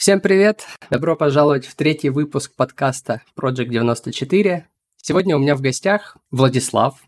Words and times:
Всем 0.00 0.22
привет! 0.22 0.64
Добро 0.88 1.14
пожаловать 1.14 1.66
в 1.66 1.74
третий 1.74 2.08
выпуск 2.08 2.54
подкаста 2.56 3.20
Project 3.36 3.66
94. 3.66 4.66
Сегодня 4.96 5.36
у 5.36 5.38
меня 5.38 5.54
в 5.54 5.60
гостях 5.60 6.16
Владислав. 6.30 7.04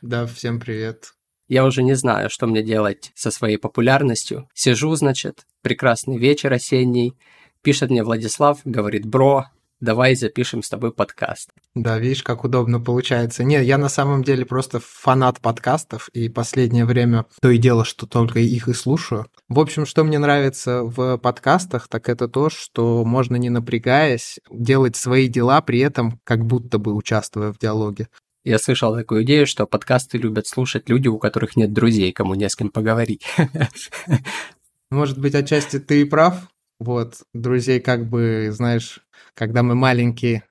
Да, 0.00 0.26
всем 0.26 0.60
привет. 0.60 1.14
Я 1.48 1.64
уже 1.64 1.82
не 1.82 1.94
знаю, 1.94 2.30
что 2.30 2.46
мне 2.46 2.62
делать 2.62 3.10
со 3.16 3.32
своей 3.32 3.56
популярностью. 3.56 4.48
Сижу, 4.54 4.94
значит, 4.94 5.44
прекрасный 5.60 6.18
вечер 6.18 6.52
осенний. 6.52 7.18
Пишет 7.62 7.90
мне 7.90 8.04
Владислав, 8.04 8.60
говорит, 8.64 9.06
бро, 9.06 9.46
давай 9.86 10.16
запишем 10.16 10.62
с 10.62 10.68
тобой 10.68 10.92
подкаст. 10.92 11.50
Да, 11.74 11.98
видишь, 11.98 12.22
как 12.22 12.44
удобно 12.44 12.80
получается. 12.80 13.44
Не, 13.44 13.62
я 13.64 13.78
на 13.78 13.88
самом 13.88 14.24
деле 14.24 14.44
просто 14.44 14.80
фанат 14.80 15.40
подкастов, 15.40 16.08
и 16.08 16.28
последнее 16.28 16.84
время 16.84 17.24
то 17.40 17.48
и 17.48 17.56
дело, 17.56 17.84
что 17.84 18.06
только 18.06 18.40
их 18.40 18.68
и 18.68 18.74
слушаю. 18.74 19.26
В 19.48 19.60
общем, 19.60 19.86
что 19.86 20.04
мне 20.04 20.18
нравится 20.18 20.82
в 20.82 21.16
подкастах, 21.18 21.88
так 21.88 22.08
это 22.08 22.28
то, 22.28 22.50
что 22.50 23.04
можно 23.04 23.36
не 23.36 23.48
напрягаясь 23.48 24.40
делать 24.50 24.96
свои 24.96 25.28
дела, 25.28 25.62
при 25.62 25.78
этом 25.78 26.20
как 26.24 26.44
будто 26.44 26.78
бы 26.78 26.92
участвуя 26.92 27.52
в 27.52 27.58
диалоге. 27.58 28.08
Я 28.44 28.58
слышал 28.58 28.94
такую 28.94 29.22
идею, 29.22 29.46
что 29.46 29.66
подкасты 29.66 30.18
любят 30.18 30.46
слушать 30.46 30.88
люди, 30.88 31.08
у 31.08 31.18
которых 31.18 31.56
нет 31.56 31.72
друзей, 31.72 32.12
кому 32.12 32.34
не 32.34 32.48
с 32.48 32.56
кем 32.56 32.70
поговорить. 32.70 33.24
Может 34.90 35.18
быть, 35.18 35.34
отчасти 35.34 35.78
ты 35.78 36.02
и 36.02 36.04
прав. 36.04 36.48
Вот, 36.78 37.22
друзей 37.32 37.80
как 37.80 38.08
бы, 38.08 38.50
знаешь, 38.52 39.00
когда 39.34 39.62
мы 39.62 39.74
маленькие, 39.74 40.44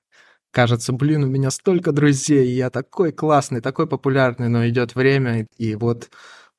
кажется, 0.50 0.92
блин, 0.92 1.24
у 1.24 1.28
меня 1.28 1.50
столько 1.50 1.92
друзей, 1.92 2.48
я 2.48 2.70
такой 2.70 3.12
классный, 3.12 3.60
такой 3.60 3.86
популярный, 3.86 4.48
но 4.48 4.66
идет 4.68 4.94
время, 4.94 5.46
и 5.56 5.74
вот 5.76 6.10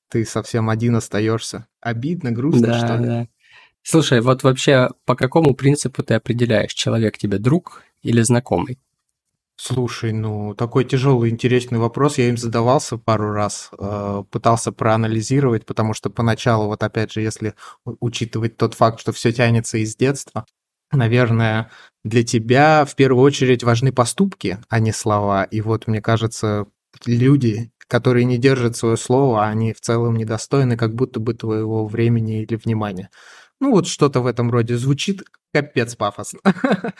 ты 0.09 0.23
совсем 0.23 0.69
один 0.69 0.95
остаешься. 0.95 1.67
Обидно, 1.81 2.31
грустно, 2.31 2.67
да, 2.67 2.73
что 2.73 2.97
ли? 2.97 3.05
Да. 3.07 3.27
Слушай, 3.83 4.21
вот 4.21 4.43
вообще 4.43 4.89
по 5.05 5.15
какому 5.15 5.53
принципу 5.53 6.03
ты 6.03 6.13
определяешь, 6.13 6.73
человек 6.73 7.17
тебе 7.17 7.37
друг 7.37 7.83
или 8.03 8.21
знакомый? 8.21 8.79
Слушай, 9.59 10.11
ну 10.13 10.53
такой 10.53 10.85
тяжелый, 10.85 11.31
интересный 11.31 11.79
вопрос. 11.79 12.19
Я 12.19 12.29
им 12.29 12.37
задавался 12.37 12.97
пару 12.97 13.31
раз, 13.31 13.71
э, 13.77 14.23
пытался 14.29 14.71
проанализировать, 14.71 15.65
потому 15.65 15.95
что 15.95 16.11
поначалу, 16.11 16.67
вот 16.67 16.83
опять 16.83 17.11
же, 17.11 17.21
если 17.21 17.55
учитывать 17.83 18.55
тот 18.57 18.75
факт, 18.75 18.99
что 18.99 19.11
все 19.13 19.31
тянется 19.31 19.79
из 19.79 19.95
детства, 19.95 20.45
наверное, 20.91 21.71
для 22.03 22.23
тебя 22.23 22.85
в 22.85 22.95
первую 22.95 23.23
очередь 23.23 23.63
важны 23.63 23.91
поступки, 23.91 24.59
а 24.69 24.79
не 24.79 24.91
слова. 24.91 25.43
И 25.43 25.61
вот 25.61 25.87
мне 25.87 26.01
кажется, 26.01 26.67
люди, 27.07 27.71
которые 27.87 28.25
не 28.25 28.37
держат 28.37 28.77
свое 28.77 28.95
слово, 28.95 29.45
они 29.47 29.73
в 29.73 29.81
целом 29.81 30.15
недостойны 30.17 30.77
как 30.77 30.93
будто 30.93 31.19
бы 31.19 31.33
твоего 31.33 31.87
времени 31.87 32.43
или 32.43 32.55
внимания. 32.55 33.09
Ну 33.59 33.71
вот 33.71 33.87
что-то 33.87 34.21
в 34.21 34.27
этом 34.27 34.51
роде 34.51 34.77
звучит 34.77 35.23
капец 35.53 35.95
пафосно. 35.95 36.39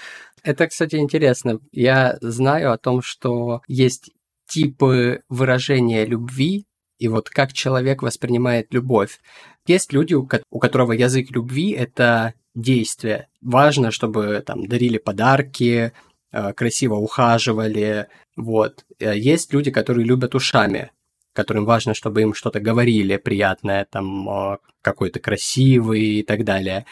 Это, 0.43 0.67
кстати, 0.67 0.95
интересно. 0.95 1.59
Я 1.71 2.17
знаю 2.21 2.71
о 2.71 2.77
том, 2.77 3.01
что 3.01 3.61
есть 3.67 4.11
типы 4.47 5.21
выражения 5.29 6.05
любви, 6.05 6.65
и 6.99 7.07
вот 7.07 7.29
как 7.29 7.53
человек 7.53 8.01
воспринимает 8.01 8.73
любовь. 8.73 9.19
Есть 9.67 9.93
люди, 9.93 10.15
у 10.15 10.25
которого 10.25 10.93
язык 10.93 11.29
любви— 11.31 11.71
это 11.73 12.33
действие. 12.55 13.27
Важно, 13.41 13.91
чтобы 13.91 14.41
там 14.45 14.67
дарили 14.67 14.97
подарки, 14.97 15.91
э, 16.31 16.53
красиво 16.53 16.95
ухаживали, 16.95 18.07
вот. 18.35 18.85
Э, 18.99 19.17
есть 19.17 19.53
люди, 19.53 19.69
которые 19.69 20.05
любят 20.05 20.33
ушами, 20.33 20.91
которым 21.37 21.65
важно, 21.65 21.93
чтобы 21.93 22.23
им 22.23 22.33
что-то 22.33 22.59
говорили 22.59 23.17
приятное, 23.17 23.85
там, 23.85 24.57
какой-то 24.81 25.19
красивый 25.19 26.01
и 26.01 26.23
так 26.23 26.43
далее. 26.43 26.87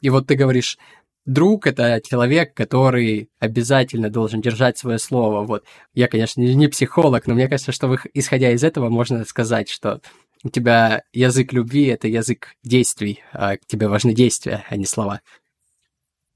И 0.00 0.10
вот 0.10 0.28
ты 0.28 0.36
говоришь, 0.36 0.78
друг 1.26 1.66
это 1.66 2.00
человек, 2.08 2.54
который 2.54 3.30
обязательно 3.40 4.10
должен 4.10 4.40
держать 4.40 4.78
свое 4.78 4.98
слово. 4.98 5.44
Вот 5.44 5.64
я, 5.92 6.06
конечно, 6.06 6.40
не 6.40 6.68
психолог, 6.68 7.26
но 7.26 7.34
мне 7.34 7.48
кажется, 7.48 7.72
что 7.72 7.98
исходя 8.14 8.52
из 8.52 8.62
этого 8.62 8.90
можно 8.90 9.24
сказать, 9.24 9.68
что 9.68 10.00
у 10.44 10.50
тебя 10.50 11.02
язык 11.12 11.52
любви 11.52 11.86
это 11.86 12.06
язык 12.06 12.54
действий, 12.62 13.24
а 13.32 13.56
тебе 13.56 13.88
важны 13.88 14.14
действия, 14.14 14.64
а 14.68 14.76
не 14.76 14.86
слова. 14.86 15.20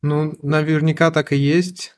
Ну, 0.02 0.34
наверняка 0.42 1.12
так 1.12 1.32
и 1.32 1.36
есть. 1.36 1.94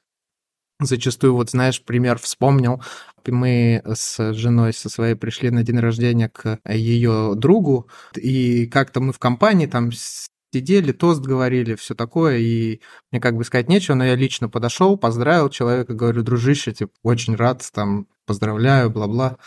Зачастую, 0.83 1.35
вот 1.35 1.51
знаешь, 1.51 1.83
пример 1.83 2.19
вспомнил. 2.19 2.83
Мы 3.29 3.83
с 3.85 4.33
женой 4.35 4.73
со 4.73 4.89
своей 4.89 5.15
пришли 5.15 5.51
на 5.51 5.63
день 5.63 5.79
рождения 5.79 6.29
к 6.29 6.59
ее 6.69 7.35
другу, 7.37 7.89
и 8.17 8.67
как-то 8.67 9.01
мы 9.01 9.13
в 9.13 9.19
компании 9.19 9.67
там 9.67 9.91
сидели, 10.53 10.93
тост 10.93 11.21
говорили, 11.21 11.75
все 11.75 11.95
такое, 11.95 12.39
и 12.39 12.81
мне 13.11 13.21
как 13.21 13.37
бы 13.37 13.45
сказать 13.45 13.69
нечего, 13.69 13.95
но 13.95 14.05
я 14.05 14.17
лично 14.17 14.49
подошел, 14.49 14.97
поздравил 14.97 15.49
человека, 15.49 15.95
говорю, 15.95 16.23
дружище, 16.23 16.73
типа, 16.73 16.93
очень 17.03 17.37
рад, 17.37 17.69
там, 17.73 18.07
поздравляю, 18.27 18.91
бла-бла. 18.91 19.39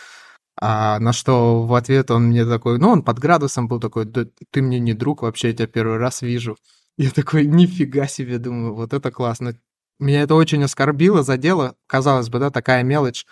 А 0.60 0.98
на 1.00 1.12
что 1.12 1.64
в 1.64 1.74
ответ 1.74 2.10
он 2.10 2.26
мне 2.28 2.46
такой, 2.46 2.78
ну, 2.78 2.90
он 2.90 3.02
под 3.02 3.18
градусом 3.18 3.66
был 3.68 3.80
такой, 3.80 4.04
да 4.04 4.24
ты 4.50 4.62
мне 4.62 4.78
не 4.78 4.94
друг, 4.94 5.22
вообще 5.22 5.48
я 5.48 5.54
тебя 5.54 5.66
первый 5.66 5.98
раз 5.98 6.22
вижу. 6.22 6.56
Я 6.96 7.10
такой, 7.10 7.46
нифига 7.46 8.06
себе, 8.06 8.38
думаю, 8.38 8.74
вот 8.74 8.92
это 8.94 9.10
классно. 9.10 9.58
Меня 9.98 10.22
это 10.22 10.34
очень 10.36 10.62
оскорбило, 10.62 11.22
задело. 11.22 11.76
Казалось 11.86 12.28
бы, 12.28 12.38
да, 12.38 12.50
такая 12.50 12.82
мелочь, 12.84 13.26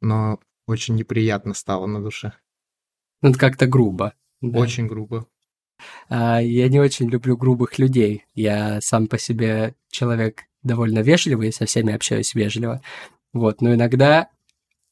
но 0.00 0.40
очень 0.66 0.94
неприятно 0.94 1.54
стало 1.54 1.86
на 1.86 2.02
душе. 2.02 2.32
Ну, 3.22 3.30
это 3.30 3.38
как-то 3.38 3.66
грубо. 3.66 4.14
Да. 4.40 4.58
Очень 4.58 4.86
грубо. 4.86 5.26
А, 6.08 6.40
я 6.40 6.68
не 6.68 6.80
очень 6.80 7.08
люблю 7.08 7.36
грубых 7.36 7.78
людей. 7.78 8.24
Я 8.34 8.80
сам 8.80 9.06
по 9.06 9.18
себе 9.18 9.74
человек 9.90 10.44
довольно 10.62 11.00
вежливый, 11.00 11.52
со 11.52 11.66
всеми 11.66 11.92
общаюсь 11.92 12.34
вежливо. 12.34 12.82
Вот, 13.32 13.60
но 13.60 13.74
иногда 13.74 14.28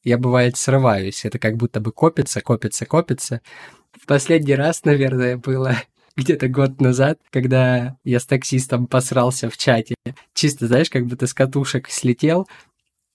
я, 0.04 0.16
бывает, 0.16 0.56
срываюсь. 0.56 1.24
Это 1.24 1.38
как 1.38 1.56
будто 1.56 1.80
бы 1.80 1.92
копится, 1.92 2.40
копится, 2.40 2.86
копится. 2.86 3.40
В 3.92 4.06
последний 4.06 4.54
раз, 4.54 4.84
наверное, 4.84 5.36
было 5.36 5.76
где-то 6.16 6.48
год 6.48 6.80
назад, 6.80 7.18
когда 7.30 7.98
я 8.04 8.20
с 8.20 8.26
таксистом 8.26 8.86
посрался 8.86 9.50
в 9.50 9.56
чате. 9.56 9.96
Чисто, 10.34 10.66
знаешь, 10.66 10.90
как 10.90 11.06
будто 11.06 11.26
с 11.26 11.34
катушек 11.34 11.88
слетел. 11.90 12.48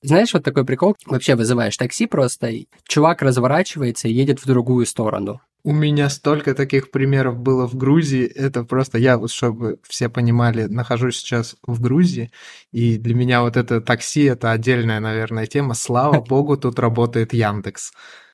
Знаешь, 0.03 0.33
вот 0.33 0.43
такой 0.43 0.65
прикол. 0.65 0.95
Вообще 1.05 1.35
вызываешь 1.35 1.77
такси 1.77 2.07
просто, 2.07 2.47
и 2.47 2.67
чувак 2.87 3.21
разворачивается 3.21 4.07
и 4.07 4.13
едет 4.13 4.39
в 4.39 4.45
другую 4.45 4.85
сторону. 4.85 5.41
У 5.65 5.71
меня 5.71 6.09
столько 6.09 6.53
таких 6.53 6.91
примеров 6.91 7.39
было 7.39 7.69
в 7.69 7.75
Грузии. 7.75 8.25
Это 8.25 8.65
просто 8.65 8.97
я, 8.97 9.17
вот 9.17 9.31
чтобы 9.31 9.79
все 9.87 10.09
понимали, 10.09 10.63
нахожусь 10.63 11.15
сейчас 11.15 11.55
в 11.65 11.79
Грузии, 11.79 12.31
и 12.73 12.97
для 12.97 13.15
меня 13.15 13.41
вот 13.43 13.55
это 13.55 13.79
такси 13.79 14.23
это 14.23 14.51
отдельная, 14.51 14.99
наверное, 14.99 15.45
тема. 15.45 15.73
Слава 15.73 16.19
богу, 16.29 16.57
тут 16.57 16.79
работает 16.79 17.33
Яндекс. 17.33 17.93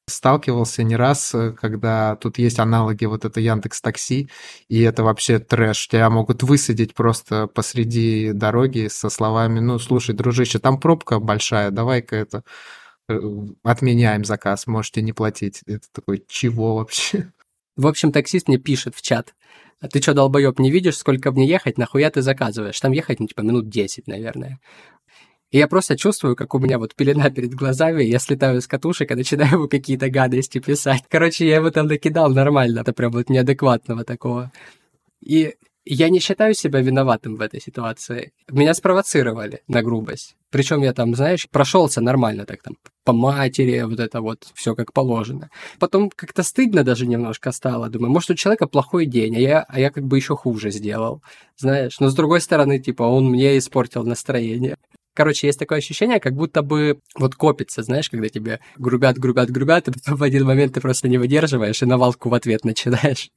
Сталкивался 0.10 0.84
не 0.84 0.96
раз, 0.96 1.36
когда 1.60 2.16
тут 2.18 2.38
есть 2.38 2.60
аналоги 2.60 3.06
вот 3.06 3.26
это 3.26 3.40
Яндекс 3.40 3.82
Такси, 3.82 4.30
и 4.68 4.82
это 4.82 5.04
вообще 5.04 5.40
трэш. 5.40 5.88
Тебя 5.88 6.10
могут 6.10 6.44
высадить 6.44 6.94
просто 6.94 7.48
посреди 7.48 8.32
дороги 8.34 8.88
со 8.90 9.10
словами, 9.10 9.60
ну, 9.60 9.80
слушай, 9.80 10.14
дружище, 10.14 10.60
там 10.60 10.80
пробка 10.80 11.20
большая, 11.20 11.72
давай-ка 11.72 12.16
это 12.16 12.44
Э, 13.10 13.20
отменяем 13.64 14.24
заказ, 14.24 14.68
можете 14.68 15.02
не 15.02 15.14
платить. 15.14 15.62
Это 15.66 15.88
такой, 15.92 16.24
чего 16.28 16.76
вообще? 16.76 17.34
В 17.76 17.88
общем, 17.88 18.12
таксист 18.12 18.48
мне 18.48 18.58
пишет 18.58 18.96
в 18.96 19.02
чат. 19.02 19.34
А 19.82 19.88
ты 19.88 20.02
что, 20.02 20.14
долбоеб, 20.14 20.60
не 20.60 20.70
видишь, 20.70 20.98
сколько 20.98 21.32
мне 21.32 21.48
ехать? 21.48 21.78
Нахуя 21.78 22.12
ты 22.12 22.22
заказываешь? 22.22 22.80
Там 22.80 22.92
ехать, 22.92 23.20
ну, 23.20 23.28
типа, 23.28 23.42
минут 23.42 23.70
10, 23.70 24.08
наверное. 24.08 24.60
И 25.52 25.58
я 25.58 25.68
просто 25.68 25.98
чувствую, 25.98 26.36
как 26.36 26.54
у 26.54 26.60
меня 26.60 26.78
вот 26.78 26.96
пелена 26.96 27.30
перед 27.32 27.56
глазами, 27.56 28.04
я 28.04 28.20
слетаю 28.20 28.62
с 28.62 28.68
катушек 28.68 29.12
и 29.12 29.16
начинаю 29.16 29.54
ему 29.54 29.68
какие-то 29.70 30.10
гадости 30.10 30.60
писать. 30.60 31.04
Короче, 31.10 31.48
я 31.48 31.56
его 31.56 31.72
там 31.72 31.88
накидал 31.88 32.32
нормально, 32.32 32.82
это 32.82 32.94
прям 32.94 33.12
вот 33.12 33.30
неадекватного 33.30 34.04
такого. 34.04 34.52
И 35.22 35.56
я 35.86 36.10
не 36.10 36.20
считаю 36.20 36.54
себя 36.54 36.82
виноватым 36.82 37.36
в 37.36 37.42
этой 37.42 37.60
ситуации. 37.60 38.32
Меня 38.52 38.76
спровоцировали 38.76 39.64
на 39.68 39.82
грубость. 39.82 40.36
Причем 40.52 40.84
я 40.84 40.94
там, 40.94 41.16
знаешь, 41.16 41.48
прошелся 41.50 42.00
нормально 42.00 42.46
так 42.46 42.62
там 42.62 42.76
по 43.04 43.14
матери, 43.14 43.82
вот 43.82 44.00
это 44.00 44.22
вот 44.22 44.52
все 44.54 44.76
как 44.76 44.94
положено. 44.94 45.50
Потом 45.80 46.12
как-то 46.16 46.44
стыдно 46.44 46.84
даже 46.84 47.08
немножко 47.08 47.52
стало. 47.52 47.90
Думаю, 47.90 48.12
может, 48.12 48.30
у 48.30 48.36
человека 48.36 48.68
плохой 48.68 49.08
день, 49.08 49.36
а 49.36 49.40
я, 49.40 49.66
а 49.68 49.80
я 49.80 49.90
как 49.90 50.06
бы 50.06 50.18
еще 50.18 50.36
хуже 50.36 50.70
сделал. 50.70 51.24
Знаешь, 51.58 52.00
но 52.00 52.10
с 52.10 52.14
другой 52.14 52.42
стороны, 52.42 52.78
типа, 52.78 53.04
он 53.04 53.26
мне 53.26 53.58
испортил 53.58 54.04
настроение. 54.04 54.78
Короче, 55.20 55.48
есть 55.48 55.60
такое 55.60 55.80
ощущение, 55.80 56.22
как 56.22 56.34
будто 56.34 56.62
бы 56.62 57.02
вот 57.14 57.36
копится, 57.36 57.84
знаешь, 57.84 58.10
когда 58.10 58.30
тебе 58.30 58.62
грубят, 58.78 59.18
грубят, 59.18 59.52
грубят, 59.52 59.90
и 59.90 59.92
потом 59.92 60.16
в 60.16 60.24
один 60.24 60.46
момент 60.46 60.76
ты 60.76 60.80
просто 60.80 61.10
не 61.10 61.18
выдерживаешь 61.18 61.82
и 61.82 61.86
навалку 61.86 62.30
в 62.30 62.34
ответ 62.34 62.64
начинаешь. 62.64 63.30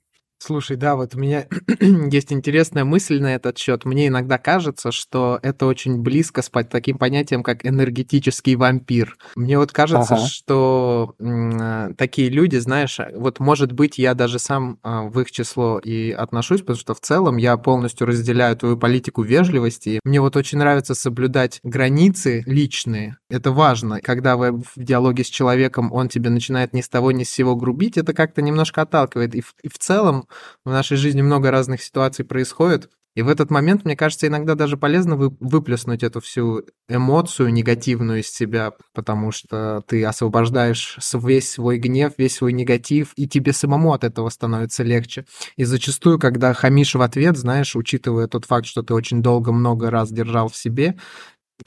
Слушай, 0.44 0.76
да, 0.76 0.96
вот 0.96 1.14
у 1.14 1.20
меня 1.20 1.46
есть 2.10 2.32
интересная 2.32 2.82
мысль 2.82 3.20
на 3.20 3.32
этот 3.32 3.58
счет. 3.58 3.84
Мне 3.84 4.08
иногда 4.08 4.38
кажется, 4.38 4.90
что 4.90 5.38
это 5.40 5.66
очень 5.66 6.02
близко 6.02 6.42
с 6.42 6.50
таким 6.68 6.98
понятием, 6.98 7.44
как 7.44 7.64
энергетический 7.64 8.56
вампир. 8.56 9.16
Мне 9.36 9.56
вот 9.56 9.70
кажется, 9.70 10.16
ага. 10.16 10.26
что 10.26 11.14
м, 11.20 11.94
такие 11.94 12.28
люди, 12.28 12.56
знаешь, 12.56 12.98
вот 13.14 13.38
может 13.38 13.70
быть 13.70 13.98
я 13.98 14.14
даже 14.14 14.40
сам 14.40 14.80
а, 14.82 15.02
в 15.02 15.20
их 15.20 15.30
число 15.30 15.78
и 15.78 16.10
отношусь, 16.10 16.62
потому 16.62 16.76
что 16.76 16.94
в 16.94 17.00
целом 17.00 17.36
я 17.36 17.56
полностью 17.56 18.08
разделяю 18.08 18.56
твою 18.56 18.76
политику 18.76 19.22
вежливости. 19.22 20.00
Мне 20.02 20.20
вот 20.20 20.34
очень 20.34 20.58
нравится 20.58 20.96
соблюдать 20.96 21.60
границы 21.62 22.42
личные. 22.46 23.16
Это 23.30 23.52
важно. 23.52 24.00
Когда 24.00 24.36
вы 24.36 24.50
в 24.50 24.72
диалоге 24.74 25.22
с 25.22 25.28
человеком, 25.28 25.92
он 25.92 26.08
тебе 26.08 26.30
начинает 26.30 26.72
ни 26.72 26.80
с 26.80 26.88
того 26.88 27.12
ни 27.12 27.22
с 27.22 27.30
сего 27.30 27.54
грубить, 27.54 27.96
это 27.96 28.12
как-то 28.12 28.42
немножко 28.42 28.82
отталкивает. 28.82 29.36
И 29.36 29.40
в, 29.40 29.54
и 29.62 29.68
в 29.68 29.78
целом 29.78 30.26
в 30.64 30.70
нашей 30.70 30.96
жизни 30.96 31.22
много 31.22 31.50
разных 31.50 31.82
ситуаций 31.82 32.24
происходит, 32.24 32.90
и 33.14 33.20
в 33.20 33.28
этот 33.28 33.50
момент, 33.50 33.84
мне 33.84 33.94
кажется, 33.94 34.26
иногда 34.26 34.54
даже 34.54 34.78
полезно 34.78 35.16
вы, 35.16 35.36
выплеснуть 35.38 36.02
эту 36.02 36.20
всю 36.22 36.62
эмоцию 36.88 37.52
негативную 37.52 38.20
из 38.20 38.30
себя, 38.30 38.72
потому 38.94 39.32
что 39.32 39.82
ты 39.86 40.02
освобождаешь 40.02 40.98
весь 41.12 41.50
свой 41.50 41.76
гнев, 41.76 42.14
весь 42.16 42.36
свой 42.36 42.54
негатив, 42.54 43.12
и 43.16 43.28
тебе 43.28 43.52
самому 43.52 43.92
от 43.92 44.04
этого 44.04 44.30
становится 44.30 44.82
легче. 44.82 45.26
И 45.56 45.64
зачастую, 45.64 46.18
когда 46.18 46.54
хамишь 46.54 46.94
в 46.94 47.02
ответ, 47.02 47.36
знаешь, 47.36 47.76
учитывая 47.76 48.28
тот 48.28 48.46
факт, 48.46 48.66
что 48.66 48.82
ты 48.82 48.94
очень 48.94 49.22
долго, 49.22 49.52
много 49.52 49.90
раз 49.90 50.10
держал 50.10 50.48
в 50.48 50.56
себе, 50.56 50.98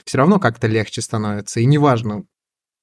все 0.04 0.18
равно 0.18 0.40
как-то 0.40 0.66
легче 0.66 1.00
становится. 1.00 1.60
И 1.60 1.64
неважно, 1.64 2.24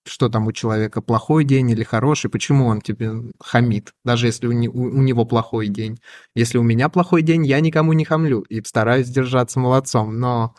что 0.05 0.29
там 0.29 0.47
у 0.47 0.51
человека 0.51 1.01
плохой 1.01 1.43
день 1.43 1.69
или 1.71 1.83
хороший, 1.83 2.29
почему 2.29 2.67
он 2.67 2.81
тебе 2.81 3.11
хамит, 3.39 3.93
даже 4.03 4.27
если 4.27 4.47
у, 4.47 4.51
не, 4.51 4.67
у, 4.67 4.81
у 4.81 5.01
него 5.01 5.25
плохой 5.25 5.67
день. 5.67 5.99
Если 6.35 6.57
у 6.57 6.63
меня 6.63 6.89
плохой 6.89 7.21
день, 7.21 7.45
я 7.45 7.59
никому 7.59 7.93
не 7.93 8.05
хамлю 8.05 8.41
и 8.41 8.61
стараюсь 8.63 9.09
держаться 9.09 9.59
молодцом, 9.59 10.19
но 10.19 10.55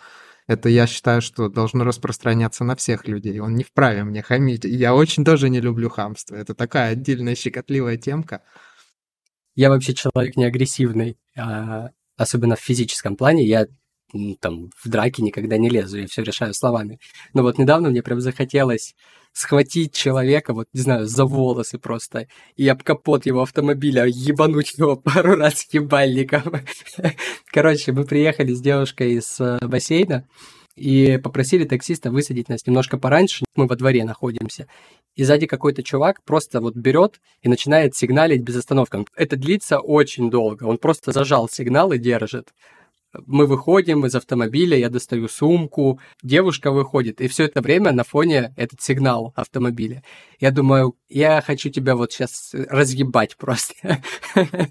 это 0.46 0.68
я 0.68 0.86
считаю, 0.86 1.22
что 1.22 1.48
должно 1.48 1.84
распространяться 1.84 2.64
на 2.64 2.76
всех 2.76 3.08
людей. 3.08 3.38
Он 3.40 3.54
не 3.54 3.64
вправе 3.64 4.04
мне 4.04 4.22
хамить. 4.22 4.64
я 4.64 4.94
очень 4.94 5.24
тоже 5.24 5.48
не 5.48 5.60
люблю 5.60 5.88
хамство. 5.88 6.36
Это 6.36 6.54
такая 6.54 6.92
отдельная 6.92 7.34
щекотливая 7.34 7.96
темка. 7.96 8.42
Я 9.54 9.70
вообще 9.70 9.94
человек 9.94 10.36
не 10.36 10.44
агрессивный, 10.44 11.16
а, 11.36 11.90
особенно 12.16 12.56
в 12.56 12.60
физическом 12.60 13.16
плане. 13.16 13.44
Я 13.46 13.66
там 14.40 14.70
в 14.82 14.88
драке 14.88 15.22
никогда 15.22 15.56
не 15.56 15.68
лезу, 15.68 15.98
я 15.98 16.06
все 16.06 16.22
решаю 16.22 16.54
словами. 16.54 16.98
Но 17.32 17.42
вот 17.42 17.58
недавно 17.58 17.90
мне 17.90 18.02
прям 18.02 18.20
захотелось 18.20 18.94
схватить 19.32 19.92
человека, 19.92 20.54
вот, 20.54 20.68
не 20.72 20.80
знаю, 20.80 21.06
за 21.06 21.24
волосы 21.24 21.78
просто, 21.78 22.28
и 22.56 22.68
об 22.68 22.82
капот 22.82 23.26
его 23.26 23.42
автомобиля 23.42 24.06
ебануть 24.06 24.78
его 24.78 24.96
пару 25.04 25.36
раз 25.36 25.66
ебальником. 25.72 26.54
Короче, 27.52 27.92
мы 27.92 28.04
приехали 28.04 28.54
с 28.54 28.60
девушкой 28.60 29.14
из 29.14 29.40
э, 29.40 29.58
бассейна, 29.60 30.26
и 30.76 31.18
попросили 31.18 31.64
таксиста 31.64 32.10
высадить 32.10 32.48
нас 32.48 32.66
немножко 32.66 32.98
пораньше, 32.98 33.44
мы 33.54 33.66
во 33.66 33.76
дворе 33.76 34.04
находимся. 34.04 34.66
И 35.14 35.22
сзади 35.22 35.46
какой-то 35.46 35.84
чувак 35.84 36.24
просто 36.24 36.60
вот 36.60 36.74
берет 36.74 37.20
и 37.42 37.48
начинает 37.48 37.94
сигналить 37.94 38.42
без 38.42 38.56
остановки. 38.56 39.04
Это 39.14 39.36
длится 39.36 39.78
очень 39.78 40.30
долго. 40.30 40.64
Он 40.64 40.78
просто 40.78 41.12
зажал 41.12 41.48
сигнал 41.48 41.92
и 41.92 41.98
держит. 41.98 42.52
Мы 43.26 43.46
выходим 43.46 44.04
из 44.06 44.14
автомобиля, 44.14 44.76
я 44.76 44.88
достаю 44.88 45.28
сумку, 45.28 46.00
девушка 46.22 46.70
выходит, 46.70 47.20
и 47.20 47.28
все 47.28 47.44
это 47.44 47.60
время 47.60 47.92
на 47.92 48.04
фоне 48.04 48.52
этот 48.56 48.80
сигнал 48.80 49.32
автомобиля. 49.36 50.02
Я 50.40 50.50
думаю, 50.50 50.96
я 51.08 51.40
хочу 51.40 51.70
тебя 51.70 51.96
вот 51.96 52.12
сейчас 52.12 52.50
разъебать 52.52 53.36
просто. 53.36 54.02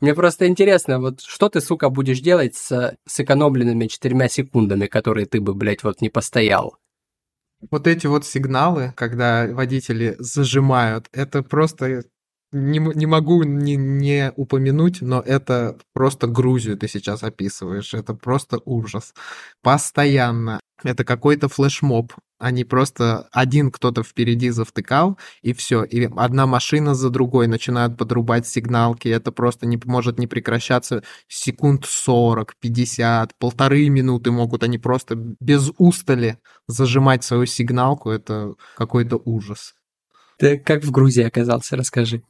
Мне 0.00 0.14
просто 0.14 0.46
интересно, 0.46 1.00
вот 1.00 1.20
что 1.20 1.48
ты, 1.48 1.60
сука, 1.60 1.90
будешь 1.90 2.20
делать 2.20 2.54
с 2.54 2.96
сэкономленными 3.06 3.86
четырьмя 3.86 4.28
секундами, 4.28 4.86
которые 4.86 5.26
ты 5.26 5.40
бы, 5.40 5.54
блядь, 5.54 5.82
вот 5.82 6.00
не 6.00 6.08
постоял? 6.08 6.76
Вот 7.70 7.86
эти 7.86 8.06
вот 8.06 8.26
сигналы, 8.26 8.92
когда 8.96 9.46
водители 9.50 10.14
зажимают, 10.18 11.08
это 11.12 11.42
просто 11.42 12.04
не, 12.56 12.78
не 12.78 13.06
могу 13.06 13.42
не, 13.42 13.76
не 13.76 14.32
упомянуть, 14.36 15.02
но 15.02 15.20
это 15.20 15.76
просто 15.92 16.26
Грузию 16.26 16.76
ты 16.76 16.88
сейчас 16.88 17.22
описываешь. 17.22 17.94
Это 17.94 18.14
просто 18.14 18.60
ужас. 18.64 19.14
Постоянно. 19.62 20.60
Это 20.82 21.04
какой-то 21.04 21.48
флешмоб. 21.48 22.12
Они 22.38 22.64
просто 22.64 23.28
один 23.32 23.70
кто-то 23.70 24.02
впереди 24.02 24.50
завтыкал, 24.50 25.18
и 25.40 25.54
все. 25.54 25.84
И 25.84 26.04
одна 26.16 26.46
машина 26.46 26.94
за 26.94 27.08
другой 27.08 27.46
начинают 27.46 27.96
подрубать 27.96 28.46
сигналки. 28.46 29.08
Это 29.08 29.32
просто 29.32 29.66
не 29.66 29.80
может 29.84 30.18
не 30.18 30.26
прекращаться 30.26 31.02
секунд 31.28 31.86
40, 31.86 32.54
50, 32.60 33.38
полторы 33.38 33.88
минуты 33.88 34.30
могут 34.30 34.62
они 34.62 34.78
просто 34.78 35.14
без 35.14 35.70
устали 35.78 36.38
зажимать 36.68 37.24
свою 37.24 37.46
сигналку. 37.46 38.10
Это 38.10 38.54
какой-то 38.76 39.20
ужас. 39.24 39.74
Ты 40.38 40.58
как 40.58 40.84
в 40.84 40.90
Грузии 40.90 41.22
оказался, 41.22 41.76
расскажи. 41.76 42.22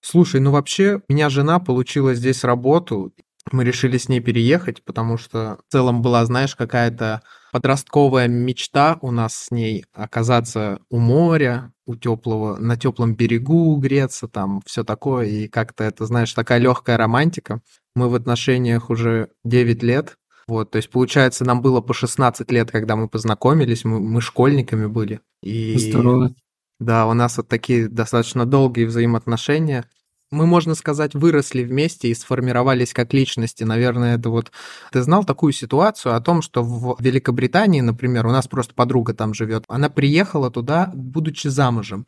Слушай, 0.00 0.40
ну 0.40 0.50
вообще, 0.50 1.02
меня 1.08 1.28
жена 1.28 1.58
получила 1.58 2.14
здесь 2.14 2.44
работу, 2.44 3.12
мы 3.52 3.64
решили 3.64 3.96
с 3.96 4.08
ней 4.08 4.20
переехать, 4.20 4.84
потому 4.84 5.16
что 5.16 5.58
в 5.68 5.72
целом 5.72 6.02
была, 6.02 6.24
знаешь, 6.24 6.54
какая-то 6.54 7.22
подростковая 7.52 8.28
мечта 8.28 8.98
у 9.00 9.10
нас 9.10 9.34
с 9.34 9.50
ней 9.50 9.84
оказаться 9.92 10.80
у 10.90 10.98
моря, 10.98 11.72
у 11.86 11.96
теплого, 11.96 12.56
на 12.58 12.76
теплом 12.76 13.14
берегу 13.14 13.76
греться, 13.76 14.28
там 14.28 14.62
все 14.66 14.84
такое, 14.84 15.26
и 15.26 15.48
как-то 15.48 15.84
это, 15.84 16.06
знаешь, 16.06 16.32
такая 16.32 16.58
легкая 16.58 16.96
романтика. 16.96 17.60
Мы 17.94 18.08
в 18.08 18.14
отношениях 18.14 18.90
уже 18.90 19.30
9 19.44 19.82
лет, 19.82 20.16
вот, 20.46 20.70
то 20.70 20.76
есть, 20.76 20.90
получается, 20.90 21.44
нам 21.44 21.62
было 21.62 21.80
по 21.80 21.94
16 21.94 22.50
лет, 22.50 22.70
когда 22.70 22.96
мы 22.96 23.08
познакомились, 23.08 23.84
мы, 23.84 24.00
мы 24.00 24.20
школьниками 24.20 24.86
были. 24.86 25.20
И 25.42 25.76
Здорово. 25.78 26.34
Да, 26.80 27.06
у 27.06 27.12
нас 27.12 27.36
вот 27.36 27.46
такие 27.46 27.88
достаточно 27.88 28.46
долгие 28.46 28.86
взаимоотношения. 28.86 29.84
Мы, 30.30 30.46
можно 30.46 30.74
сказать, 30.74 31.14
выросли 31.14 31.62
вместе 31.62 32.08
и 32.08 32.14
сформировались 32.14 32.94
как 32.94 33.12
личности. 33.12 33.64
Наверное, 33.64 34.16
это 34.16 34.30
вот... 34.30 34.50
Ты 34.90 35.02
знал 35.02 35.24
такую 35.24 35.52
ситуацию 35.52 36.14
о 36.14 36.20
том, 36.20 36.40
что 36.40 36.62
в 36.62 36.96
Великобритании, 37.00 37.82
например, 37.82 38.26
у 38.26 38.30
нас 38.30 38.48
просто 38.48 38.72
подруга 38.74 39.12
там 39.12 39.34
живет, 39.34 39.64
она 39.68 39.90
приехала 39.90 40.50
туда, 40.50 40.90
будучи 40.94 41.48
замужем, 41.48 42.06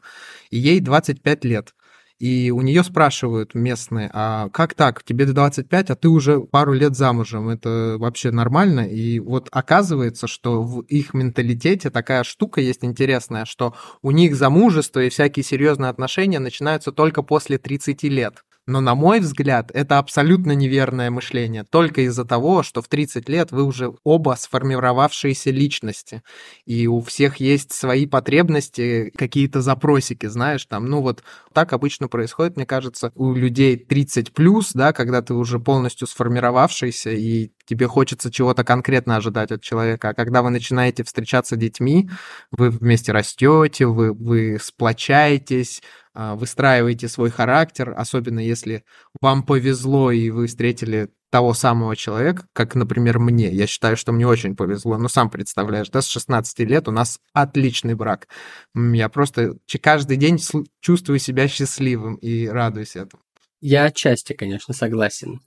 и 0.51 0.59
ей 0.59 0.81
25 0.81 1.45
лет. 1.45 1.75
И 2.23 2.53
у 2.53 2.61
нее 2.61 2.85
спрашивают 2.85 3.57
местные, 3.57 4.09
а 4.13 4.49
как 4.51 4.75
так, 4.75 5.03
тебе 5.03 5.27
25, 5.27 5.91
а 5.91 5.97
ты 5.97 6.09
уже 6.09 6.39
пару 6.39 6.73
лет 6.73 6.95
замужем, 6.95 7.49
это 7.49 7.97
вообще 7.99 8.31
нормально? 8.31 8.89
И 8.89 9.19
вот 9.19 9.49
оказывается, 9.51 10.29
что 10.29 10.63
в 10.63 10.83
их 10.83 11.15
менталитете 11.15 11.91
такая 11.91 12.23
штука 12.23 12.61
есть 12.61 12.85
интересная, 12.85 13.45
что 13.45 13.75
у 14.03 14.13
них 14.13 14.37
замужество 14.37 15.01
и 15.01 15.09
всякие 15.09 15.43
серьезные 15.43 15.91
отношения 15.91 16.39
начинаются 16.39 16.93
только 16.93 17.23
после 17.23 17.59
30 17.59 18.05
лет. 18.05 18.45
Но, 18.67 18.81
на 18.81 18.95
мой 18.95 19.19
взгляд, 19.19 19.73
это 19.75 19.99
абсолютно 19.99 20.53
неверное 20.53 21.11
мышление. 21.11 21.65
Только 21.65 22.03
из-за 22.03 22.25
того, 22.25 22.63
что 22.63 22.81
в 22.81 22.87
30 22.87 23.29
лет 23.29 23.51
вы 23.51 23.65
уже 23.65 23.93
оба 24.05 24.37
сформировавшиеся 24.39 25.51
личности. 25.51 26.23
И 26.65 26.87
у 26.87 27.01
всех 27.01 27.39
есть 27.39 27.73
свои 27.73 28.07
потребности, 28.07 29.11
какие-то 29.17 29.63
запросики, 29.63 30.27
знаешь, 30.27 30.65
там, 30.67 30.87
ну 30.87 31.01
вот 31.03 31.25
так 31.53 31.73
обычно 31.73 32.07
происходит, 32.07 32.57
мне 32.57 32.65
кажется, 32.67 33.11
у 33.17 33.33
людей 33.35 33.77
30 33.77 34.33
плюс, 34.33 34.73
да, 34.75 34.93
когда 34.93 35.23
ты 35.23 35.35
уже 35.35 35.59
полностью 35.59 36.07
сформировавшийся 36.07 37.11
и 37.11 37.51
тебе 37.65 37.87
хочется 37.87 38.31
чего-то 38.31 38.65
конкретно 38.65 39.17
ожидать 39.17 39.53
от 39.53 39.63
человека. 39.63 40.11
А 40.11 40.15
когда 40.15 40.43
вы 40.43 40.51
начинаете 40.51 41.05
встречаться 41.05 41.57
с 41.57 41.59
детьми, 41.59 42.11
вы 42.51 42.71
вместе 42.71 43.13
растете, 43.13 43.87
вы, 43.87 44.13
вы 44.13 44.59
сплочаетесь, 44.61 45.83
а, 46.15 46.35
выстраиваете 46.35 47.09
свой 47.09 47.31
характер, 47.31 47.95
особенно 47.97 48.41
если 48.41 48.85
вам 49.21 49.43
повезло 49.43 50.11
и 50.11 50.31
вы 50.31 50.47
встретили 50.47 51.09
того 51.31 51.55
самого 51.55 51.97
человека, 51.97 52.47
как, 52.53 52.75
например, 52.75 53.19
мне. 53.19 53.51
Я 53.51 53.67
считаю, 53.67 53.97
что 53.97 54.13
мне 54.13 54.27
очень 54.27 54.55
повезло. 54.55 54.99
Ну, 54.99 55.09
сам 55.09 55.31
представляешь, 55.31 55.89
да, 55.89 56.03
с 56.03 56.07
16 56.09 56.59
лет 56.61 56.89
у 56.89 56.91
нас 56.91 57.21
отличный 57.33 57.95
брак. 57.95 58.29
Я 58.75 59.09
просто 59.09 59.57
каждый 59.81 60.19
день 60.19 60.39
чувствую 60.81 61.19
себя 61.19 61.49
счастливым 61.49 62.17
и 62.17 62.47
радуюсь 62.47 62.97
этому. 62.97 63.23
Я 63.63 63.85
отчасти, 63.85 64.35
конечно, 64.35 64.75
согласен. 64.75 65.41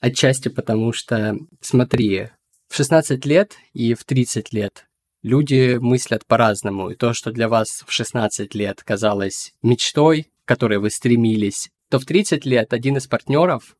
Отчасти 0.00 0.48
потому 0.48 0.92
что, 0.92 1.36
смотри, 1.60 2.28
в 2.68 2.74
16 2.74 3.24
лет 3.26 3.56
и 3.72 3.94
в 3.94 4.04
30 4.04 4.52
лет 4.52 4.86
люди 5.22 5.76
мыслят 5.78 6.24
по-разному. 6.26 6.90
И 6.90 6.96
то, 6.96 7.12
что 7.12 7.32
для 7.32 7.48
вас 7.48 7.84
в 7.86 7.92
16 7.92 8.54
лет 8.54 8.82
казалось 8.82 9.52
мечтой, 9.62 10.28
к 10.44 10.48
которой 10.48 10.78
вы 10.78 10.90
стремились, 10.90 11.68
то 11.90 11.98
в 11.98 12.06
30 12.06 12.46
лет 12.46 12.72
один 12.72 12.96
из 12.96 13.06
партнеров 13.06 13.76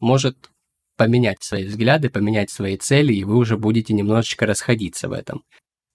может 0.00 0.50
поменять 0.96 1.42
свои 1.42 1.64
взгляды, 1.64 2.10
поменять 2.10 2.50
свои 2.50 2.76
цели, 2.76 3.14
и 3.14 3.24
вы 3.24 3.36
уже 3.36 3.56
будете 3.56 3.94
немножечко 3.94 4.46
расходиться 4.46 5.08
в 5.08 5.12
этом. 5.12 5.44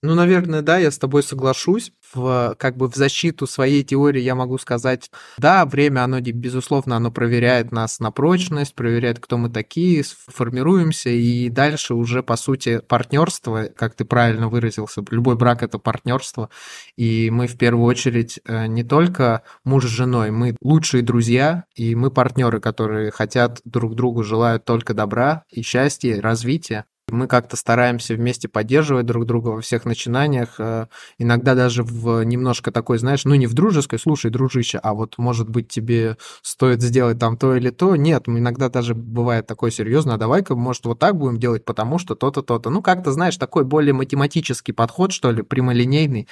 Ну, 0.05 0.13
наверное, 0.13 0.62
да, 0.62 0.77
я 0.77 0.91
с 0.91 1.00
тобой 1.00 1.24
соглашусь. 1.24 1.91
В, 2.13 2.55
как 2.59 2.77
бы 2.77 2.88
в 2.88 2.95
защиту 2.95 3.47
своей 3.47 3.83
теории 3.83 4.21
я 4.21 4.35
могу 4.35 4.59
сказать, 4.59 5.09
да, 5.39 5.65
время, 5.65 6.03
оно, 6.03 6.21
безусловно, 6.21 6.95
оно 6.95 7.12
проверяет 7.12 7.71
нас 7.71 8.00
на 8.00 8.12
прочность, 8.12 8.75
проверяет, 8.75 9.19
кто 9.19 9.38
мы 9.38 9.50
такие, 9.50 10.03
формируемся, 10.27 11.09
и 11.09 11.50
дальше 11.50 11.95
уже, 11.95 12.21
по 12.21 12.38
сути, 12.38 12.79
партнерство, 12.88 13.63
как 13.75 13.95
ты 13.95 14.05
правильно 14.05 14.47
выразился, 14.47 15.03
любой 15.09 15.35
брак— 15.35 15.63
это 15.63 15.79
партнерство, 15.79 16.50
и 16.95 17.31
мы 17.31 17.47
в 17.47 17.57
первую 17.57 17.85
очередь 17.85 18.39
э, 18.45 18.67
не 18.67 18.83
только 18.83 19.41
муж 19.63 19.85
с 19.85 19.89
женой, 19.89 20.29
мы 20.29 20.55
лучшие 20.62 21.01
друзья, 21.01 21.65
и 21.74 21.95
мы 21.95 22.12
партнеры, 22.12 22.59
которые 22.62 23.09
хотят 23.09 23.59
друг 23.65 23.95
другу, 23.95 24.24
желают 24.24 24.63
только 24.63 24.93
добра 24.93 25.43
и 25.50 25.63
счастья, 25.63 26.21
развития. 26.21 26.85
Мы 27.12 27.27
как-то 27.27 27.55
стараемся 27.55 28.15
вместе 28.15 28.47
поддерживать 28.47 29.05
друг 29.05 29.25
друга 29.27 29.50
во 29.50 29.62
всех 29.62 29.85
начинаниях, 29.85 30.55
э, 30.59 30.88
иногда 31.19 31.53
даже 31.53 31.83
в 31.83 32.24
немножко 32.24 32.71
такой, 32.71 32.97
знаешь, 32.97 33.25
ну 33.25 33.35
не 33.35 33.45
в 33.45 33.53
дружеской, 33.53 34.00
слушай, 34.00 34.31
дружище, 34.31 34.79
а 34.81 34.95
вот 34.95 35.19
может 35.19 35.47
быть 35.47 35.67
тебе 35.67 36.17
стоит 36.41 36.81
сделать 36.81 37.19
там 37.19 37.38
то 37.38 37.55
или 37.55 37.69
то. 37.69 37.95
Нет, 37.95 38.24
иногда 38.27 38.69
даже 38.69 38.95
бывает 38.95 39.45
такое 39.45 39.69
серьезно, 39.69 40.15
а 40.15 40.17
давай-ка, 40.17 40.55
может, 40.55 40.85
вот 40.85 40.97
так 40.97 41.15
будем 41.15 41.38
делать, 41.39 41.63
потому 41.63 42.00
что 42.00 42.15
то-то, 42.15 42.41
то-то. 42.41 42.71
Ну, 42.71 42.81
как-то, 42.81 43.12
знаешь, 43.12 43.38
такой 43.38 43.65
более 43.65 43.93
математический 43.93 44.74
подход, 44.74 45.12
что 45.12 45.29
ли, 45.31 45.43
прямолинейный. 45.43 46.27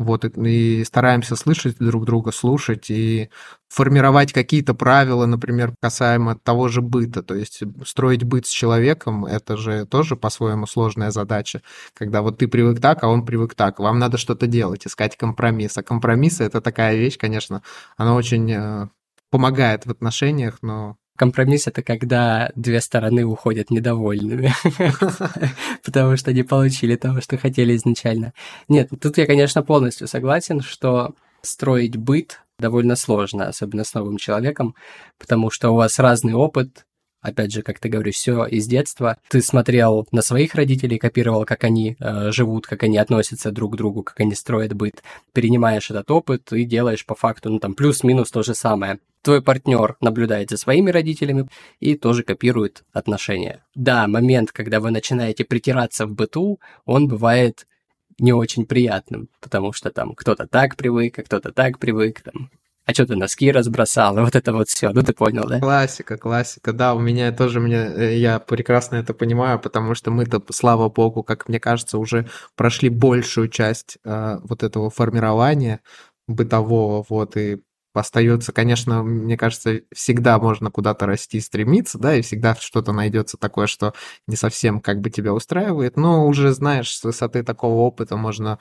Вот, 0.00 0.24
и 0.24 0.82
стараемся 0.84 1.36
слышать 1.36 1.76
друг 1.78 2.06
друга, 2.06 2.32
слушать 2.32 2.88
и 2.88 3.28
формировать 3.68 4.32
какие-то 4.32 4.72
правила, 4.72 5.26
например, 5.26 5.74
касаемо 5.78 6.38
того 6.38 6.68
же 6.68 6.80
быта. 6.80 7.22
То 7.22 7.34
есть 7.34 7.62
строить 7.84 8.24
быт 8.24 8.46
с 8.46 8.48
человеком, 8.48 9.26
это 9.26 9.58
же 9.58 9.84
тоже 9.84 10.16
по-своему 10.16 10.66
сложная 10.66 11.10
задача. 11.10 11.60
Когда 11.92 12.22
вот 12.22 12.38
ты 12.38 12.48
привык 12.48 12.80
так, 12.80 13.04
а 13.04 13.08
он 13.08 13.26
привык 13.26 13.54
так. 13.54 13.78
Вам 13.78 13.98
надо 13.98 14.16
что-то 14.16 14.46
делать, 14.46 14.86
искать 14.86 15.18
компромисс. 15.18 15.76
А 15.76 15.82
компромиссы— 15.82 16.44
это 16.44 16.62
такая 16.62 16.96
вещь, 16.96 17.18
конечно, 17.18 17.62
она 17.98 18.14
очень 18.14 18.50
э, 18.50 18.88
помогает 19.30 19.84
в 19.84 19.90
отношениях, 19.90 20.60
но 20.62 20.96
Компромисс 21.20 21.66
это 21.66 21.82
когда 21.82 22.50
две 22.54 22.80
стороны 22.80 23.26
уходят 23.26 23.70
недовольными, 23.70 24.54
потому 25.84 26.16
что 26.16 26.32
не 26.32 26.44
получили 26.44 26.96
того, 26.96 27.20
что 27.20 27.36
хотели 27.36 27.76
изначально. 27.76 28.32
Нет, 28.68 28.88
тут 28.98 29.18
я, 29.18 29.26
конечно, 29.26 29.62
полностью 29.62 30.08
согласен, 30.08 30.62
что 30.62 31.14
строить 31.42 31.98
быт 31.98 32.40
довольно 32.58 32.96
сложно, 32.96 33.48
особенно 33.48 33.84
с 33.84 33.92
новым 33.92 34.16
человеком, 34.16 34.74
потому 35.18 35.50
что 35.50 35.72
у 35.72 35.74
вас 35.74 35.98
разный 35.98 36.32
опыт, 36.32 36.86
опять 37.20 37.52
же, 37.52 37.62
как 37.62 37.78
ты 37.78 37.88
говоришь, 37.88 38.16
все 38.16 38.44
из 38.46 38.66
детства. 38.66 39.18
Ты 39.28 39.42
смотрел 39.42 40.06
на 40.12 40.22
своих 40.22 40.54
родителей, 40.54 40.98
копировал, 40.98 41.44
как 41.44 41.64
они 41.64 41.96
э, 41.98 42.30
живут, 42.32 42.66
как 42.66 42.82
они 42.82 42.98
относятся 42.98 43.50
друг 43.50 43.74
к 43.74 43.76
другу, 43.76 44.02
как 44.02 44.20
они 44.20 44.34
строят 44.34 44.74
быт, 44.74 45.02
перенимаешь 45.32 45.90
этот 45.90 46.10
опыт 46.10 46.52
и 46.52 46.64
делаешь 46.64 47.06
по 47.06 47.14
факту, 47.14 47.50
ну 47.50 47.58
там 47.58 47.74
плюс-минус 47.74 48.30
то 48.30 48.42
же 48.42 48.54
самое. 48.54 48.98
Твой 49.22 49.42
партнер 49.42 49.96
наблюдает 50.00 50.48
за 50.50 50.56
своими 50.56 50.90
родителями 50.90 51.48
и 51.78 51.94
тоже 51.94 52.22
копирует 52.22 52.84
отношения. 52.92 53.62
Да, 53.74 54.08
момент, 54.08 54.50
когда 54.50 54.80
вы 54.80 54.90
начинаете 54.90 55.44
притираться 55.44 56.06
в 56.06 56.14
быту, 56.14 56.58
он 56.86 57.06
бывает 57.06 57.66
не 58.18 58.32
очень 58.32 58.66
приятным, 58.66 59.28
потому 59.40 59.72
что 59.72 59.90
там 59.90 60.14
кто-то 60.14 60.46
так 60.46 60.76
привык, 60.76 61.18
а 61.18 61.22
кто-то 61.22 61.52
так 61.52 61.78
привык, 61.78 62.22
там 62.22 62.50
а 62.86 62.94
что 62.94 63.06
ты 63.06 63.16
носки 63.16 63.50
разбросал, 63.52 64.18
и 64.18 64.20
вот 64.24 64.34
это 64.34 64.52
вот 64.52 64.68
все, 64.68 64.90
ну 64.90 65.02
ты 65.02 65.12
понял, 65.12 65.46
да? 65.46 65.60
Классика, 65.60 66.16
классика, 66.16 66.72
да, 66.72 66.94
у 66.94 67.00
меня 67.00 67.32
тоже, 67.32 67.60
мне, 67.60 67.76
э, 67.76 68.16
я 68.18 68.38
прекрасно 68.38 68.96
это 68.96 69.14
понимаю, 69.14 69.58
потому 69.58 69.94
что 69.94 70.10
мы-то, 70.10 70.42
слава 70.50 70.88
богу, 70.88 71.22
как 71.22 71.48
мне 71.48 71.60
кажется, 71.60 71.98
уже 71.98 72.28
прошли 72.56 72.88
большую 72.88 73.48
часть 73.48 73.98
э, 74.04 74.38
вот 74.42 74.62
этого 74.62 74.90
формирования 74.90 75.80
бытового, 76.26 77.04
вот, 77.08 77.36
и 77.36 77.60
остается, 77.92 78.52
конечно, 78.52 79.02
мне 79.02 79.36
кажется, 79.36 79.80
всегда 79.92 80.38
можно 80.38 80.70
куда-то 80.70 81.06
расти, 81.06 81.40
стремиться, 81.40 81.98
да, 81.98 82.14
и 82.14 82.22
всегда 82.22 82.54
что-то 82.54 82.92
найдется 82.92 83.36
такое, 83.36 83.66
что 83.66 83.94
не 84.26 84.36
совсем 84.36 84.80
как 84.80 85.00
бы 85.00 85.10
тебя 85.10 85.32
устраивает, 85.32 85.96
но 85.96 86.26
уже, 86.26 86.52
знаешь, 86.52 86.90
с 86.90 87.02
высоты 87.02 87.42
такого 87.42 87.80
опыта 87.80 88.16
можно 88.16 88.58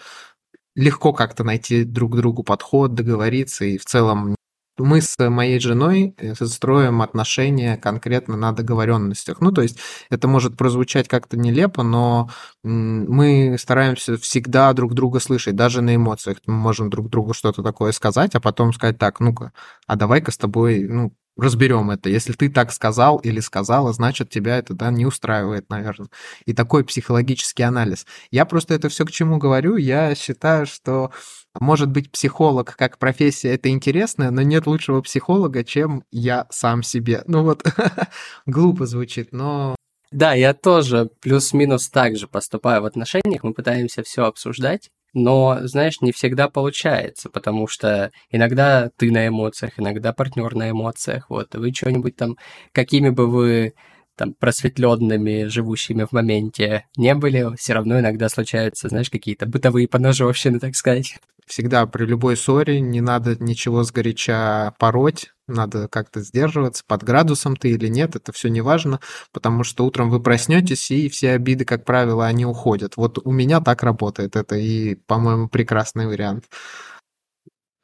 легко 0.75 1.13
как-то 1.13 1.43
найти 1.43 1.83
друг 1.83 2.15
другу 2.15 2.43
подход, 2.43 2.93
договориться, 2.93 3.65
и 3.65 3.77
в 3.77 3.85
целом 3.85 4.35
мы 4.79 5.01
с 5.01 5.17
моей 5.29 5.59
женой 5.59 6.15
э, 6.17 6.33
строим 6.35 7.01
отношения 7.01 7.77
конкретно 7.77 8.37
на 8.37 8.51
договоренностях. 8.53 9.41
Ну, 9.41 9.51
то 9.51 9.61
есть 9.61 9.77
это 10.09 10.27
может 10.27 10.57
прозвучать 10.57 11.07
как-то 11.07 11.37
нелепо, 11.37 11.83
но 11.83 12.29
мы 12.63 13.57
стараемся 13.59 14.17
всегда 14.17 14.71
друг 14.73 14.93
друга 14.93 15.19
слышать, 15.19 15.55
даже 15.55 15.81
на 15.81 15.95
эмоциях. 15.95 16.37
Мы 16.45 16.53
можем 16.53 16.89
друг 16.89 17.09
другу 17.09 17.33
что-то 17.33 17.61
такое 17.61 17.91
сказать, 17.91 18.35
а 18.35 18.39
потом 18.39 18.73
сказать 18.73 18.97
так, 18.97 19.19
ну-ка, 19.19 19.51
а 19.85 19.95
давай-ка 19.95 20.31
с 20.31 20.37
тобой, 20.37 20.87
ну, 20.87 21.13
разберем 21.41 21.91
это. 21.91 22.09
Если 22.09 22.33
ты 22.33 22.49
так 22.49 22.71
сказал 22.71 23.17
или 23.17 23.39
сказала, 23.39 23.93
значит, 23.93 24.29
тебя 24.29 24.57
это 24.57 24.73
да, 24.73 24.91
не 24.91 25.05
устраивает, 25.05 25.69
наверное. 25.69 26.09
И 26.45 26.53
такой 26.53 26.83
психологический 26.83 27.63
анализ. 27.63 28.05
Я 28.31 28.45
просто 28.45 28.73
это 28.73 28.89
все 28.89 29.05
к 29.05 29.11
чему 29.11 29.37
говорю. 29.37 29.75
Я 29.75 30.15
считаю, 30.15 30.65
что 30.65 31.11
может 31.59 31.89
быть 31.89 32.11
психолог 32.11 32.75
как 32.75 32.97
профессия 32.97 33.53
это 33.53 33.69
интересно, 33.69 34.31
но 34.31 34.41
нет 34.41 34.67
лучшего 34.67 35.01
психолога, 35.01 35.63
чем 35.63 36.03
я 36.11 36.47
сам 36.49 36.83
себе. 36.83 37.23
Ну 37.27 37.43
вот, 37.43 37.63
глупо 38.45 38.85
звучит, 38.85 39.31
но 39.31 39.75
да, 40.11 40.33
я 40.33 40.53
тоже 40.53 41.09
плюс-минус 41.21 41.89
так 41.89 42.17
же 42.17 42.27
поступаю 42.27 42.81
в 42.81 42.85
отношениях. 42.85 43.43
Мы 43.43 43.53
пытаемся 43.53 44.01
все 44.03 44.25
обсуждать, 44.25 44.89
но, 45.13 45.59
знаешь, 45.63 46.01
не 46.01 46.11
всегда 46.11 46.49
получается, 46.49 47.29
потому 47.29 47.67
что 47.67 48.11
иногда 48.31 48.89
ты 48.97 49.11
на 49.11 49.27
эмоциях, 49.27 49.73
иногда 49.77 50.13
партнер 50.13 50.55
на 50.55 50.69
эмоциях. 50.69 51.29
Вот, 51.29 51.55
вы 51.55 51.73
что-нибудь 51.73 52.15
там, 52.15 52.37
какими 52.71 53.09
бы 53.09 53.27
вы 53.27 53.73
там 54.15 54.33
просветленными, 54.33 55.45
живущими 55.45 56.03
в 56.03 56.11
моменте 56.11 56.85
не 56.97 57.15
были, 57.15 57.55
все 57.55 57.73
равно 57.73 57.99
иногда 57.99 58.27
случаются, 58.27 58.89
знаешь, 58.89 59.09
какие-то 59.09 59.45
бытовые 59.45 59.87
поножовщины, 59.87 60.59
так 60.59 60.75
сказать. 60.75 61.15
Всегда 61.47 61.87
при 61.87 62.05
любой 62.05 62.37
ссоре 62.37 62.79
не 62.81 63.01
надо 63.01 63.35
ничего 63.39 63.83
сгоряча 63.83 64.73
пороть, 64.77 65.31
надо 65.49 65.87
как-то 65.87 66.21
сдерживаться, 66.21 66.83
под 66.87 67.03
градусом 67.03 67.55
ты 67.55 67.71
или 67.71 67.87
нет, 67.87 68.15
это 68.15 68.31
все 68.31 68.49
не 68.49 68.61
важно, 68.61 68.99
потому 69.31 69.63
что 69.63 69.85
утром 69.85 70.09
вы 70.09 70.21
проснетесь, 70.21 70.91
и 70.91 71.09
все 71.09 71.31
обиды, 71.31 71.65
как 71.65 71.85
правило, 71.85 72.25
они 72.25 72.45
уходят. 72.45 72.97
Вот 72.97 73.19
у 73.25 73.31
меня 73.31 73.59
так 73.61 73.83
работает 73.83 74.35
это, 74.35 74.55
и, 74.55 74.95
по-моему, 74.95 75.49
прекрасный 75.49 76.07
вариант. 76.07 76.45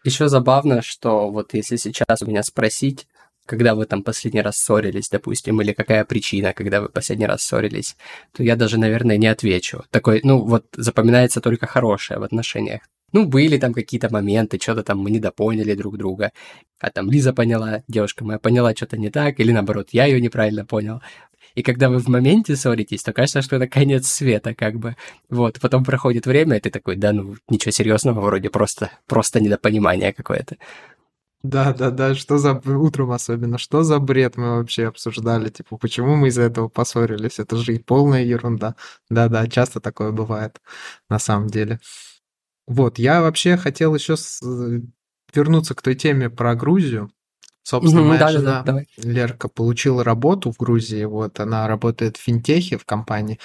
Еще 0.03 0.29
забавно, 0.29 0.81
что 0.81 1.31
вот 1.31 1.53
если 1.53 1.77
сейчас 1.77 2.21
у 2.21 2.27
меня 2.27 2.43
спросить, 2.43 3.07
когда 3.45 3.75
вы 3.75 3.85
там 3.85 4.03
последний 4.03 4.41
раз 4.41 4.57
ссорились, 4.57 5.09
допустим, 5.09 5.61
или 5.61 5.73
какая 5.73 6.03
причина, 6.05 6.53
когда 6.53 6.81
вы 6.81 6.89
последний 6.89 7.25
раз 7.25 7.41
ссорились, 7.43 7.95
то 8.31 8.43
я 8.43 8.55
даже, 8.55 8.79
наверное, 8.79 9.17
не 9.17 9.27
отвечу. 9.27 9.83
Такой, 9.91 10.21
ну, 10.23 10.43
вот 10.43 10.65
запоминается 10.73 11.41
только 11.41 11.67
хорошее 11.67 12.19
в 12.19 12.23
отношениях. 12.23 12.81
Ну, 13.15 13.25
были 13.25 13.57
там 13.57 13.73
какие-то 13.73 14.09
моменты, 14.11 14.59
что-то 14.61 14.83
там 14.83 14.99
мы 14.99 15.09
недопоняли 15.09 15.73
друг 15.73 15.97
друга. 15.97 16.33
А 16.81 16.89
там 16.91 17.09
Лиза 17.09 17.31
поняла, 17.31 17.81
девушка 17.87 18.25
моя 18.25 18.39
поняла 18.39 18.73
что-то 18.75 18.97
не 18.97 19.09
так, 19.09 19.39
или 19.39 19.53
наоборот, 19.53 19.87
я 19.93 20.03
ее 20.03 20.19
неправильно 20.19 20.65
понял. 20.65 21.01
И 21.53 21.63
когда 21.63 21.87
вы 21.89 21.99
в 21.99 22.09
моменте 22.09 22.57
ссоритесь, 22.57 23.03
то 23.03 23.13
кажется, 23.13 23.41
что 23.41 23.55
это 23.55 23.69
конец 23.69 24.07
света, 24.07 24.53
как 24.53 24.75
бы. 24.75 24.97
Вот, 25.29 25.61
потом 25.61 25.85
проходит 25.85 26.25
время, 26.25 26.57
и 26.57 26.59
ты 26.59 26.69
такой, 26.69 26.97
да 26.97 27.13
ну, 27.13 27.37
ничего 27.47 27.71
серьезного, 27.71 28.19
вроде 28.19 28.49
просто, 28.49 28.91
просто 29.07 29.39
недопонимание 29.39 30.11
какое-то. 30.11 30.57
Да, 31.41 31.73
да, 31.73 31.91
да, 31.91 32.15
что 32.15 32.37
за 32.37 32.61
утром 32.65 33.11
особенно, 33.11 33.57
что 33.57 33.83
за 33.83 33.99
бред 33.99 34.35
мы 34.35 34.57
вообще 34.57 34.87
обсуждали, 34.87 35.47
типа, 35.47 35.77
почему 35.77 36.17
мы 36.17 36.27
из-за 36.27 36.41
этого 36.41 36.67
поссорились, 36.67 37.39
это 37.39 37.55
же 37.55 37.75
и 37.75 37.79
полная 37.79 38.25
ерунда. 38.25 38.75
Да, 39.09 39.29
да, 39.29 39.47
часто 39.47 39.79
такое 39.79 40.11
бывает, 40.11 40.59
на 41.09 41.17
самом 41.17 41.47
деле. 41.47 41.79
Вот, 42.67 42.97
я 42.99 43.21
вообще 43.21 43.57
хотел 43.57 43.95
еще 43.95 44.17
с... 44.17 44.41
Э, 44.41 44.81
вернуться 45.33 45.75
к 45.75 45.81
той 45.81 45.95
теме 45.95 46.29
про 46.29 46.55
Грузию. 46.55 47.11
Собственно, 47.67 48.01
mm-hmm, 48.01 48.07
моя 48.07 48.19
да, 48.19 48.31
жена 48.31 48.63
да, 48.63 48.73
да, 48.73 48.83
Лерка 48.97 49.47
получила 49.47 50.03
работу 50.03 50.51
в 50.51 50.57
Грузии. 50.57 51.03
Вот 51.03 51.39
она 51.39 51.67
работает 51.67 52.15
в 52.15 52.21
финтехе 52.21 52.77
в 52.77 52.85
компании, 52.85 53.39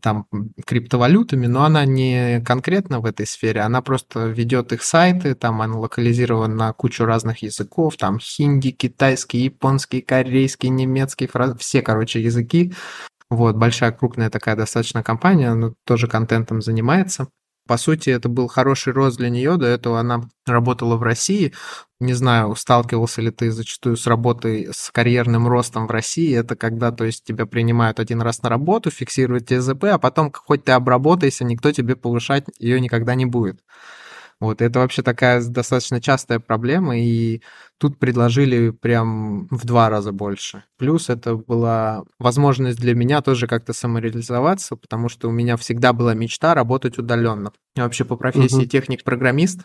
там 0.00 0.26
криптовалютами, 0.64 1.46
но 1.46 1.64
она 1.64 1.84
не 1.84 2.40
конкретно 2.46 3.00
в 3.00 3.04
этой 3.04 3.26
сфере, 3.26 3.60
она 3.60 3.82
просто 3.82 4.28
ведет 4.28 4.72
их 4.72 4.82
сайты, 4.82 5.34
там 5.34 5.60
она 5.60 5.76
локализирована 5.76 6.54
на 6.54 6.72
кучу 6.72 7.04
разных 7.04 7.42
языков, 7.42 7.98
там 7.98 8.18
хинди, 8.20 8.70
китайский, 8.70 9.40
японский, 9.40 10.00
корейский, 10.00 10.70
немецкий, 10.70 11.26
фраз... 11.26 11.54
все, 11.58 11.82
короче, 11.82 12.22
языки. 12.22 12.72
Вот, 13.28 13.56
большая, 13.56 13.92
крупная 13.92 14.30
такая 14.30 14.56
достаточно 14.56 15.02
компания, 15.02 15.50
она 15.50 15.72
тоже 15.84 16.08
контентом 16.08 16.62
занимается. 16.62 17.28
По 17.68 17.76
сути, 17.76 18.10
это 18.10 18.28
был 18.28 18.48
хороший 18.48 18.92
рост 18.92 19.18
для 19.18 19.30
нее. 19.30 19.56
До 19.56 19.66
этого 19.66 20.00
она 20.00 20.22
работала 20.46 20.96
в 20.96 21.02
России. 21.02 21.52
Не 22.00 22.12
знаю, 22.14 22.56
сталкивался 22.56 23.22
ли 23.22 23.30
ты 23.30 23.52
зачастую 23.52 23.96
с 23.96 24.06
работой 24.08 24.68
с 24.72 24.90
карьерным 24.90 25.46
ростом 25.46 25.86
в 25.86 25.90
России. 25.92 26.34
Это 26.36 26.56
когда, 26.56 26.90
то 26.90 27.04
есть, 27.04 27.24
тебя 27.24 27.46
принимают 27.46 28.00
один 28.00 28.20
раз 28.20 28.42
на 28.42 28.48
работу, 28.48 28.90
фиксируют 28.90 29.46
ТЗП, 29.46 29.84
а 29.84 29.98
потом, 29.98 30.32
хоть 30.32 30.64
ты 30.64 30.72
обработайся, 30.72 31.44
никто 31.44 31.70
тебе 31.70 31.94
повышать 31.94 32.44
ее 32.58 32.80
никогда 32.80 33.14
не 33.14 33.26
будет. 33.26 33.60
Вот, 34.40 34.60
это 34.60 34.80
вообще 34.80 35.02
такая 35.02 35.42
достаточно 35.44 36.00
частая 36.00 36.40
проблема, 36.40 36.98
и 36.98 37.42
тут 37.82 37.98
предложили 37.98 38.70
прям 38.70 39.48
в 39.50 39.66
два 39.66 39.90
раза 39.90 40.12
больше. 40.12 40.62
Плюс 40.78 41.10
это 41.10 41.34
была 41.34 42.04
возможность 42.20 42.78
для 42.78 42.94
меня 42.94 43.22
тоже 43.22 43.48
как-то 43.48 43.72
самореализоваться, 43.72 44.76
потому 44.76 45.08
что 45.08 45.28
у 45.28 45.32
меня 45.32 45.56
всегда 45.56 45.92
была 45.92 46.14
мечта 46.14 46.54
работать 46.54 46.96
удаленно. 46.98 47.50
Я 47.74 47.82
вообще 47.82 48.04
по 48.04 48.14
профессии 48.14 48.54
угу. 48.54 48.66
техник-программист, 48.66 49.62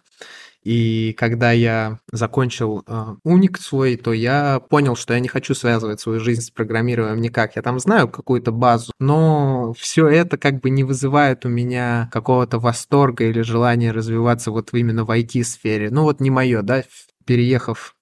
и 0.64 1.14
когда 1.14 1.52
я 1.52 2.00
закончил 2.12 2.84
э, 2.88 3.16
уник 3.24 3.60
свой, 3.60 3.98
то 3.98 4.14
я 4.14 4.62
понял, 4.68 4.96
что 4.96 5.14
я 5.14 5.20
не 5.20 5.28
хочу 5.28 5.54
связывать 5.54 6.00
свою 6.00 6.20
жизнь 6.20 6.42
с 6.42 6.50
программированием 6.50 7.22
никак. 7.22 7.56
Я 7.56 7.62
там 7.62 7.78
знаю 7.78 8.08
какую-то 8.08 8.52
базу, 8.52 8.92
но 9.00 9.74
все 9.78 10.08
это 10.08 10.40
как 10.40 10.60
бы 10.60 10.72
не 10.72 10.84
вызывает 10.84 11.46
у 11.46 11.50
меня 11.50 12.10
какого-то 12.12 12.58
восторга 12.58 13.26
или 13.26 13.42
желания 13.42 13.92
развиваться 13.92 14.50
вот 14.50 14.74
именно 14.74 15.06
в 15.06 15.12
IT-сфере. 15.12 15.92
Ну 15.92 16.02
вот 16.02 16.20
не 16.20 16.32
мое, 16.32 16.64
да, 16.64 16.84
переехав 17.28 17.94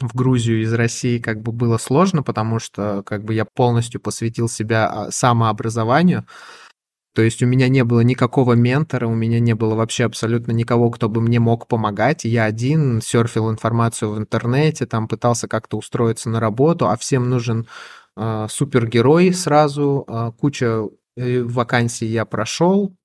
в 0.00 0.14
Грузию 0.14 0.62
из 0.62 0.72
России 0.72 1.18
как 1.18 1.40
бы 1.40 1.52
было 1.52 1.78
сложно, 1.78 2.22
потому 2.22 2.58
что 2.58 3.02
как 3.04 3.24
бы 3.24 3.34
я 3.34 3.44
полностью 3.44 4.00
посвятил 4.00 4.48
себя 4.48 4.86
а, 4.86 5.10
самообразованию, 5.10 6.26
то 7.14 7.22
есть 7.22 7.42
у 7.42 7.46
меня 7.46 7.68
не 7.68 7.84
было 7.84 8.00
никакого 8.00 8.54
ментора, 8.54 9.06
у 9.06 9.14
меня 9.14 9.38
не 9.38 9.54
было 9.54 9.76
вообще 9.76 10.04
абсолютно 10.04 10.50
никого, 10.50 10.90
кто 10.90 11.08
бы 11.08 11.20
мне 11.20 11.38
мог 11.38 11.68
помогать. 11.68 12.24
Я 12.24 12.44
один 12.44 13.00
серфил 13.00 13.50
информацию 13.52 14.10
в 14.10 14.18
интернете, 14.18 14.84
там 14.84 15.06
пытался 15.06 15.46
как-то 15.46 15.78
устроиться 15.78 16.28
на 16.28 16.40
работу, 16.40 16.88
а 16.88 16.96
всем 16.96 17.30
нужен 17.30 17.68
э, 18.16 18.46
супергерой 18.50 19.32
сразу. 19.32 20.04
Э, 20.08 20.32
куча 20.36 20.82
вакансий 21.16 22.06
я 22.06 22.24
прошел, 22.24 22.96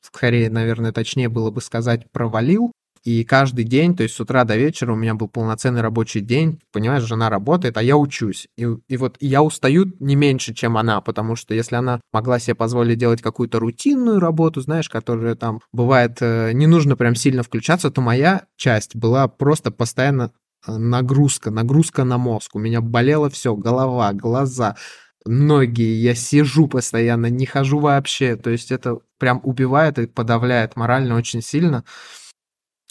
скорее, 0.00 0.48
наверное, 0.48 0.92
точнее 0.92 1.28
было 1.28 1.50
бы 1.50 1.60
сказать, 1.60 2.10
провалил. 2.10 2.72
И 3.02 3.24
каждый 3.24 3.64
день, 3.64 3.96
то 3.96 4.02
есть 4.02 4.14
с 4.14 4.20
утра 4.20 4.44
до 4.44 4.56
вечера 4.56 4.92
у 4.92 4.96
меня 4.96 5.14
был 5.14 5.26
полноценный 5.26 5.80
рабочий 5.80 6.20
день, 6.20 6.60
понимаешь, 6.70 7.04
жена 7.04 7.30
работает, 7.30 7.78
а 7.78 7.82
я 7.82 7.96
учусь. 7.96 8.46
И, 8.58 8.66
и 8.88 8.96
вот 8.98 9.16
я 9.20 9.42
устаю 9.42 9.92
не 10.00 10.16
меньше, 10.16 10.52
чем 10.52 10.76
она, 10.76 11.00
потому 11.00 11.34
что 11.34 11.54
если 11.54 11.76
она 11.76 12.00
могла 12.12 12.38
себе 12.38 12.54
позволить 12.54 12.98
делать 12.98 13.22
какую-то 13.22 13.58
рутинную 13.58 14.20
работу, 14.20 14.60
знаешь, 14.60 14.90
которая 14.90 15.34
там 15.34 15.60
бывает, 15.72 16.18
э, 16.20 16.52
не 16.52 16.66
нужно 16.66 16.94
прям 16.94 17.14
сильно 17.14 17.42
включаться, 17.42 17.90
то 17.90 18.02
моя 18.02 18.44
часть 18.56 18.94
была 18.94 19.28
просто 19.28 19.70
постоянно 19.70 20.32
э, 20.66 20.76
нагрузка, 20.76 21.50
нагрузка 21.50 22.04
на 22.04 22.18
мозг. 22.18 22.54
У 22.54 22.58
меня 22.58 22.82
болело 22.82 23.30
все, 23.30 23.56
голова, 23.56 24.12
глаза, 24.12 24.76
ноги, 25.24 25.82
я 25.82 26.14
сижу 26.14 26.68
постоянно, 26.68 27.26
не 27.26 27.46
хожу 27.46 27.78
вообще. 27.78 28.36
То 28.36 28.50
есть 28.50 28.70
это 28.70 28.98
прям 29.18 29.40
убивает 29.42 29.98
и 29.98 30.06
подавляет 30.06 30.76
морально 30.76 31.16
очень 31.16 31.42
сильно. 31.42 31.84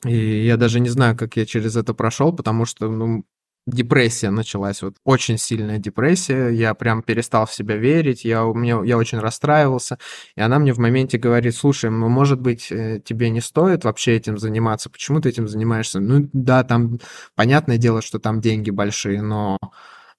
И 0.06 0.46
я 0.46 0.58
даже 0.58 0.80
не 0.80 0.90
знаю, 0.90 1.18
как 1.18 1.36
я 1.36 1.46
через 1.46 1.76
это 1.76 1.94
прошел, 1.94 2.34
потому 2.34 2.66
что, 2.66 2.90
ну, 2.90 3.26
депрессия 3.68 4.30
началась, 4.30 4.82
вот 4.82 4.96
очень 5.04 5.38
сильная 5.38 5.78
депрессия, 5.78 6.50
я 6.50 6.74
прям 6.74 7.04
перестал 7.04 7.46
в 7.46 7.54
себя 7.54 7.76
верить, 7.76 8.26
я, 8.26 8.44
мне, 8.46 8.80
я 8.84 8.98
очень 8.98 9.20
расстраивался, 9.20 9.98
и 10.36 10.42
она 10.42 10.60
мне 10.60 10.74
в 10.74 10.80
моменте 10.80 11.18
говорит, 11.18 11.56
слушай, 11.56 11.90
ну, 11.90 12.10
может 12.10 12.40
быть, 12.40 12.72
э, 12.72 13.00
тебе 13.04 13.30
не 13.30 13.42
стоит 13.42 13.84
вообще 13.84 14.16
этим 14.16 14.38
заниматься, 14.38 14.90
почему 14.90 15.22
ты 15.22 15.30
этим 15.30 15.48
занимаешься? 15.48 16.00
Ну, 16.00 16.30
да, 16.34 16.64
там, 16.64 17.00
понятное 17.36 17.78
дело, 17.78 18.02
что 18.02 18.20
там 18.20 18.42
деньги 18.42 18.72
большие, 18.72 19.22
но 19.22 19.58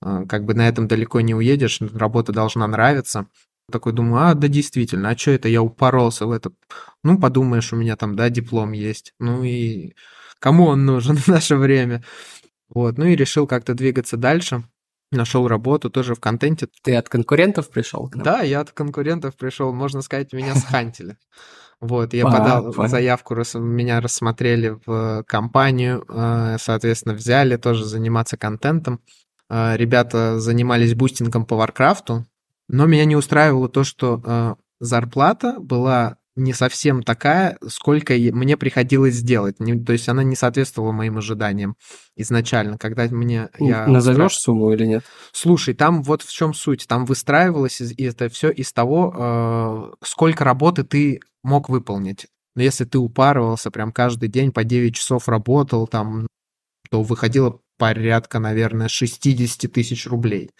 э, 0.03 0.25
как 0.29 0.45
бы 0.45 0.55
на 0.55 0.69
этом 0.69 0.87
далеко 0.87 1.21
не 1.21 1.35
уедешь, 1.35 1.81
работа 1.81 2.33
должна 2.33 2.67
нравиться, 2.67 3.27
такой 3.71 3.93
думаю, 3.93 4.29
а, 4.29 4.35
да 4.35 4.49
действительно, 4.49 5.11
а 5.11 5.17
что 5.17 5.31
это 5.31 5.49
я 5.49 5.63
упоролся 5.63 6.27
в 6.27 6.33
это? 6.33 6.53
Ну, 7.03 7.19
подумаешь, 7.19 7.73
у 7.73 7.77
меня 7.77 7.97
там, 7.97 8.17
да, 8.17 8.29
диплом 8.29 8.73
есть. 8.73 9.15
Ну 9.19 9.43
и 9.43 9.95
кому 10.39 10.67
он 10.67 10.85
нужен 10.85 11.17
в 11.17 11.29
наше 11.29 11.57
время? 11.57 12.05
Вот, 12.69 12.99
ну 12.99 13.07
и 13.07 13.17
решил 13.17 13.47
как-то 13.47 13.75
двигаться 13.75 14.17
дальше. 14.17 14.65
Нашел 15.13 15.49
работу 15.49 15.91
тоже 15.91 16.15
в 16.15 16.21
контенте. 16.21 16.69
Ты 16.83 16.95
от 16.95 17.09
конкурентов 17.09 17.71
пришел? 17.71 18.11
Да, 18.15 18.43
я 18.43 18.61
от 18.61 18.71
конкурентов 18.71 19.37
пришел, 19.37 19.73
можно 19.73 20.03
сказать, 20.03 20.33
меня 20.33 20.55
схантили. 20.55 21.17
Вот, 21.81 22.13
я 22.13 22.27
подал 22.27 22.73
заявку, 22.89 23.35
меня 23.55 24.01
рассмотрели 24.03 24.77
в 24.85 25.25
компанию, 25.27 26.05
э, 26.09 26.59
соответственно, 26.61 27.15
взяли 27.15 27.57
тоже 27.57 27.87
заниматься 27.87 28.37
контентом. 28.37 29.01
Э, 29.49 29.77
ребята 29.77 30.39
занимались 30.39 30.95
бустингом 30.95 31.47
по 31.47 31.57
Варкрафту, 31.57 32.27
но 32.73 32.87
меня 32.87 33.05
не 33.05 33.17
устраивало 33.17 33.69
то, 33.69 33.83
что 33.83 34.23
э, 34.25 34.55
зарплата 34.79 35.57
была 35.59 36.19
не 36.37 36.53
совсем 36.53 37.03
такая, 37.03 37.59
сколько 37.67 38.15
мне 38.15 38.57
приходилось 38.57 39.15
сделать. 39.15 39.59
Не, 39.59 39.79
то 39.83 39.93
есть 39.93 40.09
она 40.09 40.23
не 40.23 40.37
соответствовала 40.37 40.93
моим 40.93 41.19
ожиданиям 41.19 41.75
изначально, 42.17 42.79
когда 42.79 43.09
мне 43.09 43.49
я 43.59 43.89
назовешь 43.89 44.33
устра... 44.33 44.43
сумму 44.43 44.73
или 44.73 44.87
нет? 44.87 45.05
Слушай, 45.33 45.75
там 45.75 46.03
вот 46.03 46.23
в 46.23 46.33
чем 46.33 46.55
суть, 46.55 46.87
там 46.87 47.07
выстраивалось 47.07 47.81
и 47.81 48.05
это 48.05 48.29
все 48.29 48.51
из 48.51 48.73
того, 48.73 49.93
э, 50.01 50.05
сколько 50.05 50.45
работы 50.45 50.85
ты 50.85 51.21
мог 51.43 51.69
выполнить. 51.69 52.29
Но 52.55 52.63
если 52.63 52.85
ты 52.85 52.99
упарывался 52.99 53.73
прям 53.73 53.91
каждый 53.91 54.29
день 54.29 54.53
по 54.53 54.63
9 54.63 54.95
часов 54.95 55.29
работал, 55.29 55.89
там, 55.89 56.29
то 56.89 57.03
выходило 57.03 57.59
порядка, 57.79 58.39
наверное, 58.39 58.87
60 58.87 59.73
тысяч 59.73 60.07
рублей. 60.07 60.51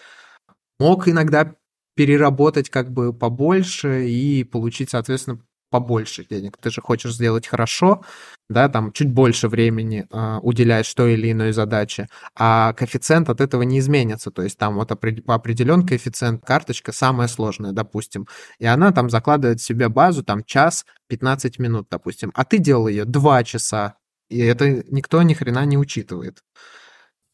Мог 0.81 1.09
иногда 1.09 1.55
переработать 2.01 2.71
как 2.71 2.91
бы 2.91 3.13
побольше 3.13 4.09
и 4.09 4.43
получить, 4.43 4.89
соответственно, 4.89 5.39
побольше 5.69 6.25
денег. 6.25 6.57
Ты 6.57 6.71
же 6.71 6.81
хочешь 6.81 7.13
сделать 7.13 7.47
хорошо, 7.47 8.03
да, 8.49 8.71
там 8.71 8.91
чуть 8.93 9.13
больше 9.13 9.49
времени 9.49 10.07
э, 10.11 10.39
уделяешь 10.41 10.95
той 10.95 11.13
или 11.13 11.31
иной 11.31 11.53
задаче, 11.53 12.07
а 12.35 12.73
коэффициент 12.73 13.29
от 13.29 13.43
этого 13.43 13.61
не 13.65 13.81
изменится. 13.81 14.31
То 14.31 14.41
есть 14.41 14.57
там 14.57 14.77
вот 14.77 14.91
определен 14.91 15.87
коэффициент, 15.87 16.43
карточка 16.43 16.91
самая 16.93 17.29
сложная, 17.29 17.73
допустим, 17.73 18.27
и 18.59 18.65
она 18.65 18.93
там 18.93 19.11
закладывает 19.11 19.61
в 19.61 19.65
себе 19.65 19.91
базу 19.91 20.25
там 20.25 20.43
час 20.43 20.87
15 21.09 21.59
минут, 21.59 21.89
допустим, 21.91 22.33
а 22.35 22.47
ты 22.47 22.57
делал 22.57 22.89
ее 22.89 23.05
2 23.05 23.45
часа, 23.45 23.97
и 24.31 24.39
это 24.39 24.85
никто 24.89 25.21
ни 25.21 25.35
хрена 25.35 25.67
не 25.67 25.77
учитывает 25.77 26.39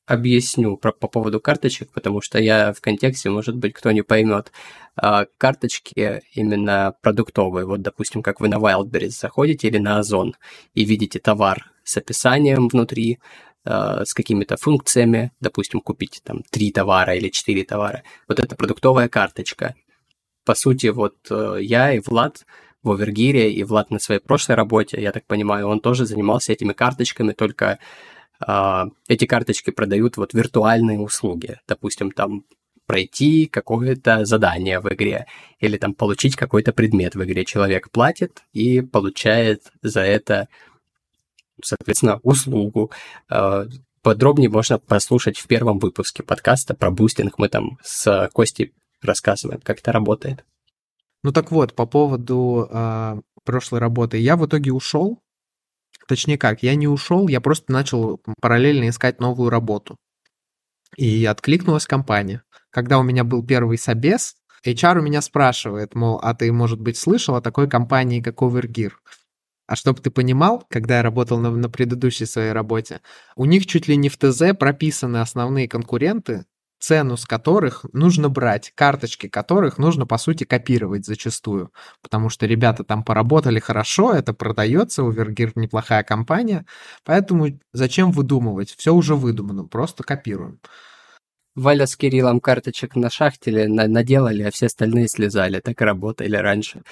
объясню 0.06 0.76
про, 0.76 0.92
по 0.92 1.08
поводу 1.08 1.40
карточек, 1.40 1.90
потому 1.92 2.20
что 2.20 2.38
я 2.38 2.72
в 2.72 2.80
контексте, 2.80 3.28
может 3.28 3.56
быть, 3.56 3.74
кто 3.74 3.90
не 3.90 4.02
поймет. 4.02 4.52
А, 4.94 5.26
карточки 5.36 6.22
именно 6.32 6.94
продуктовые. 7.02 7.66
Вот, 7.66 7.82
допустим, 7.82 8.22
как 8.22 8.40
вы 8.40 8.48
на 8.48 8.56
Wildberries 8.56 9.10
заходите 9.10 9.68
или 9.68 9.78
на 9.78 9.98
Озон 9.98 10.34
и 10.74 10.84
видите 10.84 11.18
товар 11.18 11.72
с 11.82 11.96
описанием 11.96 12.68
внутри, 12.68 13.18
а, 13.64 14.04
с 14.04 14.14
какими-то 14.14 14.56
функциями, 14.56 15.32
допустим, 15.40 15.80
купить 15.80 16.20
там 16.24 16.42
три 16.50 16.70
товара 16.70 17.14
или 17.14 17.28
четыре 17.28 17.64
товара. 17.64 18.04
Вот 18.28 18.38
это 18.38 18.54
продуктовая 18.54 19.08
карточка. 19.08 19.74
По 20.44 20.54
сути, 20.54 20.86
вот 20.86 21.16
э, 21.28 21.58
я 21.60 21.92
и 21.92 21.98
Влад 21.98 22.46
в 22.84 22.92
Овергире, 22.92 23.52
и 23.52 23.64
Влад 23.64 23.90
на 23.90 23.98
своей 23.98 24.20
прошлой 24.20 24.54
работе, 24.54 25.02
я 25.02 25.10
так 25.10 25.26
понимаю, 25.26 25.66
он 25.66 25.80
тоже 25.80 26.06
занимался 26.06 26.52
этими 26.52 26.72
карточками, 26.72 27.32
только 27.32 27.80
эти 28.40 29.24
карточки 29.24 29.70
продают 29.70 30.16
вот 30.16 30.34
виртуальные 30.34 30.98
услуги. 30.98 31.58
Допустим, 31.66 32.10
там 32.10 32.44
пройти 32.86 33.46
какое-то 33.46 34.24
задание 34.24 34.80
в 34.80 34.92
игре 34.92 35.26
или 35.58 35.76
там 35.76 35.94
получить 35.94 36.36
какой-то 36.36 36.72
предмет 36.72 37.14
в 37.14 37.24
игре. 37.24 37.44
Человек 37.44 37.90
платит 37.90 38.42
и 38.52 38.80
получает 38.80 39.72
за 39.82 40.00
это, 40.00 40.48
соответственно, 41.62 42.20
услугу. 42.22 42.92
А, 43.28 43.66
подробнее 44.02 44.48
можно 44.48 44.78
послушать 44.78 45.38
в 45.38 45.46
первом 45.46 45.78
выпуске 45.78 46.22
подкаста 46.22 46.74
про 46.74 46.90
бустинг. 46.90 47.38
Мы 47.38 47.48
там 47.48 47.78
с 47.82 48.30
Костей 48.32 48.72
рассказываем, 49.02 49.60
как 49.60 49.80
это 49.80 49.92
работает. 49.92 50.44
Ну 51.22 51.32
так 51.32 51.50
вот, 51.50 51.74
по 51.74 51.86
поводу 51.86 52.68
э, 52.70 53.20
прошлой 53.44 53.80
работы. 53.80 54.18
Я 54.18 54.36
в 54.36 54.46
итоге 54.46 54.72
ушел 54.72 55.22
Точнее 56.08 56.38
как, 56.38 56.62
я 56.62 56.74
не 56.74 56.88
ушел, 56.88 57.28
я 57.28 57.40
просто 57.40 57.72
начал 57.72 58.20
параллельно 58.40 58.88
искать 58.88 59.20
новую 59.20 59.50
работу. 59.50 59.96
И 60.96 61.24
откликнулась 61.24 61.86
компания. 61.86 62.42
Когда 62.70 62.98
у 62.98 63.02
меня 63.02 63.24
был 63.24 63.44
первый 63.44 63.76
собес, 63.76 64.36
HR 64.64 64.98
у 64.98 65.02
меня 65.02 65.20
спрашивает, 65.20 65.94
мол, 65.94 66.18
а 66.22 66.34
ты, 66.34 66.52
может 66.52 66.80
быть, 66.80 66.96
слышал 66.96 67.34
о 67.34 67.40
такой 67.40 67.68
компании, 67.68 68.20
как 68.20 68.42
Overgear? 68.42 68.92
А 69.66 69.74
чтобы 69.74 70.00
ты 70.00 70.10
понимал, 70.10 70.64
когда 70.70 70.98
я 70.98 71.02
работал 71.02 71.38
на, 71.38 71.50
на 71.50 71.68
предыдущей 71.68 72.26
своей 72.26 72.52
работе, 72.52 73.00
у 73.34 73.44
них 73.44 73.66
чуть 73.66 73.88
ли 73.88 73.96
не 73.96 74.08
в 74.08 74.16
ТЗ 74.16 74.56
прописаны 74.58 75.18
основные 75.18 75.68
конкуренты, 75.68 76.46
цену 76.78 77.16
с 77.16 77.24
которых 77.24 77.84
нужно 77.92 78.28
брать, 78.28 78.72
карточки 78.74 79.28
которых 79.28 79.78
нужно, 79.78 80.06
по 80.06 80.18
сути, 80.18 80.44
копировать 80.44 81.06
зачастую. 81.06 81.72
Потому 82.02 82.28
что 82.28 82.46
ребята 82.46 82.84
там 82.84 83.02
поработали 83.04 83.58
хорошо, 83.58 84.12
это 84.12 84.32
продается, 84.34 85.02
у 85.02 85.10
Вергир 85.10 85.52
неплохая 85.54 86.02
компания, 86.02 86.66
поэтому 87.04 87.58
зачем 87.72 88.12
выдумывать? 88.12 88.74
Все 88.76 88.92
уже 88.94 89.14
выдумано, 89.16 89.64
просто 89.64 90.04
копируем. 90.04 90.60
Валя 91.56 91.86
с 91.86 91.96
Кириллом 91.96 92.38
карточек 92.38 92.94
на 92.96 93.10
шахтеле 93.10 93.66
наделали, 93.66 94.42
а 94.42 94.50
все 94.50 94.66
остальные 94.66 95.08
слезали. 95.08 95.60
Так 95.60 95.80
работали 95.80 96.36
раньше. 96.36 96.82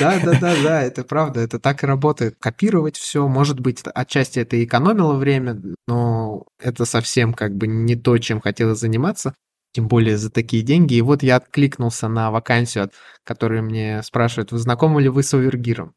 Да, 0.00 0.18
да, 0.24 0.40
да, 0.40 0.54
да, 0.62 0.82
это 0.84 1.04
правда, 1.04 1.40
это 1.40 1.60
так 1.60 1.84
и 1.84 1.86
работает. 1.86 2.36
Копировать 2.40 2.96
все, 2.96 3.28
может 3.28 3.60
быть, 3.60 3.82
отчасти 3.94 4.40
это 4.40 4.62
экономило 4.64 5.14
время, 5.14 5.60
но 5.86 6.46
это 6.58 6.86
совсем 6.86 7.34
как 7.34 7.54
бы 7.54 7.66
не 7.66 7.94
то, 7.94 8.16
чем 8.18 8.40
хотелось 8.40 8.80
заниматься 8.80 9.34
тем 9.74 9.88
более 9.88 10.16
за 10.16 10.30
такие 10.30 10.62
деньги. 10.62 10.94
И 10.94 11.02
вот 11.02 11.22
я 11.22 11.36
откликнулся 11.36 12.08
на 12.08 12.30
вакансию, 12.30 12.90
которую 13.24 13.64
мне 13.64 14.02
спрашивают, 14.04 14.52
вы 14.52 14.58
знакомы 14.58 15.02
ли 15.02 15.08
вы 15.08 15.24
с 15.24 15.34
Овергиром? 15.34 15.94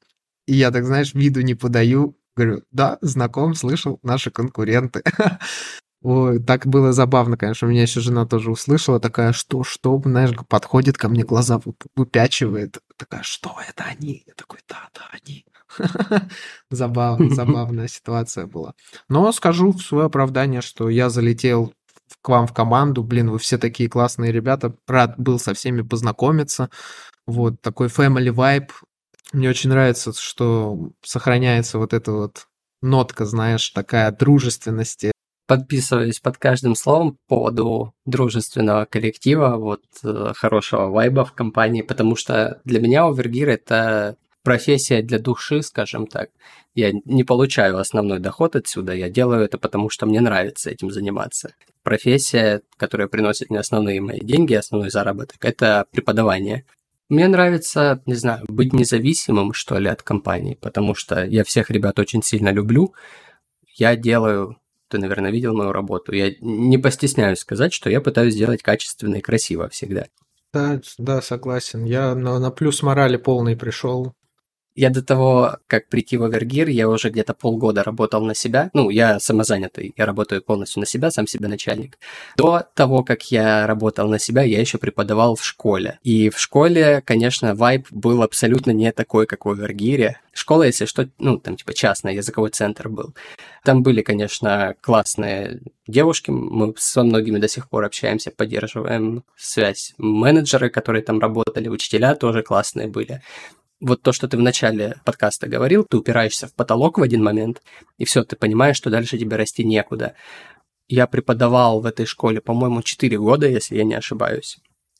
И 0.47 0.55
я 0.55 0.71
так, 0.71 0.83
знаешь, 0.83 1.13
виду 1.13 1.41
не 1.41 1.53
подаю, 1.53 2.17
говорю, 2.35 2.63
да, 2.71 2.97
знаком, 3.01 3.53
слышал, 3.53 3.99
наши 4.01 4.31
конкуренты. 4.31 5.03
Ой, 6.09 6.39
так 6.39 6.65
было 6.65 6.93
забавно, 6.93 7.35
конечно. 7.35 7.67
У 7.67 7.71
меня 7.71 7.81
еще 7.81 7.99
жена 7.99 8.25
тоже 8.25 8.49
услышала, 8.49 8.97
такая, 8.97 9.33
что, 9.33 9.65
что, 9.65 10.01
знаешь, 10.05 10.31
подходит 10.47 10.97
ко 10.97 11.09
мне, 11.09 11.25
глаза 11.25 11.59
выпячивает. 11.97 12.77
Такая, 12.95 13.23
что 13.23 13.57
это 13.67 13.83
они? 13.83 14.23
Я 14.25 14.33
такой, 14.33 14.59
да, 14.69 14.87
да, 14.95 15.01
они. 15.11 15.45
Забавно, 16.71 17.29
забавная 17.35 17.89
ситуация 17.89 18.47
была. 18.47 18.73
Но 19.09 19.29
скажу 19.33 19.73
в 19.73 19.81
свое 19.81 20.05
оправдание, 20.05 20.61
что 20.61 20.87
я 20.87 21.09
залетел 21.09 21.73
к 22.21 22.29
вам 22.29 22.47
в 22.47 22.53
команду. 22.53 23.03
Блин, 23.03 23.29
вы 23.29 23.37
все 23.37 23.57
такие 23.57 23.89
классные 23.89 24.31
ребята. 24.31 24.73
Рад 24.87 25.15
был 25.17 25.39
со 25.39 25.53
всеми 25.53 25.81
познакомиться. 25.81 26.69
Вот 27.25 27.59
такой 27.59 27.87
family 27.87 28.33
vibe. 28.33 28.69
Мне 29.33 29.49
очень 29.49 29.71
нравится, 29.71 30.13
что 30.13 30.89
сохраняется 31.03 31.79
вот 31.79 31.93
эта 31.93 32.13
вот 32.13 32.47
нотка, 32.81 33.25
знаешь, 33.25 33.69
такая 33.71 34.09
дружественности, 34.13 35.11
подписываюсь 35.47 36.19
под 36.19 36.37
каждым 36.37 36.75
словом 36.75 37.13
по 37.27 37.35
поводу 37.35 37.93
дружественного 38.05 38.85
коллектива, 38.85 39.55
вот 39.55 39.81
э, 40.03 40.33
хорошего 40.35 40.87
вайба 40.89 41.23
в 41.25 41.33
компании, 41.33 41.81
потому 41.81 42.15
что 42.15 42.61
для 42.65 42.81
меня 42.81 43.05
овергир 43.05 43.49
это 43.49 44.17
профессия 44.43 45.01
для 45.01 45.19
души, 45.19 45.61
скажем 45.61 46.05
так. 46.05 46.29
Я 46.75 46.91
не 47.05 47.23
получаю 47.23 47.79
основной 47.79 48.19
доход 48.19 48.55
отсюда, 48.55 48.93
я 48.93 49.09
делаю 49.09 49.45
это 49.45 49.57
потому, 49.57 49.89
что 49.89 50.05
мне 50.05 50.21
нравится 50.21 50.69
этим 50.69 50.91
заниматься. 50.91 51.55
Профессия, 51.81 52.61
которая 52.75 53.07
приносит 53.07 53.49
мне 53.49 53.59
основные 53.59 54.01
мои 54.01 54.19
деньги, 54.19 54.53
основной 54.53 54.89
заработок, 54.89 55.43
это 55.43 55.85
преподавание. 55.91 56.65
Мне 57.09 57.27
нравится, 57.29 58.01
не 58.05 58.15
знаю, 58.15 58.43
быть 58.49 58.73
независимым, 58.73 59.53
что 59.53 59.79
ли, 59.79 59.87
от 59.87 60.03
компании, 60.03 60.57
потому 60.59 60.93
что 60.93 61.25
я 61.25 61.45
всех 61.45 61.69
ребят 61.69 61.99
очень 61.99 62.21
сильно 62.21 62.49
люблю. 62.49 62.93
Я 63.75 63.95
делаю 63.95 64.57
ты, 64.89 64.97
наверное, 64.97 65.31
видел 65.31 65.53
мою 65.53 65.71
работу. 65.71 66.13
Я 66.13 66.33
не 66.41 66.77
постесняюсь 66.77 67.39
сказать, 67.39 67.73
что 67.73 67.89
я 67.89 68.01
пытаюсь 68.01 68.33
сделать 68.33 68.61
качественно 68.61 69.15
и 69.15 69.21
красиво 69.21 69.69
всегда. 69.69 70.05
Да, 70.53 70.81
да, 70.97 71.21
согласен. 71.21 71.83
Я 71.83 72.15
на, 72.15 72.39
на 72.39 72.51
плюс 72.51 72.81
морали 72.81 73.17
полный 73.17 73.55
пришел. 73.55 74.13
Я 74.77 74.91
до 74.91 75.01
того, 75.01 75.57
как 75.65 75.89
прийти 75.89 76.17
в 76.17 76.23
Овергир, 76.23 76.69
я 76.69 76.87
уже 76.87 77.09
где-то 77.09 77.33
полгода 77.33 77.83
работал 77.83 78.23
на 78.23 78.35
себя. 78.35 78.69
Ну, 78.75 78.91
я 78.91 79.19
самозанятый, 79.19 79.91
я 79.97 80.05
работаю 80.05 80.43
полностью 80.43 80.81
на 80.81 80.85
себя, 80.85 81.09
сам 81.09 81.25
себе 81.25 81.47
начальник. 81.47 81.97
До 82.37 82.63
того, 82.75 83.03
как 83.03 83.31
я 83.31 83.65
работал 83.65 84.07
на 84.07 84.19
себя, 84.19 84.43
я 84.43 84.59
еще 84.59 84.77
преподавал 84.77 85.35
в 85.35 85.43
школе. 85.43 85.97
И 86.03 86.29
в 86.29 86.39
школе, 86.39 87.01
конечно, 87.03 87.55
вайб 87.55 87.87
был 87.89 88.21
абсолютно 88.21 88.69
не 88.69 88.91
такой, 88.91 89.25
как 89.25 89.45
в 89.45 89.49
Овергире. 89.49 90.19
Школа, 90.31 90.61
если 90.61 90.85
что, 90.85 91.09
ну, 91.17 91.39
там 91.39 91.55
типа 91.57 91.73
частный 91.73 92.13
языковой 92.13 92.51
центр 92.51 92.87
был. 92.87 93.15
Там 93.63 93.81
были, 93.81 94.03
конечно, 94.03 94.75
классные 94.81 95.59
девушки, 95.87 96.29
мы 96.29 96.75
со 96.77 97.03
многими 97.03 97.39
до 97.39 97.47
сих 97.47 97.67
пор 97.67 97.85
общаемся, 97.85 98.29
поддерживаем 98.29 99.23
связь. 99.35 99.95
Менеджеры, 99.97 100.69
которые 100.69 101.01
там 101.01 101.19
работали, 101.19 101.67
учителя 101.67 102.13
тоже 102.13 102.43
классные 102.43 102.87
были 102.87 103.23
вот 103.79 104.01
то, 104.01 104.11
что 104.11 104.27
ты 104.27 104.37
в 104.37 104.41
начале 104.41 104.97
подкаста 105.05 105.47
говорил, 105.47 105.85
ты 105.89 105.97
упираешься 105.97 106.47
в 106.47 106.53
потолок 106.53 106.97
в 106.97 107.01
один 107.01 107.23
момент, 107.23 107.61
и 107.97 108.05
все, 108.05 108.23
ты 108.23 108.35
понимаешь, 108.35 108.77
что 108.77 108.89
дальше 108.89 109.17
тебе 109.17 109.37
расти 109.37 109.63
некуда. 109.63 110.15
Я 110.87 111.07
преподавал 111.07 111.81
в 111.81 111.85
этой 111.85 112.05
школе, 112.05 112.41
по-моему, 112.41 112.81
4 112.81 113.17
года, 113.17 113.47
если 113.47 113.75
я 113.77 113.83
не 113.83 113.95
ошибаюсь 113.95 114.57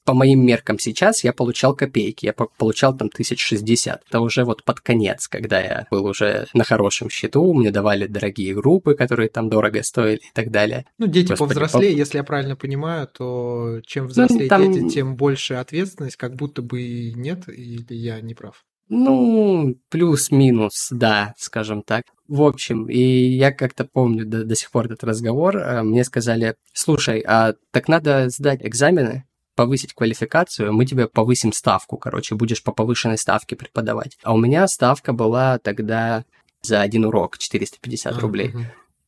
по 0.08 0.14
моим 0.14 0.46
меркам 0.46 0.80
сейчас 0.80 1.26
я 1.26 1.34
получал 1.34 1.76
копейки, 1.76 2.28
я 2.28 2.34
получал 2.34 2.96
там 2.96 3.10
1060. 3.14 4.04
Это 4.08 4.20
уже 4.22 4.46
вот 4.46 4.64
под 4.64 4.80
конец, 4.80 5.28
когда 5.28 5.60
я 5.60 5.86
был 5.92 6.06
уже 6.06 6.48
на 6.54 6.64
хорошем 6.64 7.10
счету, 7.10 7.54
мне 7.54 7.72
давали 7.72 8.08
дорогие 8.08 8.56
группы, 8.56 8.96
которые 8.96 9.28
там 9.28 9.50
дорого 9.50 9.84
стоили 9.84 10.20
и 10.20 10.32
так 10.34 10.50
далее. 10.50 10.86
Ну, 10.98 11.08
дети 11.08 11.32
Господи, 11.32 11.56
повзрослее, 11.56 11.94
по... 11.94 11.98
если 11.98 12.20
я 12.20 12.24
правильно 12.24 12.56
понимаю, 12.56 13.10
то 13.10 13.82
чем 13.86 14.06
ну, 14.06 14.12
взрослее 14.12 14.44
ну, 14.44 14.48
там... 14.48 14.72
дети, 14.72 14.94
тем 14.94 15.18
больше 15.18 15.56
ответственность, 15.56 16.16
как 16.16 16.38
будто 16.38 16.62
бы 16.62 17.12
нет, 17.14 17.50
или 17.50 17.94
я 17.94 18.22
не 18.22 18.34
прав? 18.34 18.64
Ну, 18.88 19.76
плюс-минус, 19.90 20.88
да, 20.92 21.34
скажем 21.38 21.82
так. 21.82 22.04
В 22.30 22.44
общем, 22.44 22.90
и 22.90 23.02
я 23.02 23.52
как-то 23.52 23.84
помню 23.84 24.26
до, 24.26 24.46
до 24.46 24.56
сих 24.56 24.72
пор 24.72 24.86
этот 24.86 25.04
разговор. 25.04 25.58
Э, 25.58 25.84
мне 25.84 26.06
сказали, 26.06 26.56
слушай, 26.72 27.20
а 27.28 27.56
так 27.72 27.90
надо 27.90 28.30
сдать 28.30 28.66
экзамены, 28.66 29.26
повысить 29.58 29.94
квалификацию, 29.94 30.72
мы 30.72 30.86
тебе 30.86 31.08
повысим 31.08 31.52
ставку, 31.52 31.98
короче, 31.98 32.36
будешь 32.36 32.64
по 32.64 32.72
повышенной 32.72 33.18
ставке 33.18 33.56
преподавать. 33.56 34.18
А 34.24 34.34
у 34.34 34.38
меня 34.38 34.68
ставка 34.68 35.14
была 35.14 35.58
тогда 35.58 36.24
за 36.62 36.82
один 36.82 37.06
урок 37.06 37.40
450 37.40 38.16
а, 38.16 38.20
рублей. 38.20 38.50
Угу. 38.50 38.60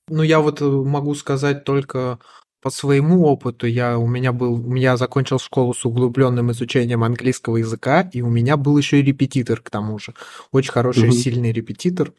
Ну, 0.10 0.24
я 0.24 0.40
вот 0.40 0.62
э, 0.62 0.66
могу 0.66 1.14
сказать 1.14 1.64
только 1.66 2.18
по 2.62 2.72
своему 2.72 3.26
опыту. 3.26 3.68
Я, 3.68 4.00
у 4.00 4.08
меня 4.08 4.34
был, 4.34 4.54
у 4.54 4.72
меня 4.72 4.98
закончил 4.98 5.38
школу 5.38 5.76
с 5.76 5.86
углубленным 5.86 6.52
изучением 6.52 7.04
английского 7.04 7.58
языка, 7.58 8.10
и 8.12 8.22
у 8.22 8.30
меня 8.30 8.58
был 8.58 8.76
еще 8.76 9.00
и 9.00 9.04
репетитор 9.04 9.62
к 9.62 9.70
тому 9.70 10.00
же. 10.00 10.16
Очень 10.52 10.72
хороший, 10.72 11.10
угу. 11.10 11.16
сильный 11.16 11.52
репетитор. 11.52 12.12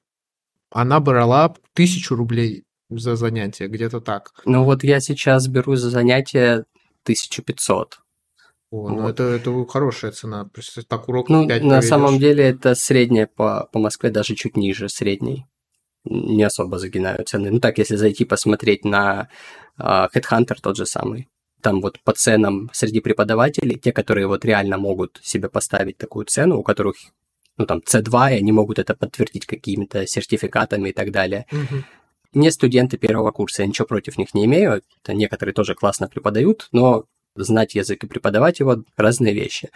Она 0.71 1.01
брала 1.01 1.57
тысячу 1.75 2.15
рублей 2.15 2.63
за 2.91 3.17
занятие, 3.17 3.67
где-то 3.67 4.01
так. 4.01 4.31
Ну 4.45 4.63
вот 4.63 4.85
я 4.85 5.01
сейчас 5.01 5.49
беру 5.49 5.75
за 5.75 5.91
занятие 5.91 6.65
1500. 7.03 7.99
О, 8.71 8.89
ну 8.89 9.09
это, 9.09 9.25
это 9.25 9.67
хорошая 9.67 10.13
цена. 10.13 10.49
Так 10.89 11.09
урок 11.09 11.29
ну, 11.29 11.47
5 11.47 11.63
на 11.65 11.83
самом 11.83 12.19
деле 12.19 12.45
это 12.45 12.75
средняя 12.75 13.27
по, 13.27 13.69
по 13.73 13.81
Москве, 13.81 14.11
даже 14.11 14.37
чуть 14.37 14.57
ниже 14.57 14.89
средней. 14.89 15.47
Не 16.05 16.45
особо 16.45 16.79
загинаю 16.79 17.25
цены. 17.25 17.51
Ну 17.51 17.61
так, 17.61 17.79
если 17.79 17.97
зайти 17.97 18.25
посмотреть 18.25 18.85
на 18.85 19.29
uh, 19.79 20.09
Headhunter 20.15 20.57
тот 20.63 20.77
же 20.77 20.87
самый. 20.87 21.29
Там 21.61 21.81
вот 21.81 22.01
по 22.05 22.13
ценам 22.13 22.71
среди 22.73 23.01
преподавателей, 23.01 23.79
те, 23.79 23.93
которые 23.93 24.27
вот 24.27 24.45
реально 24.45 24.79
могут 24.79 25.21
себе 25.23 25.49
поставить 25.49 25.99
такую 25.99 26.27
цену, 26.27 26.59
у 26.59 26.63
которых 26.63 26.97
ну 27.59 27.67
там 27.67 27.81
C2, 27.81 28.33
и 28.33 28.39
они 28.39 28.53
могут 28.53 28.79
это 28.79 28.95
подтвердить 28.95 29.47
какими-то 29.47 30.07
сертификатами 30.07 30.91
и 30.91 30.93
так 30.93 31.11
далее. 31.11 31.47
Угу. 31.53 31.85
Не 32.33 32.51
студенты 32.51 32.97
первого 32.97 33.33
курса, 33.33 33.63
я 33.63 33.69
ничего 33.69 33.87
против 33.87 34.17
них 34.17 34.33
не 34.33 34.45
имею. 34.45 34.83
Это 35.03 35.13
некоторые 35.13 35.53
тоже 35.53 35.75
классно 35.75 36.09
преподают, 36.09 36.69
но 36.73 37.05
знать 37.45 37.75
язык 37.75 38.05
и 38.05 38.07
преподавать 38.07 38.61
его– 38.61 38.85
разные 38.97 39.35
вещи. 39.35 39.71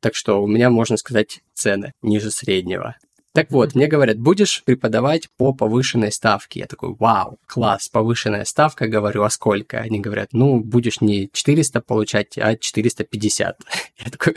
Так 0.00 0.14
что 0.14 0.42
у 0.42 0.46
меня, 0.46 0.70
можно 0.70 0.96
сказать, 0.96 1.40
цены 1.54 1.92
ниже 2.02 2.30
среднего. 2.30 2.96
Так 3.34 3.50
вот, 3.50 3.74
мне 3.74 3.88
говорят, 3.88 4.18
будешь 4.18 4.62
преподавать 4.62 5.28
по 5.36 5.52
повышенной 5.52 6.12
ставке. 6.12 6.60
Я 6.60 6.66
такой, 6.66 6.94
вау, 6.96 7.40
класс, 7.46 7.88
повышенная 7.88 8.44
ставка. 8.44 8.86
Говорю, 8.86 9.24
а 9.24 9.30
сколько? 9.30 9.78
Они 9.78 9.98
говорят, 9.98 10.28
ну, 10.32 10.60
будешь 10.60 11.00
не 11.00 11.28
400 11.32 11.80
получать, 11.80 12.38
а 12.38 12.56
450. 12.56 13.58
Я 13.98 14.10
такой, 14.10 14.34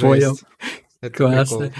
понял. 0.00 0.36
Классно. 1.12 1.72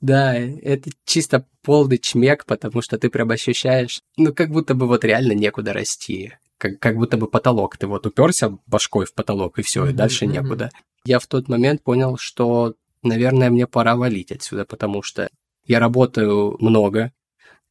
Да, 0.00 0.34
это 0.36 0.90
чисто 1.06 1.44
полный 1.62 1.98
чмек, 1.98 2.44
потому 2.44 2.80
что 2.80 2.96
ты 2.96 3.10
прям 3.10 3.30
ощущаешь, 3.30 4.00
ну, 4.16 4.32
как 4.32 4.50
будто 4.50 4.74
бы 4.74 4.86
вот 4.86 5.02
реально 5.02 5.32
некуда 5.32 5.72
расти 5.72 6.34
как, 6.58 6.78
как 6.78 6.96
будто 6.96 7.16
бы 7.16 7.26
потолок. 7.26 7.76
Ты 7.76 7.86
вот 7.86 8.06
уперся 8.06 8.56
башкой 8.66 9.06
в 9.06 9.14
потолок, 9.14 9.58
и 9.58 9.62
все, 9.62 9.86
и 9.86 9.92
дальше 9.92 10.26
некуда. 10.26 10.70
Я 11.04 11.18
в 11.18 11.26
тот 11.26 11.48
момент 11.48 11.82
понял, 11.82 12.16
что, 12.16 12.74
наверное, 13.02 13.50
мне 13.50 13.66
пора 13.66 13.96
валить 13.96 14.32
отсюда, 14.32 14.64
потому 14.64 15.02
что 15.02 15.28
я 15.66 15.80
работаю 15.80 16.56
много, 16.60 17.12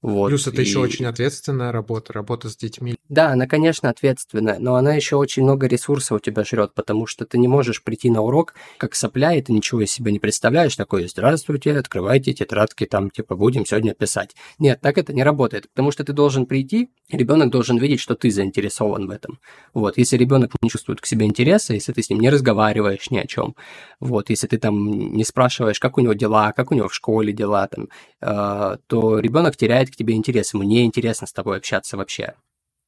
Вот, 0.04 0.28
Плюс 0.28 0.48
это 0.48 0.62
и... 0.62 0.66
еще 0.66 0.80
очень 0.80 1.06
ответственная 1.06 1.72
работа, 1.72 2.12
работа 2.12 2.50
с 2.50 2.58
детьми. 2.58 2.96
Да, 3.08 3.30
она, 3.30 3.48
конечно, 3.48 3.90
ответственная, 3.90 4.60
но 4.60 4.76
она 4.76 4.94
еще 4.96 5.16
очень 5.16 5.44
много 5.44 5.66
ресурсов 5.66 6.18
у 6.18 6.20
тебя 6.20 6.44
жрет, 6.44 6.74
потому 6.74 7.08
что 7.08 7.26
ты 7.26 7.38
не 7.38 7.48
можешь 7.48 7.82
прийти 7.82 8.10
на 8.10 8.20
урок 8.20 8.54
как 8.78 8.96
сопля, 8.96 9.34
и 9.34 9.42
ты 9.42 9.54
ничего 9.54 9.82
из 9.82 9.94
себя 9.94 10.12
не 10.12 10.20
представляешь, 10.20 10.76
такой, 10.76 11.08
здравствуйте, 11.08 11.78
открывайте 11.78 12.34
тетрадки, 12.34 12.86
там, 12.86 13.12
типа, 13.12 13.38
будем 13.38 13.66
сегодня 13.66 13.94
писать. 13.94 14.36
Нет, 14.60 14.82
так 14.82 14.98
это 14.98 15.14
не 15.14 15.24
работает, 15.24 15.70
потому 15.70 15.92
что 15.92 16.04
ты 16.04 16.12
должен 16.12 16.48
прийти, 16.48 16.90
ребенок 17.10 17.50
должен 17.50 17.78
видеть, 17.78 18.02
что 18.02 18.16
ты 18.16 18.30
заинтересован 18.30 19.08
в 19.08 19.10
этом. 19.10 19.40
Вот, 19.74 19.98
если 19.98 20.18
ребенок 20.18 20.52
не 20.62 20.70
чувствует 20.70 21.00
к 21.00 21.06
себе 21.06 21.26
интереса, 21.26 21.76
если 21.76 21.94
ты 21.94 22.04
с 22.04 22.10
ним 22.10 22.20
не 22.20 22.30
разговариваешь 22.30 23.10
ни 23.10 23.20
о 23.20 23.26
чем, 23.26 23.56
вот, 24.02 24.30
если 24.30 24.48
ты 24.48 24.58
там 24.58 24.92
не 24.92 25.24
спрашиваешь, 25.24 25.80
как 25.80 25.98
у 25.98 26.02
него 26.02 26.12
дела, 26.12 26.52
как 26.52 26.74
у 26.74 26.76
него 26.76 26.90
в 26.90 26.94
школе 26.94 27.32
дела, 27.32 27.70
там, 27.70 27.88
э, 28.20 28.78
то 28.88 29.20
ребенок 29.20 29.56
теряет 29.56 29.93
к 29.94 29.96
тебе 29.96 30.16
интерес, 30.16 30.54
ему 30.54 30.64
не 30.64 30.84
интересно 30.84 31.28
с 31.28 31.34
тобой 31.34 31.58
общаться 31.58 31.98
вообще. 31.98 32.34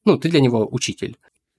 Ну, 0.04 0.18
ты 0.18 0.28
для 0.28 0.40
него 0.40 0.68
учитель. 0.70 1.16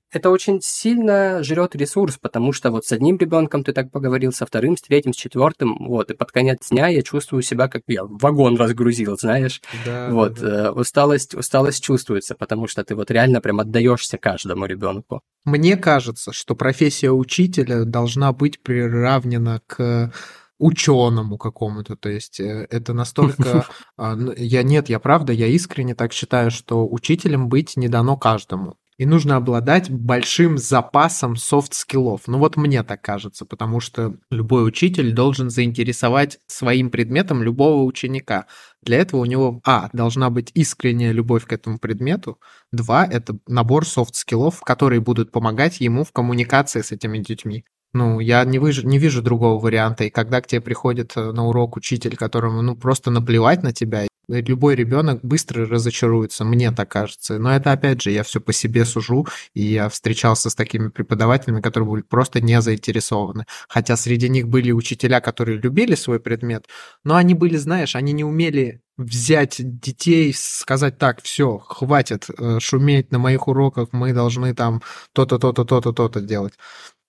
Это 0.09 0.29
очень 0.29 0.61
сильно 0.61 1.43
жрет 1.43 1.75
ресурс, 1.75 2.17
потому 2.17 2.53
что 2.53 2.71
вот 2.71 2.85
с 2.85 2.93
одним 2.93 3.17
ребенком 3.17 3.65
ты 3.65 3.73
так 3.73 3.91
поговорил, 3.91 4.31
со 4.31 4.45
вторым, 4.45 4.77
с 4.77 4.81
третьим, 4.81 5.11
с 5.11 5.17
четвертым, 5.17 5.85
вот, 5.85 6.09
и 6.09 6.13
под 6.13 6.31
конец 6.31 6.69
дня 6.69 6.87
я 6.87 7.01
чувствую 7.01 7.41
себя, 7.41 7.67
как 7.67 7.81
я 7.87 8.05
вагон 8.05 8.55
разгрузил, 8.55 9.17
знаешь. 9.17 9.61
Да, 9.85 10.09
вот, 10.09 10.35
да. 10.35 10.67
Э, 10.67 10.71
усталость, 10.71 11.35
усталость 11.35 11.83
чувствуется, 11.83 12.35
потому 12.35 12.67
что 12.67 12.85
ты 12.85 12.95
вот 12.95 13.11
реально 13.11 13.41
прям 13.41 13.59
отдаешься 13.59 14.17
каждому 14.17 14.65
ребенку. 14.65 15.21
Мне 15.43 15.75
кажется, 15.75 16.31
что 16.31 16.55
профессия 16.55 17.11
учителя 17.11 17.83
должна 17.83 18.31
быть 18.31 18.61
приравнена 18.61 19.61
к 19.67 20.13
ученому 20.59 21.37
какому-то, 21.37 21.95
то 21.95 22.09
есть 22.09 22.39
э, 22.39 22.67
это 22.69 22.93
настолько... 22.93 23.65
А, 23.99 24.15
я 24.37 24.61
нет, 24.61 24.89
я 24.89 24.99
правда, 24.99 25.33
я 25.33 25.47
искренне 25.47 25.95
так 25.95 26.13
считаю, 26.13 26.51
что 26.51 26.87
учителем 26.87 27.49
быть 27.49 27.75
не 27.77 27.87
дано 27.87 28.15
каждому. 28.15 28.77
И 28.97 29.05
нужно 29.05 29.35
обладать 29.35 29.91
большим 29.91 30.57
запасом 30.57 31.35
soft 31.35 31.65
skill 31.65 32.01
ов. 32.01 32.23
Ну 32.25 32.39
вот 32.39 32.57
мне 32.57 32.81
так 32.81 33.01
кажется, 33.01 33.45
потому 33.45 33.79
что 33.79 34.15
любой 34.31 34.67
учитель 34.67 35.13
должен 35.13 35.51
заинтересовать 35.51 36.39
своим 36.47 36.89
предметом 36.89 37.43
любого 37.43 37.83
ученика. 37.83 38.47
Для 38.81 38.97
этого 38.97 39.21
у 39.21 39.25
него, 39.25 39.61
а, 39.65 39.89
должна 39.93 40.31
быть 40.31 40.49
искренняя 40.55 41.11
любовь 41.11 41.45
к 41.45 41.53
этому 41.53 41.77
предмету, 41.77 42.39
два, 42.71 43.05
это 43.05 43.37
набор 43.47 43.85
софт-скиллов, 43.85 44.61
которые 44.61 44.99
будут 44.99 45.31
помогать 45.31 45.79
ему 45.79 46.03
в 46.03 46.11
коммуникации 46.11 46.81
с 46.81 46.91
этими 46.91 47.19
детьми. 47.19 47.65
Ну, 47.97 48.19
я 48.19 48.45
не, 48.45 48.59
выж... 48.59 48.83
не 48.83 48.99
вижу 48.99 49.21
другого 49.21 49.59
варианта. 49.59 50.03
И 50.03 50.09
когда 50.09 50.39
к 50.41 50.47
тебе 50.47 50.61
приходит 50.61 51.13
э, 51.15 51.31
на 51.31 51.47
урок 51.47 51.77
учитель, 51.77 52.15
которому, 52.15 52.61
ну, 52.61 52.75
просто 52.75 53.09
наплевать 53.11 53.63
на 53.63 53.73
тебя, 53.73 54.07
любой 54.27 54.75
ребенок 54.75 55.21
быстро 55.23 55.65
разочаруется, 55.65 56.45
мне 56.45 56.71
так 56.71 56.89
кажется. 56.91 57.39
Но 57.39 57.55
это, 57.55 57.71
опять 57.71 58.01
же, 58.01 58.11
я 58.11 58.23
все 58.23 58.39
по 58.39 58.53
себе 58.53 58.85
сужу, 58.85 59.25
и 59.53 59.63
я 59.63 59.89
встречался 59.89 60.49
с 60.49 60.55
такими 60.55 60.89
преподавателями, 60.89 61.61
которые 61.61 61.89
были 61.89 62.01
просто 62.03 62.41
не 62.41 62.61
заинтересованы. 62.61 63.45
Хотя 63.69 63.95
среди 63.97 64.29
них 64.29 64.47
были 64.47 64.71
учителя, 64.71 65.21
которые 65.21 65.57
любили 65.57 65.95
свой 65.95 66.19
предмет, 66.19 66.65
но 67.03 67.15
они 67.15 67.33
были, 67.33 67.57
знаешь, 67.57 67.95
они 67.95 68.13
не 68.13 68.23
умели 68.23 68.81
взять 68.97 69.57
детей, 69.59 70.33
сказать 70.35 70.97
так, 70.97 71.21
все, 71.21 71.59
хватит 71.59 72.27
э, 72.37 72.59
шуметь 72.59 73.11
на 73.11 73.19
моих 73.19 73.47
уроках, 73.47 73.89
мы 73.91 74.11
должны 74.11 74.55
там 74.55 74.81
то-то, 75.13 75.37
то-то, 75.37 75.65
то-то, 75.65 75.93
то-то 75.93 76.19
делать. 76.19 76.53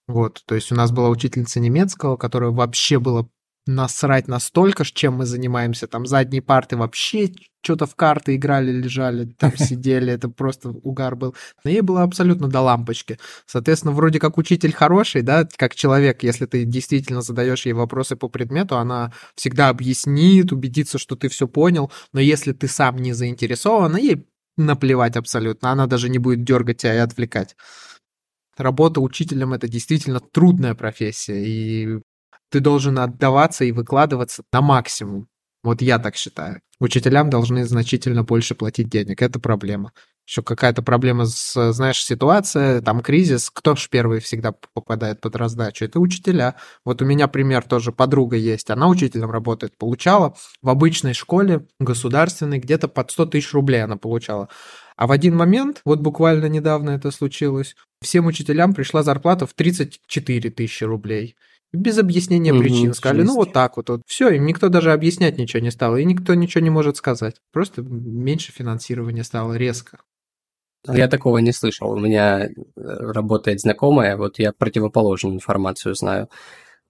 Вот, 0.09 0.43
то 0.47 0.55
есть 0.55 0.73
у 0.73 0.75
нас 0.75 0.91
была 0.91 1.11
учительница 1.11 1.61
немецкого, 1.61 2.17
которая 2.17 2.51
вообще 2.51 2.99
было 2.99 3.29
насрать 3.67 4.29
настолько, 4.29 4.85
чем 4.85 5.17
мы 5.17 5.27
занимаемся. 5.27 5.87
Там 5.87 6.07
задние 6.07 6.41
парты 6.41 6.79
вообще 6.79 7.31
что-то 7.61 7.85
в 7.85 7.95
карты 7.95 8.35
играли, 8.35 8.73
лежали, 8.73 9.27
там 9.27 9.53
сидели, 9.59 10.11
это 10.11 10.31
просто 10.31 10.71
угар 10.71 11.15
был. 11.15 11.37
Но 11.63 11.71
ей 11.71 11.83
было 11.83 12.03
абсолютно 12.03 12.49
до 12.49 12.63
лампочки. 12.63 13.19
Соответственно, 13.45 13.93
вроде 13.93 14.19
как 14.19 14.39
учитель 14.39 14.73
хороший, 14.73 15.21
да, 15.21 15.47
как 15.57 15.75
человек, 15.75 16.23
если 16.23 16.47
ты 16.47 16.65
действительно 16.65 17.21
задаешь 17.21 17.67
ей 17.67 17.75
вопросы 17.75 18.17
по 18.17 18.29
предмету, 18.29 18.79
она 18.79 19.13
всегда 19.35 19.69
объяснит, 19.69 20.51
убедится, 20.51 20.97
что 20.97 21.15
ты 21.17 21.29
все 21.29 21.47
понял, 21.47 21.93
но 22.15 22.21
если 22.21 22.53
ты 22.53 22.67
сам 22.67 22.97
не 22.97 23.13
заинтересован, 23.13 23.97
ей 23.97 24.27
наплевать 24.57 25.17
абсолютно, 25.17 25.71
она 25.71 25.87
даже 25.87 26.09
не 26.09 26.19
будет 26.19 26.43
дергать 26.43 26.79
тебя 26.79 26.95
и 26.95 26.99
отвлекать 26.99 27.55
работа 28.59 29.01
учителем 29.01 29.53
это 29.53 29.69
действительно 29.69 30.21
трудная 30.21 30.75
профессия, 30.75 31.45
и 31.45 32.01
ты 32.51 32.61
должен 32.61 32.99
отдаваться 32.99 33.65
и 33.65 33.73
выкладываться 33.73 34.43
на 34.53 34.61
максимум. 34.61 35.29
Вот 35.63 35.83
я 35.83 35.99
так 35.99 36.17
считаю. 36.17 36.61
Учителям 36.81 37.29
должны 37.29 37.65
значительно 37.65 38.23
больше 38.23 38.55
платить 38.55 38.89
денег. 38.89 39.21
Это 39.21 39.41
проблема. 39.41 39.93
Еще 40.27 40.43
какая-то 40.43 40.83
проблема 40.83 41.27
с, 41.27 41.73
знаешь, 41.73 42.05
ситуация, 42.05 42.81
там 42.81 43.01
кризис. 43.01 43.51
Кто 43.51 43.75
ж 43.75 43.89
первый 43.91 44.21
всегда 44.21 44.53
попадает 44.73 45.21
под 45.21 45.35
раздачу? 45.35 45.85
Это 45.85 45.99
учителя. 45.99 46.55
Вот 46.85 47.03
у 47.03 47.05
меня 47.05 47.27
пример 47.27 47.65
тоже. 47.65 47.91
Подруга 47.91 48.37
есть. 48.37 48.71
Она 48.71 48.89
учителем 48.89 49.31
работает. 49.31 49.77
Получала 49.77 50.37
в 50.63 50.69
обычной 50.69 51.15
школе 51.15 51.67
государственной 51.81 52.59
где-то 52.59 52.87
под 52.87 53.11
100 53.11 53.27
тысяч 53.27 53.53
рублей 53.53 53.83
она 53.83 53.97
получала. 53.97 54.49
А 54.99 55.07
в 55.07 55.13
один 55.13 55.37
момент, 55.37 55.81
вот 55.85 56.01
буквально 56.01 56.47
недавно 56.47 56.91
это 56.91 57.13
случилось, 57.13 57.77
всем 58.03 58.27
учителям 58.27 58.75
пришла 58.75 59.05
зарплата 59.05 59.47
в 59.47 59.55
34 59.55 60.51
тысячи 60.51 60.83
рублей. 60.83 61.37
Без 61.73 61.99
объяснения 61.99 62.53
угу, 62.53 62.63
причин. 62.63 62.95
Сказали, 62.95 63.23
ну 63.23 63.37
вот 63.37 63.53
так 63.53 63.77
вот, 63.77 63.91
вот. 63.91 64.03
Все, 64.07 64.31
им 64.31 64.45
никто 64.45 64.69
даже 64.69 64.93
объяснять 64.93 65.39
ничего 65.39 65.63
не 65.63 65.71
стал, 65.71 65.97
и 65.97 66.05
никто 66.05 66.35
ничего 66.35 66.65
не 66.65 66.71
может 66.71 66.97
сказать. 66.97 67.37
Просто 67.53 67.83
меньше 67.83 68.51
финансирования 68.51 69.23
стало 69.23 69.55
резко. 69.55 70.01
Я 70.85 71.07
такого 71.07 71.39
не 71.39 71.53
слышал. 71.53 71.93
У 71.93 72.01
меня 72.01 72.47
э, 72.47 72.51
работает 72.77 73.61
знакомая, 73.61 74.17
вот 74.17 74.41
я 74.41 74.53
противоположную 74.53 75.37
информацию 75.37 75.95
знаю. 75.95 76.29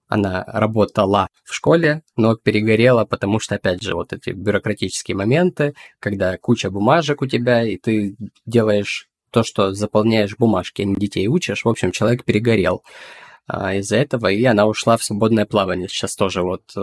Она 0.09 0.43
работала 0.47 1.29
в 1.43 1.53
школе, 1.53 2.01
но 2.17 2.35
перегорела, 2.35 3.05
потому 3.05 3.39
что, 3.39 3.55
опять 3.55 3.83
же, 3.83 3.93
вот 3.93 4.11
эти 4.11 4.31
бюрократические 4.31 5.15
моменты, 5.15 5.75
когда 5.99 6.35
куча 6.37 6.71
бумажек 6.71 7.21
у 7.21 7.27
тебя, 7.27 7.61
и 7.63 7.77
ты 7.77 8.15
делаешь 8.47 9.07
то, 9.31 9.43
что 9.43 9.71
заполняешь 9.73 10.35
бумажки, 10.35 10.81
а 10.81 10.85
не 10.85 10.95
детей 10.95 11.27
учишь. 11.27 11.63
В 11.63 11.69
общем, 11.69 11.91
человек 11.91 12.25
перегорел 12.25 12.83
а, 13.47 13.75
из-за 13.75 13.97
этого, 13.97 14.31
и 14.31 14.43
она 14.45 14.65
ушла 14.65 14.97
в 14.97 15.03
свободное 15.03 15.45
плавание. 15.45 15.87
Сейчас 15.87 16.15
тоже 16.15 16.41
вот 16.41 16.63
э, 16.75 16.79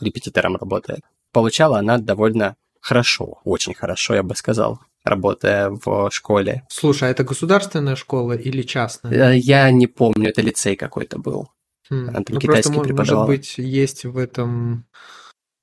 репетитором 0.00 0.56
работает. 0.56 1.00
Получала 1.30 1.78
она 1.78 1.98
довольно 1.98 2.56
хорошо, 2.80 3.40
очень 3.44 3.74
хорошо, 3.74 4.14
я 4.14 4.22
бы 4.22 4.34
сказал, 4.34 4.80
работая 5.04 5.70
в 5.70 6.10
школе. 6.10 6.62
Слушай, 6.70 7.08
а 7.08 7.10
это 7.10 7.24
государственная 7.24 7.96
школа 7.96 8.32
или 8.32 8.62
частная? 8.62 9.32
Э, 9.32 9.36
я 9.36 9.70
не 9.70 9.86
помню, 9.86 10.30
это 10.30 10.40
лицей 10.40 10.76
какой-то 10.76 11.18
был. 11.18 11.50
Хм. 11.90 12.12
Там 12.12 12.24
ну, 12.28 12.40
китайский 12.40 12.72
просто, 12.72 12.88
преподавала. 12.88 13.26
Может 13.26 13.40
быть, 13.40 13.58
есть 13.58 14.04
в 14.04 14.16
этом 14.16 14.86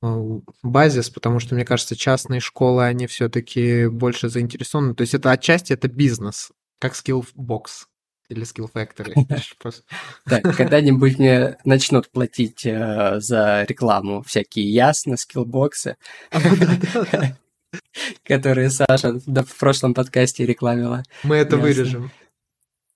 э, 0.02 0.40
базис, 0.64 1.10
потому 1.10 1.40
что, 1.40 1.56
мне 1.56 1.66
кажется, 1.66 1.96
частные 1.96 2.40
школы, 2.40 2.86
они 2.86 3.08
все-таки 3.08 3.88
больше 3.88 4.30
заинтересованы. 4.30 4.94
То 4.96 5.02
есть 5.02 5.14
это 5.14 5.32
отчасти 5.32 5.74
это 5.74 5.88
бизнес, 5.88 6.52
как 6.80 6.94
Skillbox 6.94 7.88
или 8.30 8.44
Skill 8.44 8.70
Factory. 8.74 9.14
Так, 10.26 10.56
когда-нибудь 10.56 11.20
мне 11.20 11.58
начнут 11.66 12.10
платить 12.12 12.66
э, 12.66 13.20
за 13.20 13.64
рекламу 13.68 14.24
всякие 14.24 14.72
ясно, 14.72 15.18
скиллбоксы, 15.18 15.98
которые 18.24 18.70
Саша 18.70 19.14
в 19.14 19.60
прошлом 19.60 19.94
подкасте 19.94 20.46
рекламила. 20.46 21.04
Мы 21.24 21.36
это 21.38 21.58
вырежем. 21.58 22.12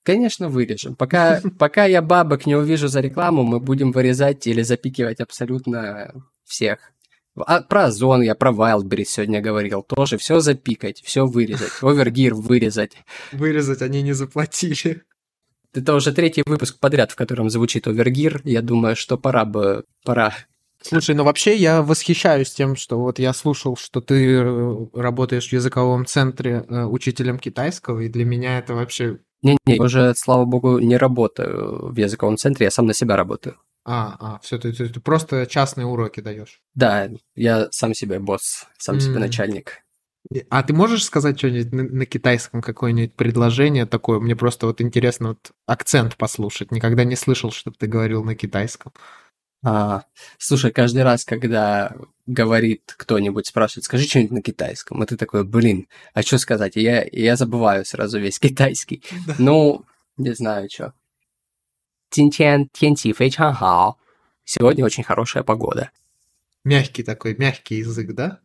Конечно, 0.06 0.48
вырежем. 0.48 0.94
Пока, 0.94 1.40
пока 1.58 1.84
я 1.84 2.00
бабок 2.00 2.46
не 2.46 2.54
увижу 2.54 2.86
за 2.86 3.00
рекламу, 3.00 3.42
мы 3.42 3.58
будем 3.58 3.90
вырезать 3.90 4.46
или 4.46 4.62
запикивать 4.62 5.20
абсолютно 5.20 6.14
всех. 6.44 6.78
А 7.34 7.60
про 7.60 7.86
Озон 7.86 8.22
я, 8.22 8.36
про 8.36 8.52
Wildberries 8.52 9.04
сегодня 9.06 9.42
говорил. 9.42 9.82
Тоже 9.82 10.16
все 10.16 10.38
запикать, 10.38 11.02
все 11.02 11.26
вырезать. 11.26 11.72
Овергир 11.82 12.34
вырезать. 12.34 12.92
Вырезать 13.32 13.82
они 13.82 14.00
не 14.02 14.12
заплатили. 14.12 15.02
Это 15.74 15.94
уже 15.94 16.12
третий 16.12 16.44
выпуск 16.46 16.78
подряд, 16.78 17.10
в 17.10 17.16
котором 17.16 17.50
звучит 17.50 17.88
Овергир. 17.88 18.40
Я 18.44 18.62
думаю, 18.62 18.94
что 18.94 19.18
пора 19.18 19.44
бы... 19.44 19.84
Пора 20.04 20.32
Слушай, 20.88 21.16
ну 21.16 21.24
вообще 21.24 21.56
я 21.56 21.82
восхищаюсь 21.82 22.52
тем, 22.52 22.76
что 22.76 23.00
вот 23.00 23.18
я 23.18 23.32
слушал, 23.32 23.76
что 23.76 24.00
ты 24.00 24.36
э, 24.36 24.86
работаешь 24.94 25.48
в 25.48 25.52
языковом 25.52 26.06
центре 26.06 26.64
э, 26.68 26.84
учителем 26.84 27.38
китайского, 27.38 28.00
и 28.00 28.08
для 28.08 28.24
меня 28.24 28.58
это 28.58 28.74
вообще 28.74 29.18
не-не, 29.42 29.80
уже, 29.80 30.14
слава 30.14 30.44
богу, 30.44 30.78
не 30.78 30.96
работаю 30.96 31.92
в 31.92 31.96
языковом 31.96 32.36
центре, 32.36 32.64
я 32.64 32.70
сам 32.70 32.86
на 32.86 32.94
себя 32.94 33.16
работаю. 33.16 33.56
А, 33.84 34.16
а, 34.18 34.38
все, 34.42 34.58
ты, 34.58 34.72
ты, 34.72 34.88
ты 34.88 35.00
просто 35.00 35.46
частные 35.46 35.86
уроки 35.86 36.20
даешь. 36.20 36.60
Да, 36.74 37.08
я 37.34 37.68
сам 37.70 37.94
себе 37.94 38.18
босс, 38.18 38.66
сам 38.78 38.96
mm. 38.96 39.00
себе 39.00 39.18
начальник. 39.18 39.82
А 40.50 40.62
ты 40.64 40.72
можешь 40.74 41.04
сказать 41.04 41.38
что-нибудь 41.38 41.72
на, 41.72 41.82
на 41.84 42.06
китайском, 42.06 42.62
какое-нибудь 42.62 43.14
предложение 43.14 43.86
такое? 43.86 44.18
Мне 44.18 44.34
просто 44.34 44.66
вот 44.66 44.80
интересно 44.80 45.28
вот 45.28 45.52
акцент 45.66 46.16
послушать. 46.16 46.72
Никогда 46.72 47.04
не 47.04 47.14
слышал, 47.14 47.52
чтобы 47.52 47.76
ты 47.78 47.86
говорил 47.86 48.24
на 48.24 48.34
китайском. 48.34 48.92
А, 49.68 50.04
слушай, 50.38 50.70
каждый 50.70 51.02
раз, 51.02 51.24
когда 51.24 51.92
говорит 52.28 52.94
кто-нибудь, 52.96 53.48
спрашивает, 53.48 53.84
скажи 53.84 54.04
что-нибудь 54.04 54.30
на 54.30 54.40
китайском, 54.40 55.02
и 55.02 55.06
ты 55.06 55.16
такой, 55.16 55.42
блин, 55.42 55.88
а 56.14 56.22
что 56.22 56.38
сказать? 56.38 56.76
Я, 56.76 57.04
я 57.10 57.34
забываю 57.34 57.84
сразу 57.84 58.20
весь 58.20 58.38
китайский. 58.40 59.02
Ну, 59.40 59.84
не 60.16 60.32
знаю, 60.34 60.68
что. 60.70 60.94
Сегодня 64.44 64.84
очень 64.84 65.02
хорошая 65.02 65.42
погода. 65.42 65.90
Мягкий 66.62 67.02
такой, 67.02 67.34
мягкий 67.36 67.78
язык, 67.78 68.14
да? 68.14 68.38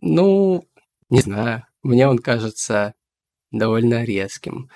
Ну, 0.00 0.66
не 1.08 1.20
знаю. 1.20 1.66
Мне 1.84 2.08
он 2.08 2.18
кажется 2.18 2.94
довольно 3.52 4.02
резким. 4.02 4.70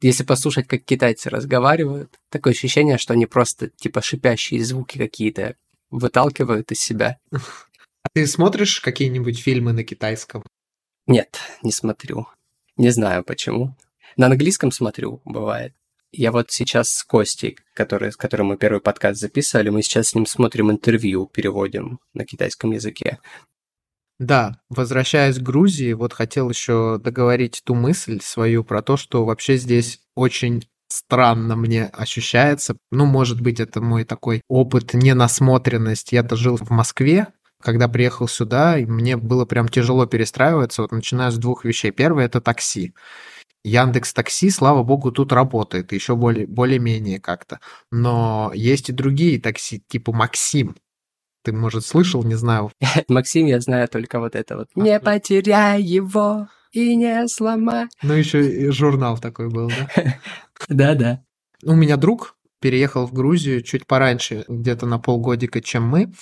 Если 0.00 0.24
послушать, 0.24 0.66
как 0.66 0.84
китайцы 0.84 1.30
разговаривают, 1.30 2.14
такое 2.30 2.52
ощущение, 2.52 2.98
что 2.98 3.14
они 3.14 3.26
просто 3.26 3.68
типа 3.68 4.02
шипящие 4.02 4.64
звуки 4.64 4.98
какие-то 4.98 5.56
выталкивают 5.90 6.70
из 6.72 6.80
себя. 6.80 7.18
А 7.32 8.08
ты 8.12 8.26
смотришь 8.26 8.80
какие-нибудь 8.80 9.38
фильмы 9.38 9.72
на 9.72 9.84
китайском? 9.84 10.44
Нет, 11.06 11.40
не 11.62 11.72
смотрю. 11.72 12.26
Не 12.76 12.90
знаю 12.90 13.24
почему. 13.24 13.74
На 14.16 14.26
английском 14.26 14.70
смотрю, 14.70 15.22
бывает. 15.24 15.74
Я 16.12 16.30
вот 16.30 16.50
сейчас 16.50 16.90
с 16.90 17.02
Костей, 17.04 17.58
который, 17.74 18.12
с 18.12 18.16
которым 18.16 18.46
мы 18.46 18.56
первый 18.56 18.80
подкаст 18.80 19.20
записывали, 19.20 19.70
мы 19.70 19.82
сейчас 19.82 20.08
с 20.08 20.14
ним 20.14 20.24
смотрим 20.24 20.70
интервью, 20.70 21.26
переводим 21.26 22.00
на 22.14 22.24
китайском 22.24 22.72
языке. 22.72 23.18
Да, 24.18 24.60
возвращаясь 24.70 25.38
к 25.38 25.42
Грузии, 25.42 25.92
вот 25.92 26.12
хотел 26.14 26.48
еще 26.48 26.98
договорить 26.98 27.60
ту 27.64 27.74
мысль 27.74 28.20
свою 28.22 28.64
про 28.64 28.80
то, 28.80 28.96
что 28.96 29.24
вообще 29.26 29.56
здесь 29.56 30.00
очень 30.14 30.66
странно 30.88 31.56
мне 31.56 31.84
ощущается. 31.86 32.76
Ну, 32.90 33.04
может 33.04 33.40
быть, 33.40 33.60
это 33.60 33.80
мой 33.82 34.04
такой 34.04 34.42
опыт 34.48 34.94
ненасмотренность. 34.94 36.12
Я-то 36.12 36.36
жил 36.36 36.56
в 36.56 36.70
Москве, 36.70 37.28
когда 37.60 37.88
приехал 37.88 38.26
сюда, 38.26 38.78
и 38.78 38.86
мне 38.86 39.18
было 39.18 39.44
прям 39.44 39.68
тяжело 39.68 40.06
перестраиваться. 40.06 40.82
Вот 40.82 40.92
начиная 40.92 41.30
с 41.30 41.36
двух 41.36 41.64
вещей. 41.64 41.90
Первое– 41.90 42.24
это 42.26 42.40
такси. 42.40 42.94
Яндекс 43.64 44.14
Такси, 44.14 44.50
слава 44.50 44.84
богу, 44.84 45.10
тут 45.10 45.32
работает, 45.32 45.92
еще 45.92 46.14
более, 46.14 46.46
более-менее 46.46 47.18
как-то. 47.20 47.58
Но 47.90 48.52
есть 48.54 48.90
и 48.90 48.92
другие 48.92 49.40
такси, 49.40 49.82
типа 49.88 50.12
Максим. 50.12 50.76
Ты, 51.46 51.52
может, 51.52 51.86
слышал, 51.86 52.24
не 52.24 52.34
знаю. 52.34 52.72
Максим, 53.08 53.46
я 53.46 53.60
знаю 53.60 53.86
только 53.86 54.18
вот 54.18 54.34
это 54.34 54.56
вот. 54.56 54.66
Не 54.74 54.98
потеряй 54.98 55.80
его 55.80 56.48
и 56.72 56.96
не 56.96 57.28
сломай. 57.28 57.86
Ну, 58.02 58.14
еще 58.14 58.50
и 58.50 58.68
журнал 58.70 59.16
такой 59.18 59.48
был, 59.48 59.68
да? 59.68 60.18
Да-да. 60.68 61.22
У 61.62 61.76
меня 61.76 61.96
друг 61.96 62.34
переехал 62.60 63.06
в 63.06 63.12
Грузию 63.12 63.62
чуть 63.62 63.86
пораньше, 63.86 64.44
где-то 64.48 64.86
на 64.86 64.98
полгодика, 64.98 65.60
чем 65.60 65.84
мы. 65.84 66.12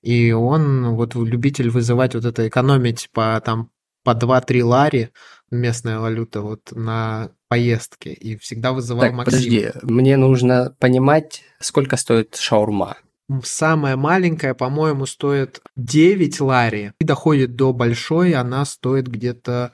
И 0.00 0.32
он 0.32 0.96
вот 0.96 1.14
любитель 1.14 1.70
вызывать 1.70 2.16
вот 2.16 2.24
это, 2.24 2.48
экономить 2.48 3.08
по 3.12 3.40
там 3.40 3.70
по 4.02 4.10
2-3 4.10 4.64
лари 4.64 5.10
местная 5.52 6.00
валюта 6.00 6.40
вот 6.40 6.72
на 6.72 7.30
поездке 7.46 8.12
и 8.12 8.36
всегда 8.36 8.72
вызывал 8.72 9.02
так, 9.02 9.12
Максим. 9.12 9.32
подожди, 9.32 9.70
мне 9.82 10.16
нужно 10.16 10.74
понимать, 10.80 11.44
сколько 11.60 11.96
стоит 11.96 12.34
шаурма. 12.34 12.96
Самая 13.44 13.96
маленькая, 13.96 14.54
по-моему, 14.54 15.06
стоит 15.06 15.60
9 15.76 16.40
лари 16.40 16.92
и 16.98 17.04
доходит 17.04 17.56
до 17.56 17.72
большой, 17.72 18.34
она 18.34 18.64
стоит 18.64 19.06
где-то 19.06 19.72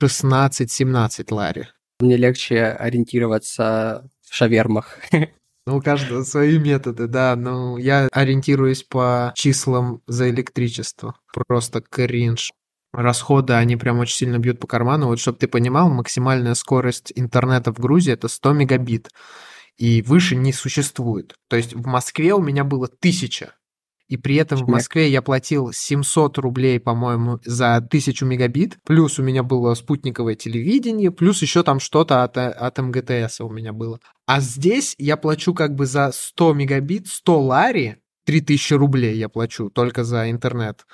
16-17 0.00 1.26
лари. 1.30 1.68
Мне 2.00 2.16
легче 2.16 2.64
ориентироваться 2.64 4.08
в 4.22 4.34
шавермах. 4.34 4.98
Ну, 5.66 5.78
у 5.78 5.80
каждого 5.80 6.24
свои 6.24 6.58
методы, 6.58 7.06
да. 7.06 7.34
Но 7.36 7.78
я 7.78 8.08
ориентируюсь 8.12 8.82
по 8.82 9.32
числам 9.34 10.02
за 10.06 10.28
электричество. 10.28 11.14
Просто 11.32 11.80
кринж 11.80 12.52
расходы, 12.92 13.54
они 13.54 13.76
прям 13.76 13.98
очень 13.98 14.16
сильно 14.16 14.38
бьют 14.38 14.60
по 14.60 14.66
карману. 14.66 15.06
Вот 15.06 15.18
чтобы 15.18 15.38
ты 15.38 15.48
понимал, 15.48 15.90
максимальная 15.90 16.54
скорость 16.54 17.12
интернета 17.14 17.72
в 17.72 17.78
Грузии 17.78 18.12
это 18.12 18.28
100 18.28 18.52
мегабит. 18.52 19.10
И 19.76 20.02
выше 20.02 20.36
не 20.36 20.52
существует. 20.52 21.34
То 21.48 21.56
есть 21.56 21.74
в 21.74 21.86
Москве 21.86 22.34
у 22.34 22.42
меня 22.42 22.64
было 22.64 22.86
1000. 22.86 23.52
И 24.06 24.16
при 24.16 24.36
этом 24.36 24.58
в 24.58 24.68
Москве 24.68 25.10
я 25.10 25.22
платил 25.22 25.72
700 25.72 26.38
рублей, 26.38 26.78
по-моему, 26.78 27.40
за 27.44 27.76
1000 27.76 28.24
мегабит. 28.26 28.78
Плюс 28.84 29.18
у 29.18 29.22
меня 29.22 29.42
было 29.42 29.74
спутниковое 29.74 30.34
телевидение, 30.34 31.10
плюс 31.10 31.40
еще 31.40 31.62
там 31.62 31.80
что-то 31.80 32.22
от, 32.22 32.36
от 32.36 32.78
МГТС 32.78 33.40
у 33.40 33.48
меня 33.48 33.72
было. 33.72 34.00
А 34.26 34.40
здесь 34.40 34.94
я 34.98 35.16
плачу 35.16 35.54
как 35.54 35.74
бы 35.74 35.86
за 35.86 36.12
100 36.12 36.52
мегабит, 36.52 37.08
100 37.08 37.40
лари, 37.40 37.96
3000 38.26 38.74
рублей 38.74 39.16
я 39.16 39.28
плачу 39.28 39.70
только 39.70 40.04
за 40.04 40.30
интернет. 40.30 40.86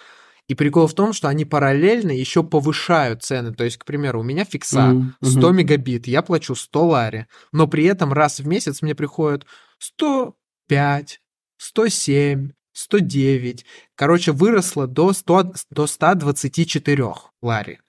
И 0.50 0.54
прикол 0.56 0.88
в 0.88 0.94
том, 0.94 1.12
что 1.12 1.28
они 1.28 1.44
параллельно 1.44 2.10
еще 2.10 2.42
повышают 2.42 3.22
цены. 3.22 3.54
То 3.54 3.62
есть, 3.62 3.76
к 3.76 3.84
примеру, 3.84 4.18
у 4.18 4.24
меня 4.24 4.44
фикса 4.44 4.80
mm-hmm. 5.22 5.38
100 5.38 5.52
мегабит, 5.52 6.08
я 6.08 6.22
плачу 6.22 6.56
100 6.56 6.86
лари, 6.86 7.26
но 7.52 7.68
при 7.68 7.84
этом 7.84 8.12
раз 8.12 8.40
в 8.40 8.48
месяц 8.48 8.82
мне 8.82 8.96
приходит 8.96 9.46
105, 9.78 11.20
107, 11.56 12.50
109. 12.72 13.64
Короче, 13.94 14.32
выросло 14.32 14.88
до, 14.88 15.12
100, 15.12 15.52
до 15.70 15.86
124 15.86 17.14
лари. 17.42 17.80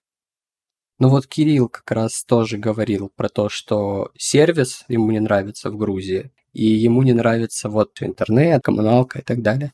Ну 1.00 1.10
вот 1.10 1.26
Кирилл 1.26 1.68
как 1.68 1.90
раз 1.90 2.24
тоже 2.24 2.60
говорил 2.60 3.12
про 3.16 3.28
то, 3.28 3.50
что 3.50 4.12
сервис 4.20 4.86
ему 4.88 5.10
не 5.10 5.20
нравится 5.20 5.72
в 5.72 5.78
Грузии, 5.78 6.32
и 6.54 6.66
ему 6.68 7.02
не 7.02 7.14
нравится 7.14 7.70
вот 7.70 8.04
интернет, 8.04 8.62
коммуналка 8.64 9.18
и 9.18 9.24
так 9.24 9.42
далее. 9.42 9.74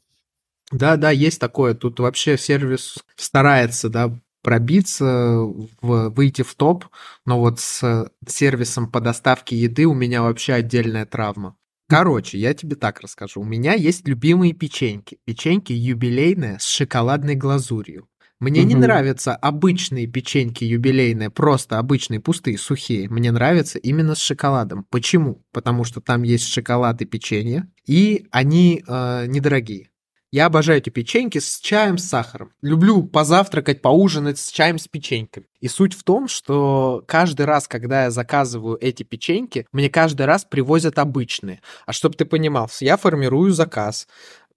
Да, 0.71 0.97
да, 0.97 1.11
есть 1.11 1.39
такое. 1.39 1.73
Тут 1.73 1.99
вообще 1.99 2.37
сервис 2.37 2.97
старается, 3.15 3.89
да, 3.89 4.17
пробиться, 4.43 5.39
в, 5.81 6.09
выйти 6.09 6.41
в 6.41 6.55
топ, 6.55 6.85
но 7.25 7.39
вот 7.39 7.59
с 7.59 8.09
сервисом 8.27 8.91
по 8.91 8.99
доставке 8.99 9.55
еды 9.55 9.85
у 9.85 9.93
меня 9.93 10.21
вообще 10.21 10.53
отдельная 10.53 11.05
травма. 11.05 11.55
Короче, 11.89 12.37
я 12.37 12.53
тебе 12.53 12.75
так 12.75 12.99
расскажу. 12.99 13.41
У 13.41 13.45
меня 13.45 13.73
есть 13.73 14.07
любимые 14.07 14.53
печеньки. 14.53 15.19
Печеньки 15.25 15.71
юбилейные 15.71 16.59
с 16.59 16.65
шоколадной 16.65 17.35
глазурью. 17.35 18.07
Мне 18.39 18.61
угу. 18.61 18.69
не 18.69 18.75
нравятся 18.75 19.35
обычные 19.35 20.05
печеньки 20.05 20.63
юбилейные, 20.63 21.29
просто 21.29 21.79
обычные, 21.79 22.19
пустые, 22.19 22.57
сухие. 22.57 23.09
Мне 23.09 23.31
нравятся 23.31 23.79
именно 23.79 24.15
с 24.15 24.19
шоколадом. 24.19 24.85
Почему? 24.89 25.43
Потому 25.51 25.85
что 25.85 26.01
там 26.01 26.23
есть 26.23 26.47
шоколад 26.47 27.01
и 27.01 27.05
печенье, 27.05 27.67
и 27.87 28.27
они 28.31 28.83
э, 28.87 29.25
недорогие. 29.27 29.89
Я 30.29 30.47
обожаю 30.47 30.79
эти 30.79 30.89
печеньки 30.89 31.37
с 31.37 31.59
чаем, 31.59 31.97
с 31.97 32.03
сахаром. 32.03 32.51
Люблю 32.61 33.03
позавтракать, 33.03 33.81
поужинать 33.81 34.37
с 34.37 34.49
чаем, 34.49 34.77
с 34.77 34.87
печеньками. 34.87 35.47
И 35.61 35.69
суть 35.69 35.93
в 35.93 36.03
том, 36.03 36.27
что 36.27 37.01
каждый 37.07 37.45
раз, 37.45 37.69
когда 37.69 38.03
я 38.03 38.11
заказываю 38.11 38.77
эти 38.81 39.03
печеньки, 39.03 39.65
мне 39.71 39.89
каждый 39.89 40.25
раз 40.25 40.43
привозят 40.43 40.99
обычные. 40.99 41.61
А 41.85 41.93
чтобы 41.93 42.15
ты 42.15 42.25
понимал, 42.25 42.69
я 42.81 42.97
формирую 42.97 43.53
заказ 43.53 44.07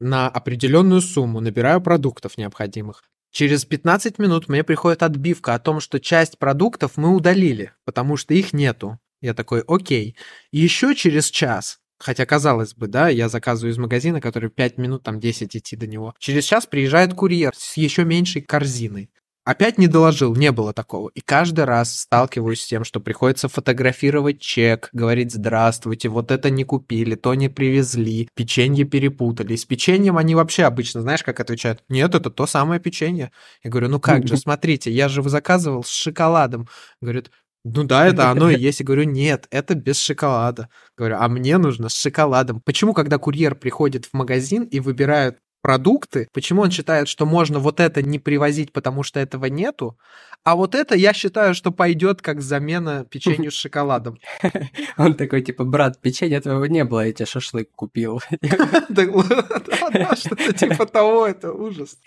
на 0.00 0.28
определенную 0.28 1.02
сумму, 1.02 1.40
набираю 1.40 1.80
продуктов 1.80 2.37
необходимых. 2.37 3.04
Через 3.30 3.64
15 3.64 4.18
минут 4.18 4.48
мне 4.48 4.64
приходит 4.64 5.04
отбивка 5.04 5.54
о 5.54 5.61
том, 5.61 5.78
что 5.78 6.00
часть 6.00 6.38
продуктов 6.38 6.96
мы 6.96 7.14
удалили, 7.14 7.72
потому 7.85 8.16
что 8.16 8.35
их 8.35 8.52
нету. 8.52 8.98
Я 9.20 9.35
такой, 9.35 9.62
окей. 9.68 10.16
Еще 10.50 10.96
через 10.96 11.30
час 11.30 11.78
Хотя, 12.00 12.24
казалось 12.24 12.72
бы, 12.74 12.88
да, 12.88 13.08
я 13.10 13.28
заказываю 13.28 13.72
из 13.72 13.78
магазина, 13.78 14.22
который 14.22 14.48
5 14.48 14.78
минут, 14.78 15.02
там 15.02 15.20
10 15.20 15.54
идти 15.54 15.76
до 15.76 15.86
него. 15.86 16.14
Через 16.18 16.44
час 16.44 16.66
приезжает 16.66 17.12
курьер 17.12 17.52
с 17.54 17.76
еще 17.76 18.04
меньшей 18.04 18.40
корзиной. 18.40 19.10
Опять 19.44 19.78
не 19.78 19.86
доложил, 19.86 20.34
не 20.34 20.52
было 20.52 20.72
такого. 20.72 21.10
И 21.14 21.20
каждый 21.20 21.64
раз 21.64 21.94
сталкиваюсь 22.00 22.62
с 22.62 22.66
тем, 22.66 22.84
что 22.84 23.00
приходится 23.00 23.48
фотографировать 23.48 24.40
чек, 24.40 24.88
говорить 24.92 25.32
«Здравствуйте, 25.32 26.08
вот 26.08 26.30
это 26.30 26.50
не 26.50 26.64
купили, 26.64 27.16
то 27.16 27.34
не 27.34 27.48
привезли, 27.48 28.28
печенье 28.34 28.84
перепутали». 28.84 29.56
С 29.56 29.64
печеньем 29.64 30.16
они 30.18 30.34
вообще 30.34 30.64
обычно, 30.64 31.02
знаешь, 31.02 31.22
как 31.22 31.40
отвечают? 31.40 31.82
«Нет, 31.88 32.14
это 32.14 32.30
то 32.30 32.46
самое 32.46 32.80
печенье». 32.80 33.30
Я 33.62 33.70
говорю, 33.70 33.88
ну 33.88 34.00
как 34.00 34.26
же, 34.26 34.36
смотрите, 34.36 34.90
я 34.90 35.08
же 35.08 35.22
заказывал 35.28 35.84
с 35.84 35.90
шоколадом. 35.90 36.68
Говорит, 37.00 37.30
ну 37.64 37.84
да, 37.84 38.06
это 38.06 38.30
оно 38.30 38.50
и 38.50 38.58
есть. 38.58 38.80
Я 38.80 38.86
говорю, 38.86 39.04
нет, 39.04 39.46
это 39.50 39.74
без 39.74 39.98
шоколада. 39.98 40.68
Говорю, 40.96 41.16
а 41.18 41.28
мне 41.28 41.58
нужно 41.58 41.88
с 41.88 41.94
шоколадом. 41.94 42.60
Почему, 42.64 42.94
когда 42.94 43.18
курьер 43.18 43.54
приходит 43.54 44.06
в 44.06 44.14
магазин 44.14 44.64
и 44.64 44.80
выбирает 44.80 45.38
продукты, 45.62 46.28
почему 46.32 46.62
он 46.62 46.70
считает, 46.70 47.08
что 47.08 47.26
можно 47.26 47.58
вот 47.58 47.80
это 47.80 48.02
не 48.02 48.18
привозить, 48.18 48.72
потому 48.72 49.02
что 49.02 49.20
этого 49.20 49.46
нету, 49.46 49.98
а 50.42 50.56
вот 50.56 50.74
это 50.74 50.94
я 50.94 51.12
считаю, 51.12 51.54
что 51.54 51.70
пойдет 51.70 52.22
как 52.22 52.40
замена 52.40 53.04
печенью 53.04 53.50
с 53.50 53.54
шоколадом. 53.54 54.18
Он 54.96 55.14
такой, 55.14 55.42
типа, 55.42 55.64
брат, 55.64 56.00
печенья 56.00 56.40
твоего 56.40 56.64
не 56.64 56.84
было, 56.84 57.06
я 57.06 57.12
тебе 57.12 57.26
шашлык 57.26 57.70
купил. 57.76 58.20
Что-то 60.16 60.52
типа 60.54 60.86
того, 60.86 61.26
это 61.26 61.52
ужас. 61.52 61.98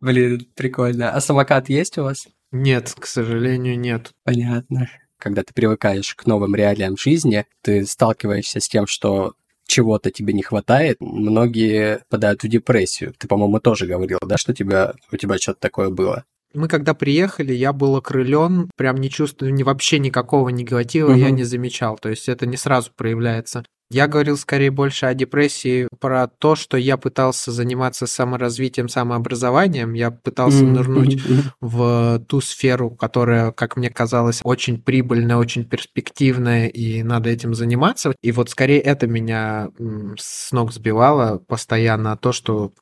Блин, 0.00 0.46
прикольно. 0.56 1.12
А 1.12 1.20
самокат 1.20 1.68
есть 1.68 1.98
у 1.98 2.04
вас? 2.04 2.26
Нет, 2.52 2.94
к 2.98 3.06
сожалению, 3.06 3.78
нет. 3.78 4.12
Понятно. 4.24 4.88
Когда 5.18 5.42
ты 5.42 5.52
привыкаешь 5.54 6.14
к 6.14 6.26
новым 6.26 6.54
реалиям 6.54 6.96
жизни, 6.96 7.46
ты 7.62 7.84
сталкиваешься 7.86 8.60
с 8.60 8.68
тем, 8.68 8.86
что 8.86 9.34
чего-то 9.66 10.10
тебе 10.10 10.32
не 10.32 10.42
хватает, 10.42 10.96
многие 11.00 11.98
попадают 12.08 12.42
в 12.42 12.48
депрессию. 12.48 13.14
Ты, 13.16 13.28
по-моему, 13.28 13.60
тоже 13.60 13.86
говорил, 13.86 14.18
да, 14.22 14.36
что 14.36 14.52
тебя, 14.52 14.94
у 15.12 15.16
тебя 15.16 15.38
что-то 15.38 15.60
такое 15.60 15.90
было? 15.90 16.24
Мы 16.52 16.68
когда 16.68 16.94
приехали, 16.94 17.52
я 17.52 17.72
был 17.72 17.96
окрылен, 17.96 18.70
прям 18.76 18.96
не 18.96 19.10
чувствую 19.10 19.54
ни 19.54 19.62
вообще 19.62 19.98
никакого 19.98 20.48
негатива, 20.48 21.10
угу. 21.10 21.18
я 21.18 21.30
не 21.30 21.44
замечал. 21.44 21.96
То 21.98 22.08
есть 22.08 22.28
это 22.28 22.46
не 22.46 22.56
сразу 22.56 22.90
проявляется. 22.94 23.64
Я 23.92 24.06
говорил 24.06 24.36
скорее 24.36 24.70
больше 24.70 25.06
о 25.06 25.14
депрессии, 25.14 25.88
про 25.98 26.28
то, 26.28 26.54
что 26.54 26.76
я 26.76 26.96
пытался 26.96 27.50
заниматься 27.50 28.06
саморазвитием, 28.06 28.88
самообразованием. 28.88 29.94
Я 29.94 30.12
пытался 30.12 30.64
нырнуть 30.64 31.20
в 31.60 32.20
ту 32.28 32.40
сферу, 32.40 32.90
которая, 32.90 33.50
как 33.50 33.76
мне 33.76 33.90
казалось, 33.90 34.42
очень 34.44 34.80
прибыльная, 34.80 35.36
очень 35.36 35.64
перспективная, 35.64 36.68
и 36.68 37.02
надо 37.02 37.30
этим 37.30 37.52
заниматься. 37.52 38.14
И 38.22 38.30
вот 38.30 38.50
скорее 38.50 38.80
это 38.80 39.08
меня 39.08 39.70
с 40.16 40.52
ног 40.52 40.72
сбивало 40.72 41.38
постоянно, 41.38 42.16
то, 42.16 42.30
что 42.30 42.72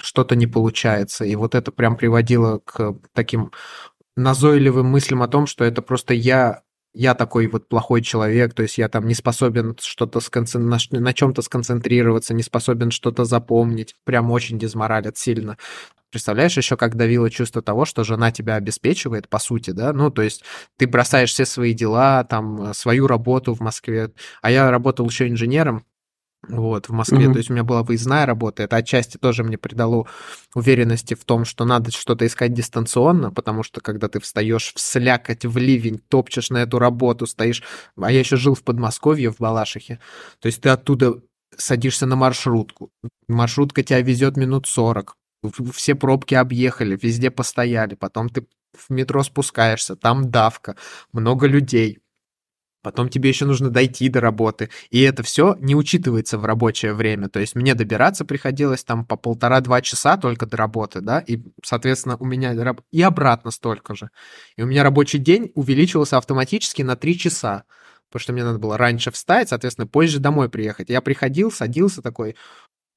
что-то 0.00 0.36
не 0.36 0.46
получается. 0.46 1.24
И 1.24 1.34
вот 1.36 1.54
это 1.54 1.72
прям 1.72 1.96
приводило 1.96 2.58
к 2.58 2.96
таким 3.12 3.52
назойливым 4.16 4.86
мыслям 4.86 5.22
о 5.22 5.28
том, 5.28 5.46
что 5.46 5.64
это 5.64 5.82
просто 5.82 6.14
я 6.14 6.62
я 6.98 7.14
такой 7.14 7.46
вот 7.46 7.68
плохой 7.68 8.00
человек, 8.00 8.54
то 8.54 8.62
есть 8.62 8.78
я 8.78 8.88
там 8.88 9.06
не 9.06 9.12
способен 9.12 9.76
что-то 9.78 10.20
сконцен... 10.20 10.66
на, 10.66 10.78
на 10.90 11.12
чем-то 11.12 11.42
сконцентрироваться, 11.42 12.32
не 12.32 12.42
способен 12.42 12.90
что-то 12.90 13.26
запомнить. 13.26 13.94
Прям 14.04 14.30
очень 14.30 14.58
дезморалит 14.58 15.18
сильно. 15.18 15.58
Представляешь, 16.10 16.56
еще 16.56 16.78
как 16.78 16.96
давило 16.96 17.28
чувство 17.28 17.60
того, 17.60 17.84
что 17.84 18.02
жена 18.02 18.32
тебя 18.32 18.54
обеспечивает, 18.54 19.28
по 19.28 19.38
сути, 19.38 19.72
да? 19.72 19.92
Ну, 19.92 20.10
то 20.10 20.22
есть 20.22 20.42
ты 20.78 20.86
бросаешь 20.86 21.32
все 21.32 21.44
свои 21.44 21.74
дела, 21.74 22.24
там, 22.24 22.72
свою 22.72 23.06
работу 23.06 23.52
в 23.52 23.60
Москве. 23.60 24.12
А 24.40 24.50
я 24.50 24.70
работал 24.70 25.06
еще 25.06 25.28
инженером, 25.28 25.84
вот, 26.48 26.88
в 26.88 26.92
Москве. 26.92 27.26
Mm-hmm. 27.26 27.32
То 27.32 27.38
есть 27.38 27.50
у 27.50 27.52
меня 27.52 27.64
была 27.64 27.82
выездная 27.82 28.26
работа. 28.26 28.62
Это 28.62 28.76
отчасти 28.76 29.16
тоже 29.16 29.44
мне 29.44 29.58
придало 29.58 30.06
уверенности 30.54 31.14
в 31.14 31.24
том, 31.24 31.44
что 31.44 31.64
надо 31.64 31.90
что-то 31.90 32.26
искать 32.26 32.52
дистанционно, 32.52 33.32
потому 33.32 33.62
что 33.62 33.80
когда 33.80 34.08
ты 34.08 34.20
встаешь 34.20 34.72
в 34.74 34.80
слякоть, 34.80 35.44
в 35.44 35.56
ливень, 35.56 35.98
топчешь 35.98 36.50
на 36.50 36.58
эту 36.58 36.78
работу, 36.78 37.26
стоишь... 37.26 37.62
А 38.00 38.10
я 38.10 38.18
еще 38.18 38.36
жил 38.36 38.54
в 38.54 38.62
Подмосковье, 38.62 39.30
в 39.30 39.38
Балашихе. 39.38 40.00
То 40.40 40.46
есть 40.46 40.60
ты 40.60 40.68
оттуда 40.68 41.20
садишься 41.56 42.06
на 42.06 42.16
маршрутку. 42.16 42.90
Маршрутка 43.28 43.82
тебя 43.82 44.00
везет 44.00 44.36
минут 44.36 44.66
40. 44.66 45.16
Все 45.72 45.94
пробки 45.94 46.34
объехали, 46.34 46.98
везде 47.00 47.30
постояли. 47.30 47.94
Потом 47.94 48.28
ты 48.28 48.46
в 48.76 48.90
метро 48.90 49.22
спускаешься, 49.22 49.96
там 49.96 50.30
давка, 50.30 50.76
много 51.12 51.46
людей 51.46 52.00
потом 52.86 53.08
тебе 53.08 53.30
еще 53.30 53.46
нужно 53.46 53.68
дойти 53.68 54.08
до 54.08 54.20
работы, 54.20 54.70
и 54.90 55.02
это 55.02 55.24
все 55.24 55.56
не 55.58 55.74
учитывается 55.74 56.38
в 56.38 56.44
рабочее 56.44 56.94
время, 56.94 57.28
то 57.28 57.40
есть 57.40 57.56
мне 57.56 57.74
добираться 57.74 58.24
приходилось 58.24 58.84
там 58.84 59.04
по 59.04 59.16
полтора-два 59.16 59.80
часа 59.80 60.16
только 60.16 60.46
до 60.46 60.56
работы, 60.56 61.00
да, 61.00 61.18
и, 61.18 61.42
соответственно, 61.64 62.16
у 62.16 62.24
меня 62.24 62.54
и 62.92 63.02
обратно 63.02 63.50
столько 63.50 63.96
же. 63.96 64.10
И 64.56 64.62
у 64.62 64.66
меня 64.66 64.84
рабочий 64.84 65.18
день 65.18 65.50
увеличивался 65.56 66.16
автоматически 66.16 66.82
на 66.82 66.94
три 66.94 67.18
часа, 67.18 67.64
потому 68.08 68.20
что 68.20 68.32
мне 68.32 68.44
надо 68.44 68.60
было 68.60 68.78
раньше 68.78 69.10
встать, 69.10 69.48
соответственно, 69.48 69.88
позже 69.88 70.20
домой 70.20 70.48
приехать. 70.48 70.88
Я 70.88 71.00
приходил, 71.00 71.50
садился 71.50 72.02
такой, 72.02 72.36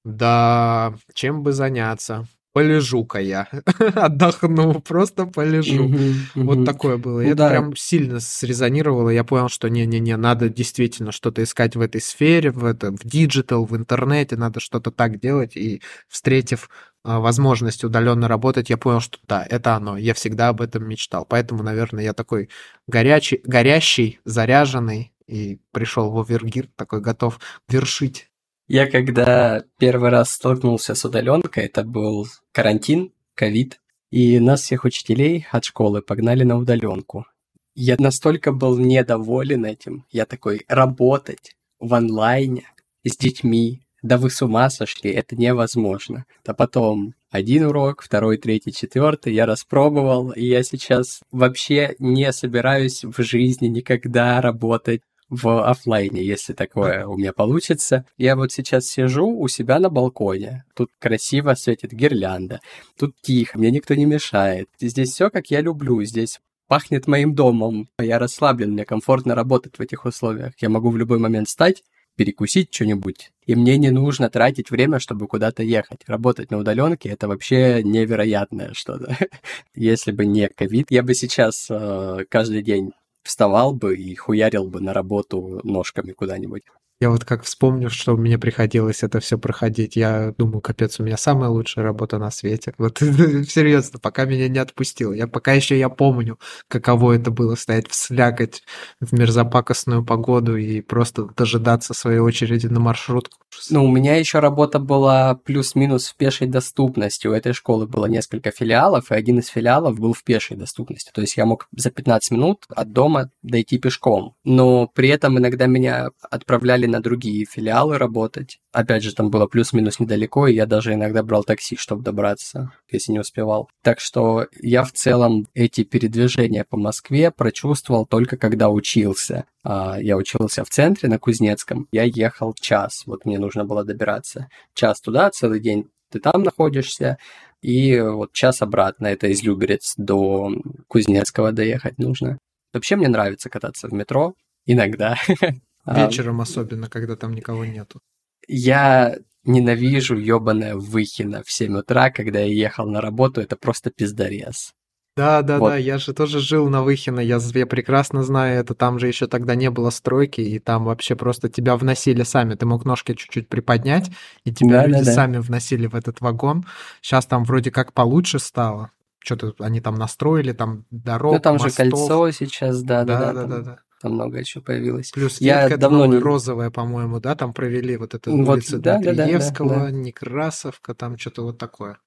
да, 0.05 0.93
чем 1.15 1.41
бы 1.41 1.51
заняться? 1.51 2.27
Полежу-ка 2.53 3.19
я, 3.19 3.47
отдохну, 3.95 4.81
просто 4.81 5.25
полежу. 5.25 5.93
Вот 6.35 6.65
такое 6.65 6.97
было. 6.97 7.21
Ну, 7.21 7.27
это 7.27 7.35
да. 7.35 7.49
прям 7.49 7.75
сильно 7.75 8.19
срезонировало. 8.19 9.09
Я 9.09 9.23
понял, 9.23 9.49
что 9.49 9.69
не-не-не, 9.69 10.17
надо 10.17 10.49
действительно 10.49 11.11
что-то 11.11 11.43
искать 11.43 11.75
в 11.75 11.81
этой 11.81 12.01
сфере, 12.01 12.51
в, 12.51 12.65
этом, 12.65 12.97
в 12.97 13.03
digital, 13.03 13.65
в 13.65 13.75
интернете, 13.75 14.35
надо 14.35 14.59
что-то 14.59 14.91
так 14.91 15.19
делать. 15.19 15.55
И 15.55 15.81
встретив 16.07 16.69
а, 17.03 17.19
возможность 17.19 17.83
удаленно 17.83 18.27
работать, 18.27 18.69
я 18.69 18.77
понял, 18.77 18.99
что 18.99 19.19
да, 19.27 19.45
это 19.49 19.75
оно. 19.75 19.97
Я 19.97 20.13
всегда 20.13 20.49
об 20.49 20.61
этом 20.61 20.87
мечтал. 20.87 21.25
Поэтому, 21.25 21.63
наверное, 21.63 22.03
я 22.03 22.13
такой 22.13 22.49
горячий, 22.87 23.41
горящий, 23.43 24.19
заряженный 24.25 25.13
и 25.27 25.59
пришел 25.71 26.11
в 26.11 26.17
Овергир, 26.17 26.67
такой 26.75 27.01
готов 27.01 27.39
вершить 27.67 28.28
я 28.69 28.85
когда 28.89 29.63
первый 29.79 30.11
раз 30.11 30.29
столкнулся 30.31 30.93
с 30.93 31.03
удаленкой, 31.03 31.65
это 31.65 31.83
был 31.83 32.27
карантин, 32.51 33.11
ковид, 33.33 33.81
и 34.11 34.39
нас 34.39 34.61
всех 34.61 34.85
учителей 34.85 35.47
от 35.51 35.65
школы 35.65 36.03
погнали 36.03 36.43
на 36.43 36.55
удаленку. 36.55 37.25
Я 37.73 37.95
настолько 37.97 38.51
был 38.51 38.77
недоволен 38.77 39.65
этим. 39.65 40.05
Я 40.11 40.27
такой, 40.27 40.65
работать 40.67 41.55
в 41.79 41.93
онлайне 41.95 42.67
с 43.03 43.17
детьми, 43.17 43.81
да 44.03 44.17
вы 44.17 44.29
с 44.29 44.41
ума 44.43 44.69
сошли, 44.69 45.09
это 45.11 45.35
невозможно. 45.35 46.25
А 46.45 46.53
потом 46.53 47.15
один 47.31 47.65
урок, 47.65 48.03
второй, 48.03 48.37
третий, 48.37 48.71
четвертый, 48.71 49.33
я 49.33 49.47
распробовал, 49.47 50.29
и 50.29 50.45
я 50.45 50.61
сейчас 50.61 51.21
вообще 51.31 51.95
не 51.97 52.31
собираюсь 52.33 53.03
в 53.03 53.19
жизни 53.23 53.67
никогда 53.67 54.39
работать 54.41 55.01
в 55.29 55.63
офлайне, 55.63 56.23
если 56.23 56.53
такое 56.53 57.05
у 57.05 57.17
меня 57.17 57.33
получится. 57.33 58.05
Я 58.17 58.35
вот 58.35 58.51
сейчас 58.51 58.85
сижу 58.85 59.27
у 59.27 59.47
себя 59.47 59.79
на 59.79 59.89
балконе. 59.89 60.65
Тут 60.75 60.89
красиво 60.99 61.53
светит 61.53 61.91
гирлянда. 61.93 62.59
Тут 62.97 63.15
тихо, 63.21 63.57
мне 63.57 63.71
никто 63.71 63.93
не 63.93 64.05
мешает. 64.05 64.69
Здесь 64.79 65.11
все 65.11 65.29
как 65.29 65.51
я 65.51 65.61
люблю. 65.61 66.03
Здесь 66.03 66.39
пахнет 66.67 67.07
моим 67.07 67.35
домом. 67.35 67.89
Я 67.99 68.19
расслаблен, 68.19 68.71
мне 68.71 68.85
комфортно 68.85 69.35
работать 69.35 69.77
в 69.77 69.81
этих 69.81 70.05
условиях. 70.05 70.53
Я 70.59 70.69
могу 70.69 70.89
в 70.89 70.97
любой 70.97 71.19
момент 71.19 71.47
встать, 71.47 71.83
перекусить 72.15 72.73
что-нибудь. 72.73 73.31
И 73.45 73.55
мне 73.55 73.77
не 73.77 73.91
нужно 73.91 74.29
тратить 74.29 74.71
время, 74.71 74.99
чтобы 74.99 75.27
куда-то 75.27 75.63
ехать. 75.63 76.01
Работать 76.07 76.51
на 76.51 76.57
удаленке 76.57 77.09
это 77.09 77.27
вообще 77.27 77.81
невероятное 77.83 78.73
что-то. 78.73 79.17
Если 79.75 80.11
бы 80.11 80.25
не 80.25 80.47
ковид, 80.49 80.87
я 80.91 81.01
бы 81.01 81.13
сейчас 81.13 81.67
э, 81.69 82.25
каждый 82.29 82.61
день 82.61 82.91
вставал 83.23 83.73
бы 83.73 83.95
и 83.97 84.15
хуярил 84.15 84.69
бы 84.69 84.81
на 84.81 84.93
работу 84.93 85.61
ножками 85.63 86.11
куда-нибудь. 86.11 86.63
Я 87.01 87.09
вот 87.11 87.23
как 87.23 87.43
вспомню, 87.43 87.89
что 87.89 88.17
мне 88.17 88.37
приходилось 88.37 89.03
это 89.03 89.21
все 89.21 89.37
проходить, 89.37 89.95
я 89.95 90.33
думаю, 90.37 90.59
капец, 90.59 90.99
у 90.99 91.03
меня 91.03 91.15
самая 91.15 91.49
лучшая 91.49 91.85
работа 91.85 92.17
на 92.17 92.29
свете. 92.29 92.73
Вот 92.77 92.97
серьезно, 92.99 93.99
пока 93.99 94.25
меня 94.25 94.49
не 94.49 94.59
отпустило. 94.59 95.13
Я 95.13 95.27
пока 95.27 95.53
еще 95.53 95.79
я 95.79 95.87
помню, 95.87 96.37
каково 96.67 97.13
это 97.13 97.31
было 97.31 97.55
стоять 97.55 97.87
в 97.87 97.95
слякоть 97.95 98.63
в 98.99 99.13
мерзопакостную 99.17 100.03
погоду 100.03 100.57
и 100.57 100.81
просто 100.81 101.29
дожидаться 101.37 101.93
своей 101.93 102.19
очереди 102.19 102.67
на 102.67 102.81
маршрутку. 102.81 103.37
Ну, 103.69 103.85
у 103.85 103.91
меня 103.91 104.17
еще 104.17 104.39
работа 104.39 104.79
была 104.79 105.35
плюс-минус 105.35 106.09
в 106.09 106.15
пешей 106.17 106.47
доступности. 106.47 107.27
У 107.27 107.31
этой 107.31 107.53
школы 107.53 107.87
было 107.87 108.07
несколько 108.07 108.51
филиалов, 108.51 109.11
и 109.11 109.15
один 109.15 109.39
из 109.39 109.47
филиалов 109.47 109.97
был 109.97 110.13
в 110.13 110.23
пешей 110.23 110.57
доступности. 110.57 111.11
То 111.13 111.21
есть 111.21 111.37
я 111.37 111.45
мог 111.45 111.67
за 111.75 111.91
15 111.91 112.31
минут 112.31 112.65
от 112.69 112.91
дома 112.91 113.31
дойти 113.41 113.77
пешком. 113.77 114.35
Но 114.43 114.87
при 114.87 115.09
этом 115.09 115.37
иногда 115.39 115.65
меня 115.65 116.09
отправляли 116.29 116.88
на 116.89 117.01
другие 117.01 117.45
филиалы 117.45 117.97
работать. 117.97 118.59
Опять 118.71 119.03
же, 119.03 119.15
там 119.15 119.29
было 119.29 119.47
плюс-минус 119.47 119.99
недалеко, 119.99 120.47
и 120.47 120.55
я 120.55 120.65
даже 120.65 120.93
иногда 120.93 121.23
брал 121.23 121.43
такси, 121.43 121.75
чтобы 121.75 122.03
добраться, 122.03 122.71
если 122.91 123.13
не 123.13 123.19
успевал. 123.19 123.69
Так 123.83 123.99
что 123.99 124.47
я 124.59 124.83
в 124.83 124.91
целом 124.91 125.47
эти 125.53 125.83
передвижения 125.83 126.65
по 126.67 126.77
Москве 126.77 127.31
прочувствовал 127.31 128.05
только 128.05 128.37
когда 128.37 128.69
учился. 128.69 129.45
А, 129.63 129.97
я 129.99 130.17
учился 130.17 130.63
в 130.63 130.69
центре 130.69 131.09
на 131.09 131.19
Кузнецком, 131.19 131.87
я 131.91 132.03
ехал 132.03 132.53
час, 132.53 133.03
вот 133.05 133.25
мне 133.25 133.39
нужно 133.39 133.65
было 133.65 133.83
добираться. 133.83 134.49
Час 134.73 135.01
туда, 135.01 135.29
целый 135.29 135.59
день 135.59 135.87
ты 136.11 136.19
там 136.19 136.43
находишься, 136.43 137.17
и 137.61 137.99
вот 137.99 138.33
час 138.33 138.61
обратно, 138.61 139.07
это 139.07 139.27
из 139.27 139.43
Люберец 139.43 139.93
до 139.97 140.51
Кузнецкого 140.87 141.51
доехать 141.51 141.97
нужно. 141.97 142.39
Вообще 142.73 142.95
мне 142.95 143.07
нравится 143.07 143.49
кататься 143.49 143.87
в 143.87 143.93
метро, 143.93 144.33
иногда. 144.65 145.17
А, 145.85 146.05
Вечером 146.05 146.41
особенно, 146.41 146.89
когда 146.89 147.15
там 147.15 147.33
никого 147.33 147.65
нету. 147.65 148.01
Я 148.47 149.17
ненавижу 149.43 150.17
ёбаное 150.17 150.75
Выхино 150.75 151.43
в 151.45 151.51
7 151.51 151.77
утра, 151.77 152.09
когда 152.09 152.39
я 152.39 152.53
ехал 152.53 152.87
на 152.87 153.01
работу, 153.01 153.41
это 153.41 153.55
просто 153.55 153.89
пиздорез. 153.89 154.73
Да, 155.17 155.41
да, 155.41 155.59
вот. 155.59 155.69
да, 155.69 155.75
я 155.75 155.97
же 155.97 156.13
тоже 156.13 156.39
жил 156.39 156.69
на 156.69 156.81
Выхино, 156.81 157.19
я, 157.19 157.39
я 157.53 157.65
прекрасно 157.67 158.23
знаю 158.23 158.59
это, 158.59 158.73
там 158.73 158.99
же 158.99 159.07
еще 159.07 159.27
тогда 159.27 159.55
не 159.55 159.69
было 159.69 159.89
стройки, 159.89 160.39
и 160.39 160.59
там 160.59 160.85
вообще 160.85 161.15
просто 161.15 161.49
тебя 161.49 161.75
вносили 161.75 162.23
сами, 162.23 162.55
ты 162.55 162.65
мог 162.65 162.85
ножки 162.85 163.13
чуть-чуть 163.13 163.49
приподнять, 163.49 164.09
и 164.45 164.53
тебя 164.53 164.81
да, 164.81 164.85
люди 164.85 164.99
да, 164.99 165.05
да. 165.05 165.13
сами 165.13 165.37
вносили 165.39 165.87
в 165.87 165.95
этот 165.95 166.21
вагон. 166.21 166.65
Сейчас 167.01 167.25
там 167.25 167.43
вроде 167.43 167.69
как 167.69 167.91
получше 167.91 168.39
стало, 168.39 168.91
что-то 169.19 169.53
они 169.59 169.81
там 169.81 169.95
настроили, 169.95 170.53
там 170.53 170.85
дорог, 170.89 171.33
Ну 171.33 171.39
там 171.39 171.53
мостов. 171.55 171.71
же 171.71 171.75
кольцо 171.75 172.31
сейчас, 172.31 172.81
да, 172.83 173.03
да, 173.03 173.19
да, 173.19 173.33
да, 173.33 173.45
да, 173.45 173.59
да. 173.59 173.79
Там 174.01 174.13
много 174.13 174.43
чего 174.43 174.63
появилось. 174.63 175.11
Плюс 175.11 175.41
я 175.41 175.77
давно 175.77 176.05
не 176.05 176.17
розовая, 176.17 176.69
по-моему, 176.69 177.19
да, 177.19 177.35
там 177.35 177.53
провели 177.53 177.97
вот 177.97 178.13
это 178.13 178.31
вот, 178.31 178.47
улицы 178.47 178.77
да, 178.77 178.97
Дмитриевского, 178.97 179.69
да, 179.69 179.75
да, 179.75 179.85
да. 179.85 179.91
Некрасовка, 179.91 180.93
там 180.93 181.17
что-то 181.17 181.43
вот 181.43 181.57
такое. 181.57 181.99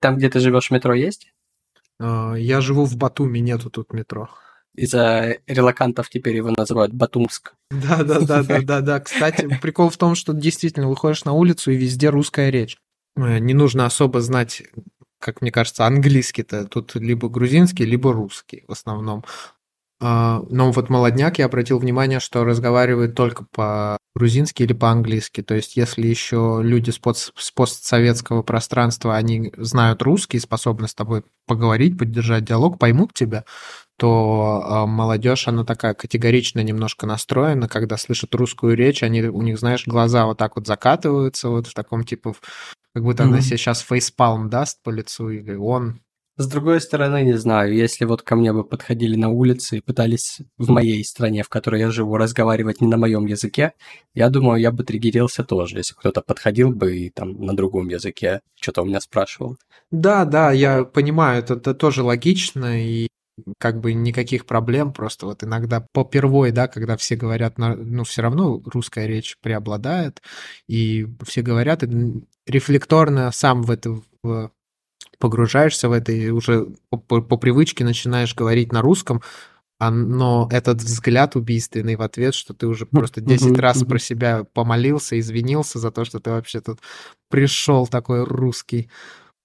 Там, 0.00 0.16
где 0.16 0.28
ты 0.28 0.40
живешь, 0.40 0.72
метро 0.72 0.94
есть? 0.94 1.32
А, 2.00 2.34
я 2.34 2.60
живу 2.60 2.84
в 2.84 2.96
Батуми, 2.96 3.38
нету 3.38 3.70
тут 3.70 3.92
метро. 3.92 4.28
Из-за 4.74 5.36
релакантов 5.46 6.08
теперь 6.08 6.36
его 6.36 6.50
называют 6.56 6.92
Батумск. 6.92 7.54
Да, 7.70 8.02
да, 8.02 8.20
да, 8.20 8.42
да, 8.42 8.60
да, 8.62 8.80
да. 8.80 9.00
Кстати, 9.00 9.46
прикол 9.62 9.90
в 9.90 9.96
том, 9.96 10.16
что 10.16 10.32
действительно 10.32 10.88
выходишь 10.88 11.24
на 11.24 11.32
улицу 11.34 11.70
и 11.70 11.76
везде 11.76 12.08
русская 12.08 12.50
речь. 12.50 12.78
Э, 13.16 13.38
не 13.38 13.54
нужно 13.54 13.86
особо 13.86 14.20
знать, 14.22 14.64
как 15.20 15.40
мне 15.40 15.52
кажется, 15.52 15.86
английский-то. 15.86 16.66
Тут 16.66 16.96
либо 16.96 17.28
грузинский, 17.28 17.84
либо 17.84 18.12
русский 18.12 18.64
в 18.66 18.72
основном. 18.72 19.24
А, 20.04 20.42
но 20.50 20.72
вот 20.72 20.90
молодняк, 20.90 21.38
я 21.38 21.44
обратил 21.44 21.78
внимание, 21.78 22.18
что 22.18 22.44
разговаривает 22.44 23.14
только 23.14 23.44
по-грузински 23.54 24.64
или 24.64 24.72
по-английски. 24.72 25.42
То 25.42 25.54
есть, 25.54 25.76
если 25.76 26.04
еще 26.04 26.58
люди 26.60 26.90
с, 26.90 26.98
под, 26.98 27.16
с 27.18 27.52
постсоветского 27.54 28.42
пространства, 28.42 29.14
они 29.14 29.52
знают 29.56 30.02
русский, 30.02 30.40
способны 30.40 30.88
с 30.88 30.94
тобой 30.94 31.22
поговорить, 31.46 31.96
поддержать 31.96 32.44
диалог, 32.44 32.80
поймут 32.80 33.14
тебя, 33.14 33.44
то 33.96 34.64
а, 34.64 34.86
молодежь, 34.86 35.46
она 35.46 35.64
такая 35.64 35.94
категорично 35.94 36.64
немножко 36.64 37.06
настроена, 37.06 37.68
когда 37.68 37.96
слышат 37.96 38.34
русскую 38.34 38.76
речь, 38.76 39.04
они, 39.04 39.22
у 39.22 39.42
них, 39.42 39.60
знаешь, 39.60 39.86
глаза 39.86 40.26
вот 40.26 40.36
так 40.36 40.56
вот 40.56 40.66
закатываются, 40.66 41.48
вот 41.48 41.68
в 41.68 41.74
таком 41.74 42.02
типа, 42.02 42.34
как 42.92 43.04
будто 43.04 43.22
mm-hmm. 43.22 43.26
она 43.26 43.40
себе 43.40 43.56
сейчас 43.56 43.78
фейспалм 43.82 44.50
даст 44.50 44.82
по 44.82 44.90
лицу, 44.90 45.30
или 45.30 45.54
он 45.54 46.00
с 46.36 46.46
другой 46.46 46.80
стороны, 46.80 47.22
не 47.22 47.36
знаю, 47.36 47.74
если 47.74 48.04
вот 48.04 48.22
ко 48.22 48.36
мне 48.36 48.52
бы 48.52 48.64
подходили 48.64 49.16
на 49.16 49.28
улице 49.28 49.78
и 49.78 49.80
пытались 49.80 50.38
в 50.56 50.70
моей 50.70 51.04
стране, 51.04 51.42
в 51.42 51.48
которой 51.48 51.80
я 51.80 51.90
живу, 51.90 52.16
разговаривать 52.16 52.80
не 52.80 52.88
на 52.88 52.96
моем 52.96 53.26
языке, 53.26 53.74
я 54.14 54.30
думаю, 54.30 54.60
я 54.60 54.72
бы 54.72 54.82
триггерился 54.82 55.44
тоже, 55.44 55.78
если 55.78 55.94
кто-то 55.94 56.22
подходил 56.22 56.70
бы 56.70 56.96
и 56.96 57.10
там 57.10 57.44
на 57.44 57.54
другом 57.54 57.88
языке 57.88 58.40
что-то 58.60 58.82
у 58.82 58.84
меня 58.86 59.00
спрашивал. 59.00 59.58
Да, 59.90 60.24
да, 60.24 60.52
я 60.52 60.84
понимаю, 60.84 61.42
это, 61.42 61.54
это 61.54 61.74
тоже 61.74 62.02
логично, 62.02 62.82
и 62.82 63.08
как 63.58 63.80
бы 63.80 63.92
никаких 63.92 64.46
проблем, 64.46 64.92
просто 64.92 65.26
вот 65.26 65.42
иногда 65.44 65.86
попервой, 65.92 66.50
да, 66.50 66.68
когда 66.68 66.96
все 66.96 67.16
говорят, 67.16 67.58
ну, 67.58 68.04
все 68.04 68.22
равно 68.22 68.62
русская 68.64 69.06
речь 69.06 69.36
преобладает, 69.40 70.22
и 70.68 71.06
все 71.24 71.42
говорят, 71.42 71.82
и 71.82 72.24
рефлекторно 72.46 73.30
сам 73.32 73.62
в 73.62 73.70
это 73.70 74.00
погружаешься 75.22 75.88
в 75.88 75.92
это 75.92 76.10
и 76.10 76.30
уже 76.30 76.66
по, 76.90 76.98
по, 76.98 77.36
привычке 77.36 77.84
начинаешь 77.84 78.34
говорить 78.34 78.72
на 78.72 78.82
русском, 78.82 79.22
а, 79.78 79.92
но 79.92 80.48
этот 80.50 80.82
взгляд 80.82 81.36
убийственный 81.36 81.94
в 81.94 82.02
ответ, 82.02 82.34
что 82.34 82.54
ты 82.54 82.66
уже 82.66 82.86
просто 82.86 83.20
10 83.20 83.56
раз 83.56 83.84
про 83.84 84.00
себя 84.00 84.42
помолился, 84.52 85.16
извинился 85.20 85.78
за 85.78 85.92
то, 85.92 86.04
что 86.04 86.18
ты 86.18 86.30
вообще 86.30 86.60
тут 86.60 86.80
пришел 87.28 87.86
такой 87.86 88.24
русский. 88.24 88.90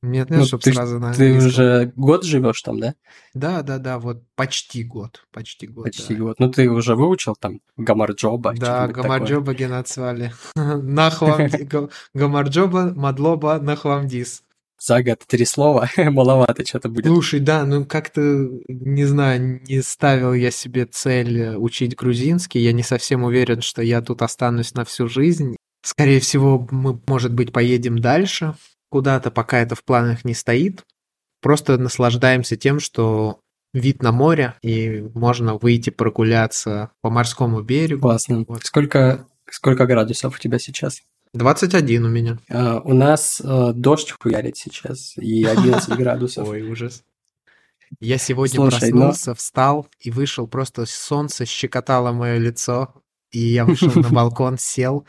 Нет, 0.01 0.31
нет, 0.31 0.39
ну, 0.39 0.45
чтобы 0.45 0.63
сразу 0.63 0.99
на 0.99 1.13
Ты 1.13 1.37
уже 1.37 1.91
год 1.95 2.23
живешь 2.23 2.61
там, 2.63 2.79
да? 2.79 2.95
Да, 3.35 3.61
да, 3.61 3.77
да, 3.77 3.99
вот 3.99 4.23
почти 4.35 4.83
год, 4.83 5.25
почти 5.31 5.67
год. 5.67 5.85
Почти 5.85 6.15
да. 6.15 6.21
год. 6.21 6.39
Ну 6.39 6.51
ты 6.51 6.71
уже 6.71 6.95
выучил 6.95 7.35
там 7.35 7.61
Гамарджоба? 7.77 8.55
Да, 8.57 8.87
Гамарджоба 8.87 9.53
генацвали. 9.53 10.33
Нахвам 10.55 11.49
Гамарджоба, 12.15 12.93
Мадлоба, 12.95 13.59
Нахвамдис 13.59 14.43
за 14.79 15.03
год 15.03 15.23
три 15.27 15.45
слова, 15.45 15.89
маловато 15.97 16.65
что-то 16.65 16.89
будет. 16.89 17.07
Слушай, 17.07 17.39
да, 17.39 17.65
ну 17.65 17.85
как-то, 17.85 18.21
не 18.67 19.05
знаю, 19.05 19.61
не 19.67 19.81
ставил 19.81 20.33
я 20.33 20.51
себе 20.51 20.85
цель 20.85 21.39
э, 21.39 21.57
учить 21.57 21.95
грузинский. 21.95 22.59
Я 22.59 22.73
не 22.73 22.83
совсем 22.83 23.23
уверен, 23.23 23.61
что 23.61 23.81
я 23.81 24.01
тут 24.01 24.21
останусь 24.21 24.73
на 24.73 24.85
всю 24.85 25.07
жизнь. 25.07 25.55
Скорее 25.83 26.19
всего, 26.19 26.67
мы, 26.71 26.99
может 27.07 27.33
быть, 27.33 27.51
поедем 27.51 27.99
дальше 27.99 28.55
куда-то, 28.89 29.31
пока 29.31 29.59
это 29.59 29.75
в 29.75 29.83
планах 29.83 30.25
не 30.25 30.33
стоит. 30.33 30.83
Просто 31.41 31.77
наслаждаемся 31.77 32.55
тем, 32.55 32.79
что 32.79 33.39
вид 33.73 34.01
на 34.01 34.11
море, 34.11 34.55
и 34.61 35.01
можно 35.13 35.55
выйти 35.55 35.89
прогуляться 35.89 36.91
по 37.01 37.09
морскому 37.09 37.61
берегу. 37.61 38.01
Классно. 38.01 38.45
Вот. 38.47 38.63
Сколько, 38.65 39.27
сколько 39.49 39.85
градусов 39.85 40.35
у 40.35 40.39
тебя 40.39 40.59
сейчас? 40.59 41.01
21 41.37 42.05
у 42.05 42.09
меня. 42.09 42.37
А, 42.49 42.79
у 42.79 42.93
нас 42.93 43.41
а, 43.43 43.73
дождь 43.73 44.13
хуярит 44.19 44.57
сейчас, 44.57 45.17
и 45.17 45.43
11 45.45 45.89
градусов. 45.97 46.47
Ой, 46.47 46.61
ужас. 46.63 47.03
Я 47.99 48.17
сегодня 48.17 48.55
Слушай, 48.55 48.91
проснулся, 48.91 49.29
но... 49.29 49.35
встал 49.35 49.87
и 49.99 50.11
вышел, 50.11 50.47
просто 50.47 50.85
солнце 50.85 51.45
щекотало 51.45 52.11
мое 52.11 52.37
лицо, 52.37 52.93
и 53.31 53.39
я 53.39 53.65
вышел 53.65 53.91
на 53.95 54.09
балкон, 54.09 54.57
сел, 54.59 55.05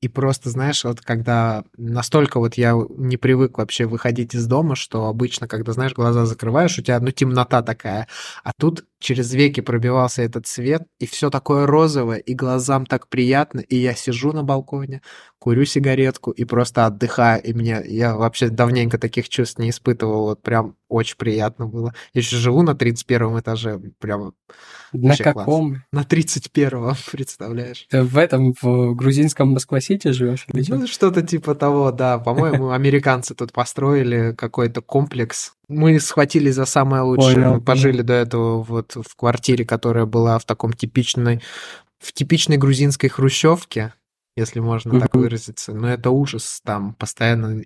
и 0.00 0.08
просто, 0.08 0.50
знаешь, 0.50 0.84
вот 0.84 1.00
когда 1.00 1.64
настолько 1.76 2.38
вот 2.38 2.54
я 2.54 2.74
не 2.96 3.16
привык 3.16 3.58
вообще 3.58 3.86
выходить 3.86 4.34
из 4.34 4.46
дома, 4.46 4.74
что 4.74 5.06
обычно, 5.06 5.46
когда, 5.46 5.72
знаешь, 5.72 5.94
глаза 5.94 6.26
закрываешь, 6.26 6.78
у 6.78 6.82
тебя, 6.82 6.98
ну, 7.00 7.10
темнота 7.12 7.62
такая, 7.62 8.08
а 8.42 8.52
тут 8.58 8.84
через 9.02 9.34
веки 9.34 9.60
пробивался 9.60 10.22
этот 10.22 10.46
свет, 10.46 10.82
и 10.98 11.06
все 11.06 11.28
такое 11.28 11.66
розовое, 11.66 12.18
и 12.18 12.34
глазам 12.34 12.86
так 12.86 13.08
приятно, 13.08 13.60
и 13.60 13.76
я 13.76 13.94
сижу 13.94 14.32
на 14.32 14.42
балконе, 14.42 15.02
курю 15.38 15.64
сигаретку 15.64 16.30
и 16.30 16.44
просто 16.44 16.86
отдыхаю, 16.86 17.42
и 17.42 17.52
мне, 17.52 17.82
я 17.84 18.16
вообще 18.16 18.48
давненько 18.48 18.98
таких 18.98 19.28
чувств 19.28 19.58
не 19.58 19.70
испытывал, 19.70 20.26
вот 20.26 20.42
прям 20.42 20.76
очень 20.88 21.16
приятно 21.16 21.66
было. 21.66 21.94
Я 22.14 22.20
еще 22.20 22.36
живу 22.36 22.62
на 22.62 22.74
31 22.74 23.40
этаже, 23.40 23.80
прям 23.98 24.34
На 24.92 25.16
каком? 25.16 25.70
Класс. 25.70 25.82
На 25.90 26.04
31 26.04 26.94
представляешь? 27.10 27.86
Ты 27.90 28.02
в 28.02 28.16
этом, 28.16 28.54
в 28.60 28.94
грузинском 28.94 29.48
Москва-Сити 29.48 30.12
живешь? 30.12 30.46
Ну, 30.52 30.86
что-то 30.86 31.22
типа 31.22 31.54
того, 31.54 31.90
да. 31.90 32.18
По-моему, 32.18 32.70
американцы 32.72 33.34
тут 33.34 33.52
построили 33.52 34.34
какой-то 34.34 34.80
комплекс 34.80 35.54
мы 35.72 35.98
схватили 36.00 36.50
за 36.50 36.64
самое 36.66 37.02
лучшее. 37.02 37.34
Понял. 37.34 37.54
Мы 37.54 37.60
пожили 37.60 38.02
до 38.02 38.12
этого 38.12 38.62
вот 38.62 38.91
в 38.96 39.16
квартире, 39.16 39.64
которая 39.64 40.06
была 40.06 40.38
в 40.38 40.44
таком 40.44 40.72
типичной, 40.72 41.42
в 41.98 42.12
типичной 42.12 42.56
грузинской 42.56 43.08
хрущевке, 43.08 43.94
если 44.36 44.60
можно 44.60 44.98
так 44.98 45.14
выразиться. 45.14 45.72
Но 45.72 45.88
это 45.88 46.10
ужас, 46.10 46.60
там 46.64 46.94
постоянно 46.94 47.62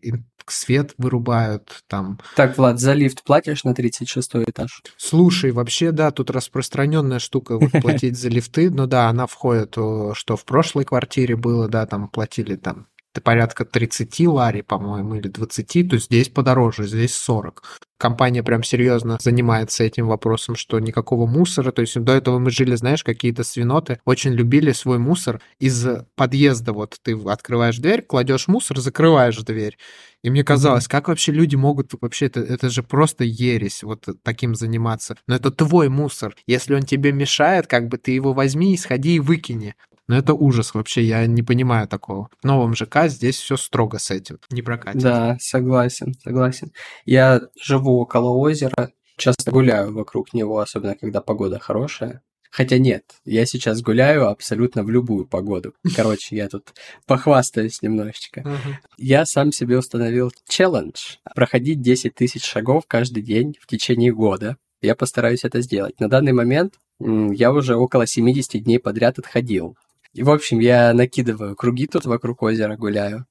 свет 0.46 0.94
вырубают, 0.98 1.82
там... 1.88 2.20
Так, 2.36 2.56
Влад, 2.56 2.78
за 2.78 2.92
лифт 2.92 3.24
платишь 3.24 3.64
на 3.64 3.74
36 3.74 4.36
этаж? 4.48 4.82
Слушай, 4.96 5.52
вообще, 5.52 5.92
да, 5.92 6.10
тут 6.10 6.30
распространенная 6.30 7.18
штука 7.18 7.58
вот, 7.58 7.70
платить 7.82 8.18
за 8.18 8.28
лифты, 8.28 8.70
но 8.70 8.86
да, 8.86 9.08
она 9.08 9.26
входит, 9.26 9.72
что 9.72 10.36
в 10.36 10.44
прошлой 10.44 10.84
квартире 10.84 11.36
было, 11.36 11.68
да, 11.68 11.86
там 11.86 12.08
платили 12.08 12.56
там 12.56 12.86
порядка 13.20 13.64
30 13.64 14.20
лари, 14.26 14.62
по-моему, 14.62 15.16
или 15.16 15.28
20, 15.28 15.90
то 15.90 15.98
здесь 15.98 16.28
подороже, 16.28 16.86
здесь 16.86 17.14
40. 17.14 17.62
Компания 17.98 18.42
прям 18.42 18.62
серьезно 18.62 19.16
занимается 19.20 19.82
этим 19.82 20.06
вопросом, 20.06 20.54
что 20.54 20.78
никакого 20.80 21.26
мусора, 21.26 21.72
то 21.72 21.80
есть 21.80 21.98
до 21.98 22.12
этого 22.12 22.38
мы 22.38 22.50
жили, 22.50 22.74
знаешь, 22.74 23.02
какие-то 23.02 23.42
свиноты, 23.42 24.00
очень 24.04 24.32
любили 24.32 24.72
свой 24.72 24.98
мусор 24.98 25.40
из 25.58 25.86
подъезда, 26.14 26.74
вот 26.74 26.98
ты 27.02 27.18
открываешь 27.26 27.78
дверь, 27.78 28.02
кладешь 28.02 28.48
мусор, 28.48 28.78
закрываешь 28.80 29.38
дверь. 29.38 29.78
И 30.22 30.30
мне 30.30 30.44
казалось, 30.44 30.88
как 30.88 31.08
вообще 31.08 31.32
люди 31.32 31.56
могут 31.56 31.92
вообще, 32.00 32.26
это, 32.26 32.40
это 32.40 32.68
же 32.68 32.82
просто 32.82 33.24
ересь, 33.24 33.82
вот 33.82 34.06
таким 34.22 34.54
заниматься. 34.54 35.16
Но 35.26 35.36
это 35.36 35.50
твой 35.50 35.88
мусор. 35.88 36.34
Если 36.46 36.74
он 36.74 36.82
тебе 36.82 37.12
мешает, 37.12 37.66
как 37.66 37.88
бы 37.88 37.96
ты 37.96 38.10
его 38.10 38.34
возьми, 38.34 38.76
сходи 38.76 39.16
и 39.16 39.20
выкини. 39.20 39.74
Но 40.08 40.16
это 40.16 40.34
ужас 40.34 40.74
вообще, 40.74 41.02
я 41.02 41.26
не 41.26 41.42
понимаю 41.42 41.88
такого. 41.88 42.28
В 42.40 42.44
новом 42.44 42.74
ЖК 42.74 43.08
здесь 43.08 43.36
все 43.36 43.56
строго 43.56 43.98
с 43.98 44.10
этим, 44.10 44.38
не 44.50 44.62
прокатит. 44.62 45.02
Да, 45.02 45.36
согласен, 45.40 46.14
согласен. 46.22 46.72
Я 47.04 47.40
живу 47.60 47.98
около 48.00 48.30
озера, 48.30 48.92
часто 49.16 49.50
гуляю 49.50 49.92
вокруг 49.92 50.32
него, 50.32 50.60
особенно 50.60 50.94
когда 50.94 51.20
погода 51.20 51.58
хорошая. 51.58 52.22
Хотя 52.56 52.78
нет, 52.78 53.04
я 53.24 53.44
сейчас 53.44 53.82
гуляю 53.82 54.28
абсолютно 54.28 54.82
в 54.82 54.88
любую 54.88 55.26
погоду. 55.26 55.74
Короче, 55.96 56.36
я 56.36 56.48
тут 56.48 56.72
похвастаюсь 57.06 57.82
немножечко. 57.82 58.44
Я 58.96 59.26
сам 59.26 59.52
себе 59.52 59.78
установил 59.78 60.32
челлендж 60.48 61.16
проходить 61.34 61.82
10 61.82 62.14
тысяч 62.14 62.44
шагов 62.44 62.84
каждый 62.86 63.22
день 63.22 63.56
в 63.60 63.66
течение 63.66 64.12
года. 64.12 64.56
Я 64.80 64.94
постараюсь 64.94 65.44
это 65.44 65.60
сделать. 65.60 66.00
На 66.00 66.08
данный 66.08 66.32
момент 66.32 66.74
я 66.98 67.52
уже 67.52 67.76
около 67.76 68.06
70 68.06 68.62
дней 68.62 68.78
подряд 68.78 69.18
отходил. 69.18 69.76
И, 70.16 70.22
в 70.22 70.30
общем, 70.30 70.60
я 70.60 70.94
накидываю 70.94 71.54
круги 71.54 71.86
тут 71.86 72.06
вокруг 72.06 72.42
озера, 72.42 72.74
гуляю. 72.76 73.26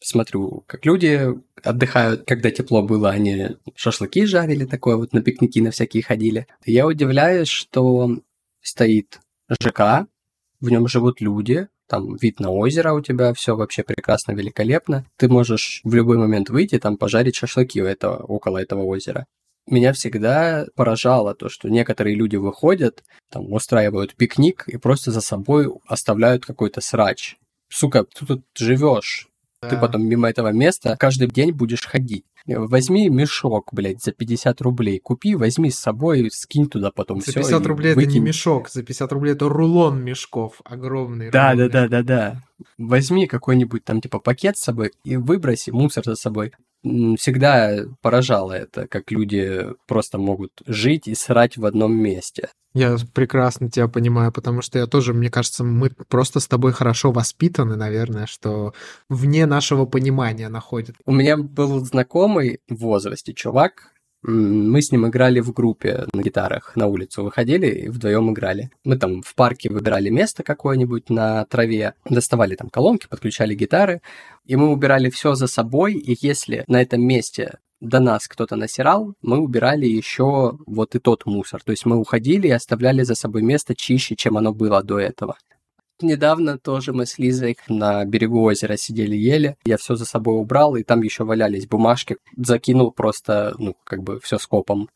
Смотрю, 0.00 0.64
как 0.66 0.84
люди 0.84 1.34
отдыхают, 1.62 2.26
когда 2.26 2.50
тепло 2.50 2.82
было, 2.82 3.08
они 3.08 3.56
шашлыки 3.74 4.26
жарили, 4.26 4.66
такое 4.66 4.96
вот 4.96 5.14
на 5.14 5.22
пикники 5.22 5.62
на 5.62 5.70
всякие 5.70 6.02
ходили. 6.02 6.46
Я 6.66 6.86
удивляюсь, 6.86 7.48
что 7.48 8.18
стоит 8.60 9.18
ЖК, 9.48 10.06
в 10.60 10.68
нем 10.68 10.86
живут 10.88 11.22
люди, 11.22 11.68
там 11.88 12.16
вид 12.16 12.38
на 12.38 12.50
озеро 12.50 12.92
у 12.92 13.00
тебя, 13.00 13.32
все 13.32 13.56
вообще 13.56 13.82
прекрасно, 13.82 14.32
великолепно. 14.32 15.06
Ты 15.16 15.30
можешь 15.30 15.80
в 15.84 15.94
любой 15.94 16.18
момент 16.18 16.50
выйти, 16.50 16.78
там 16.78 16.98
пожарить 16.98 17.36
шашлыки 17.36 17.80
у 17.80 17.86
этого, 17.86 18.16
около 18.16 18.58
этого 18.58 18.82
озера 18.82 19.26
меня 19.66 19.92
всегда 19.92 20.66
поражало 20.74 21.34
то, 21.34 21.48
что 21.48 21.68
некоторые 21.68 22.16
люди 22.16 22.36
выходят, 22.36 23.02
там, 23.30 23.52
устраивают 23.52 24.14
пикник 24.14 24.68
и 24.68 24.76
просто 24.76 25.10
за 25.10 25.20
собой 25.20 25.68
оставляют 25.86 26.46
какой-то 26.46 26.80
срач. 26.80 27.36
Сука, 27.68 28.04
ты 28.04 28.26
тут 28.26 28.44
живешь. 28.56 29.28
Ты 29.60 29.76
потом 29.78 30.06
мимо 30.06 30.28
этого 30.28 30.52
места 30.52 30.96
каждый 30.98 31.28
день 31.28 31.52
будешь 31.52 31.86
ходить. 31.86 32.24
Возьми 32.46 33.08
мешок, 33.08 33.70
блядь, 33.72 34.02
за 34.02 34.12
50 34.12 34.60
рублей. 34.60 35.00
Купи, 35.00 35.34
возьми 35.34 35.70
с 35.70 35.78
собой, 35.78 36.30
скинь 36.30 36.68
туда 36.68 36.92
потом 36.92 37.20
За 37.20 37.32
все. 37.32 37.40
50 37.40 37.66
рублей 37.66 37.92
это 37.92 38.06
не 38.06 38.20
мешок, 38.20 38.68
за 38.68 38.84
50 38.84 39.12
рублей 39.12 39.32
это 39.34 39.48
рулон 39.48 40.00
мешков 40.00 40.60
огромный. 40.64 41.30
Да, 41.30 41.52
рулонный. 41.52 41.70
да, 41.70 41.88
да, 41.88 42.02
да, 42.02 42.02
да. 42.02 42.42
Возьми 42.78 43.26
какой-нибудь 43.26 43.84
там 43.84 44.00
типа 44.00 44.20
пакет 44.20 44.56
с 44.56 44.62
собой 44.62 44.92
и 45.02 45.16
выброси 45.16 45.70
мусор 45.70 46.04
за 46.04 46.14
собой. 46.14 46.52
Всегда 46.82 47.84
поражало 48.00 48.52
это, 48.52 48.86
как 48.86 49.10
люди 49.10 49.66
просто 49.86 50.18
могут 50.18 50.52
жить 50.66 51.08
и 51.08 51.14
срать 51.14 51.56
в 51.56 51.64
одном 51.64 51.94
месте. 51.96 52.50
Я 52.74 52.96
прекрасно 53.14 53.70
тебя 53.70 53.88
понимаю, 53.88 54.32
потому 54.32 54.60
что 54.60 54.78
я 54.78 54.86
тоже, 54.86 55.14
мне 55.14 55.30
кажется, 55.30 55.64
мы 55.64 55.88
просто 55.88 56.40
с 56.40 56.46
тобой 56.46 56.72
хорошо 56.72 57.10
воспитаны, 57.10 57.74
наверное, 57.74 58.26
что 58.26 58.74
вне 59.08 59.46
нашего 59.46 59.86
понимания 59.86 60.50
находит. 60.50 60.96
У 61.06 61.12
меня 61.12 61.38
был 61.38 61.82
знакомый 61.82 62.60
в 62.68 62.76
возрасте 62.76 63.32
чувак, 63.32 63.94
мы 64.26 64.82
с 64.82 64.90
ним 64.90 65.06
играли 65.06 65.40
в 65.40 65.52
группе 65.52 66.06
на 66.12 66.22
гитарах, 66.22 66.74
на 66.74 66.86
улицу 66.86 67.22
выходили 67.22 67.68
и 67.68 67.88
вдвоем 67.88 68.32
играли. 68.32 68.70
Мы 68.84 68.98
там 68.98 69.22
в 69.22 69.34
парке 69.34 69.70
выбирали 69.70 70.08
место 70.08 70.42
какое-нибудь 70.42 71.10
на 71.10 71.44
траве, 71.44 71.94
доставали 72.08 72.56
там 72.56 72.68
колонки, 72.68 73.06
подключали 73.08 73.54
гитары, 73.54 74.02
и 74.44 74.56
мы 74.56 74.70
убирали 74.70 75.10
все 75.10 75.34
за 75.34 75.46
собой, 75.46 75.94
и 75.94 76.16
если 76.20 76.64
на 76.66 76.82
этом 76.82 77.02
месте 77.02 77.58
до 77.80 78.00
нас 78.00 78.26
кто-то 78.26 78.56
насирал, 78.56 79.14
мы 79.22 79.38
убирали 79.38 79.86
еще 79.86 80.58
вот 80.66 80.94
и 80.94 80.98
тот 80.98 81.26
мусор. 81.26 81.62
То 81.62 81.70
есть 81.70 81.86
мы 81.86 81.96
уходили 81.96 82.48
и 82.48 82.52
оставляли 82.52 83.02
за 83.02 83.14
собой 83.14 83.42
место 83.42 83.74
чище, 83.76 84.16
чем 84.16 84.36
оно 84.38 84.52
было 84.52 84.82
до 84.82 84.98
этого. 84.98 85.36
Недавно 86.00 86.58
тоже 86.58 86.92
мы 86.92 87.06
с 87.06 87.18
Лизой 87.18 87.56
на 87.68 88.04
берегу 88.04 88.42
озера 88.42 88.76
сидели 88.76 89.16
ели. 89.16 89.56
Я 89.64 89.76
все 89.78 89.94
за 89.96 90.04
собой 90.04 90.36
убрал, 90.36 90.76
и 90.76 90.82
там 90.82 91.02
еще 91.02 91.24
валялись 91.24 91.66
бумажки. 91.66 92.16
Закинул 92.36 92.92
просто, 92.92 93.54
ну, 93.58 93.76
как 93.84 94.02
бы 94.02 94.20
все 94.20 94.38
скопом. 94.38 94.90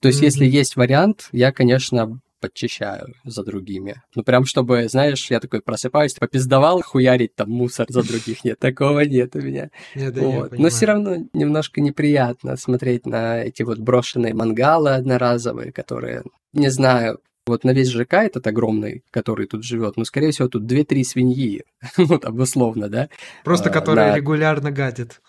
То 0.00 0.08
есть, 0.08 0.22
если 0.22 0.44
Мгм. 0.44 0.52
есть 0.52 0.76
вариант, 0.76 1.28
я, 1.32 1.52
конечно, 1.52 2.20
подчищаю 2.40 3.14
за 3.24 3.42
другими. 3.44 4.02
Ну, 4.14 4.22
прям 4.22 4.44
чтобы, 4.44 4.88
знаешь, 4.88 5.30
я 5.30 5.40
такой 5.40 5.60
просыпаюсь, 5.60 6.14
попиздовал 6.14 6.82
хуярить 6.82 7.34
там 7.34 7.50
мусор 7.50 7.86
за 7.88 8.02
других. 8.02 8.44
Нет, 8.44 8.58
такого 8.58 9.00
нет 9.00 9.34
у 9.34 9.40
меня. 9.40 9.70
Нет, 9.94 10.14
да, 10.14 10.20
Вот. 10.20 10.58
Но 10.58 10.68
все 10.68 10.86
равно 10.86 11.16
немножко 11.32 11.80
неприятно 11.80 12.56
смотреть 12.56 13.06
на 13.06 13.42
эти 13.42 13.62
вот 13.62 13.78
брошенные 13.78 14.34
мангалы 14.34 14.90
одноразовые, 14.90 15.72
которые, 15.72 16.22
не 16.52 16.68
знаю, 16.68 17.18
вот 17.48 17.64
на 17.64 17.70
весь 17.70 17.88
ЖК 17.88 18.14
этот 18.14 18.46
огромный, 18.46 19.02
который 19.10 19.46
тут 19.46 19.64
живет, 19.64 19.96
ну, 19.96 20.04
скорее 20.04 20.30
всего, 20.30 20.48
тут 20.48 20.70
2-3 20.70 21.04
свиньи, 21.04 21.64
ну, 21.96 22.18
там, 22.18 22.38
условно, 22.38 22.88
да? 22.88 23.08
Просто 23.44 23.70
а, 23.70 23.72
который 23.72 24.10
на- 24.10 24.16
регулярно 24.16 24.70
гадит. 24.70 25.20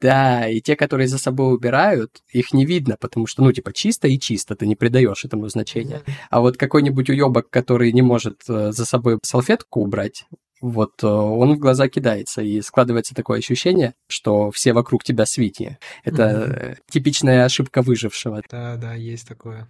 Да, 0.00 0.46
и 0.48 0.60
те, 0.60 0.76
которые 0.76 1.08
за 1.08 1.16
собой 1.16 1.54
убирают, 1.54 2.22
их 2.30 2.52
не 2.52 2.66
видно, 2.66 2.96
потому 3.00 3.26
что, 3.26 3.42
ну, 3.42 3.52
типа, 3.52 3.72
чисто 3.72 4.08
и 4.08 4.18
чисто, 4.18 4.54
ты 4.54 4.66
не 4.66 4.76
придаешь 4.76 5.24
этому 5.24 5.48
значения. 5.48 6.02
А 6.28 6.40
вот 6.40 6.58
какой-нибудь 6.58 7.08
уебок, 7.08 7.48
который 7.48 7.92
не 7.92 8.02
может 8.02 8.42
э, 8.48 8.72
за 8.72 8.84
собой 8.84 9.18
салфетку 9.22 9.80
убрать, 9.80 10.26
вот 10.60 11.02
э, 11.02 11.06
он 11.06 11.54
в 11.54 11.58
глаза 11.58 11.88
кидается, 11.88 12.42
и 12.42 12.60
складывается 12.60 13.14
такое 13.14 13.38
ощущение, 13.38 13.94
что 14.08 14.50
все 14.50 14.72
вокруг 14.72 15.04
тебя 15.04 15.24
свиньи. 15.24 15.78
Это 16.04 16.22
э, 16.22 16.74
типичная 16.90 17.44
ошибка 17.44 17.80
выжившего. 17.82 18.42
Да, 18.50 18.76
да, 18.76 18.94
есть 18.94 19.26
такое. 19.26 19.68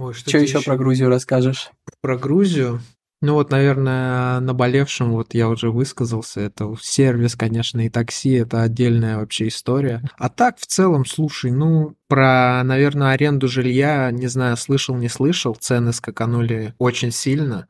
Ой, 0.00 0.14
что 0.14 0.30
Что 0.30 0.38
еще 0.38 0.62
про 0.62 0.78
Грузию 0.78 1.10
расскажешь? 1.10 1.70
Про 2.00 2.16
Грузию? 2.16 2.80
Ну 3.22 3.34
вот, 3.34 3.50
наверное, 3.50 4.38
о 4.38 4.40
наболевшем 4.40 5.12
вот 5.12 5.34
я 5.34 5.50
уже 5.50 5.70
высказался. 5.70 6.40
Это 6.40 6.74
сервис, 6.80 7.36
конечно, 7.36 7.84
и 7.84 7.90
такси, 7.90 8.32
это 8.32 8.62
отдельная 8.62 9.18
вообще 9.18 9.48
история. 9.48 10.02
А 10.16 10.30
так, 10.30 10.58
в 10.58 10.66
целом, 10.66 11.04
слушай, 11.04 11.50
ну, 11.50 11.96
про, 12.08 12.62
наверное, 12.64 13.10
аренду 13.10 13.46
жилья, 13.46 14.10
не 14.10 14.26
знаю, 14.26 14.56
слышал, 14.56 14.96
не 14.96 15.10
слышал, 15.10 15.54
цены 15.54 15.92
скаканули 15.92 16.74
очень 16.78 17.12
сильно. 17.12 17.68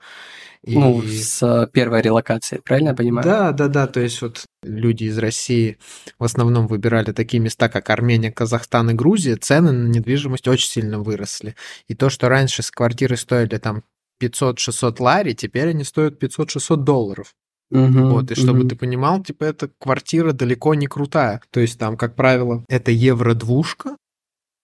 И... 0.62 0.78
Ну, 0.78 1.02
с 1.02 1.42
э, 1.42 1.66
первой 1.72 2.02
релокации, 2.02 2.60
правильно 2.62 2.90
я 2.90 2.94
понимаю? 2.94 3.24
Да, 3.24 3.50
да, 3.52 3.66
да, 3.66 3.86
то 3.86 3.98
есть 3.98 4.20
вот 4.20 4.44
люди 4.62 5.04
из 5.04 5.18
России 5.18 5.78
в 6.18 6.24
основном 6.24 6.66
выбирали 6.66 7.12
такие 7.12 7.42
места, 7.42 7.68
как 7.68 7.88
Армения, 7.90 8.30
Казахстан 8.30 8.90
и 8.90 8.92
Грузия, 8.92 9.36
цены 9.36 9.72
на 9.72 9.88
недвижимость 9.88 10.46
очень 10.46 10.68
сильно 10.68 11.00
выросли. 11.00 11.56
И 11.88 11.94
то, 11.94 12.10
что 12.10 12.28
раньше 12.28 12.62
с 12.62 12.70
квартиры 12.70 13.16
стоили 13.16 13.56
там 13.56 13.82
500-600 14.20 14.96
лари, 15.00 15.32
теперь 15.32 15.70
они 15.70 15.84
стоят 15.84 16.22
500-600 16.22 16.76
долларов. 16.76 17.34
Мгм, 17.70 18.10
Вот, 18.10 18.30
и 18.32 18.34
чтобы 18.34 18.60
мгм. 18.60 18.68
ты 18.68 18.76
понимал, 18.76 19.22
типа, 19.22 19.44
эта 19.44 19.70
квартира 19.78 20.32
далеко 20.32 20.74
не 20.74 20.88
крутая. 20.88 21.40
То 21.50 21.60
есть 21.60 21.78
там, 21.78 21.96
как 21.96 22.16
правило, 22.16 22.64
это 22.68 22.90
евро-двушка, 22.90 23.96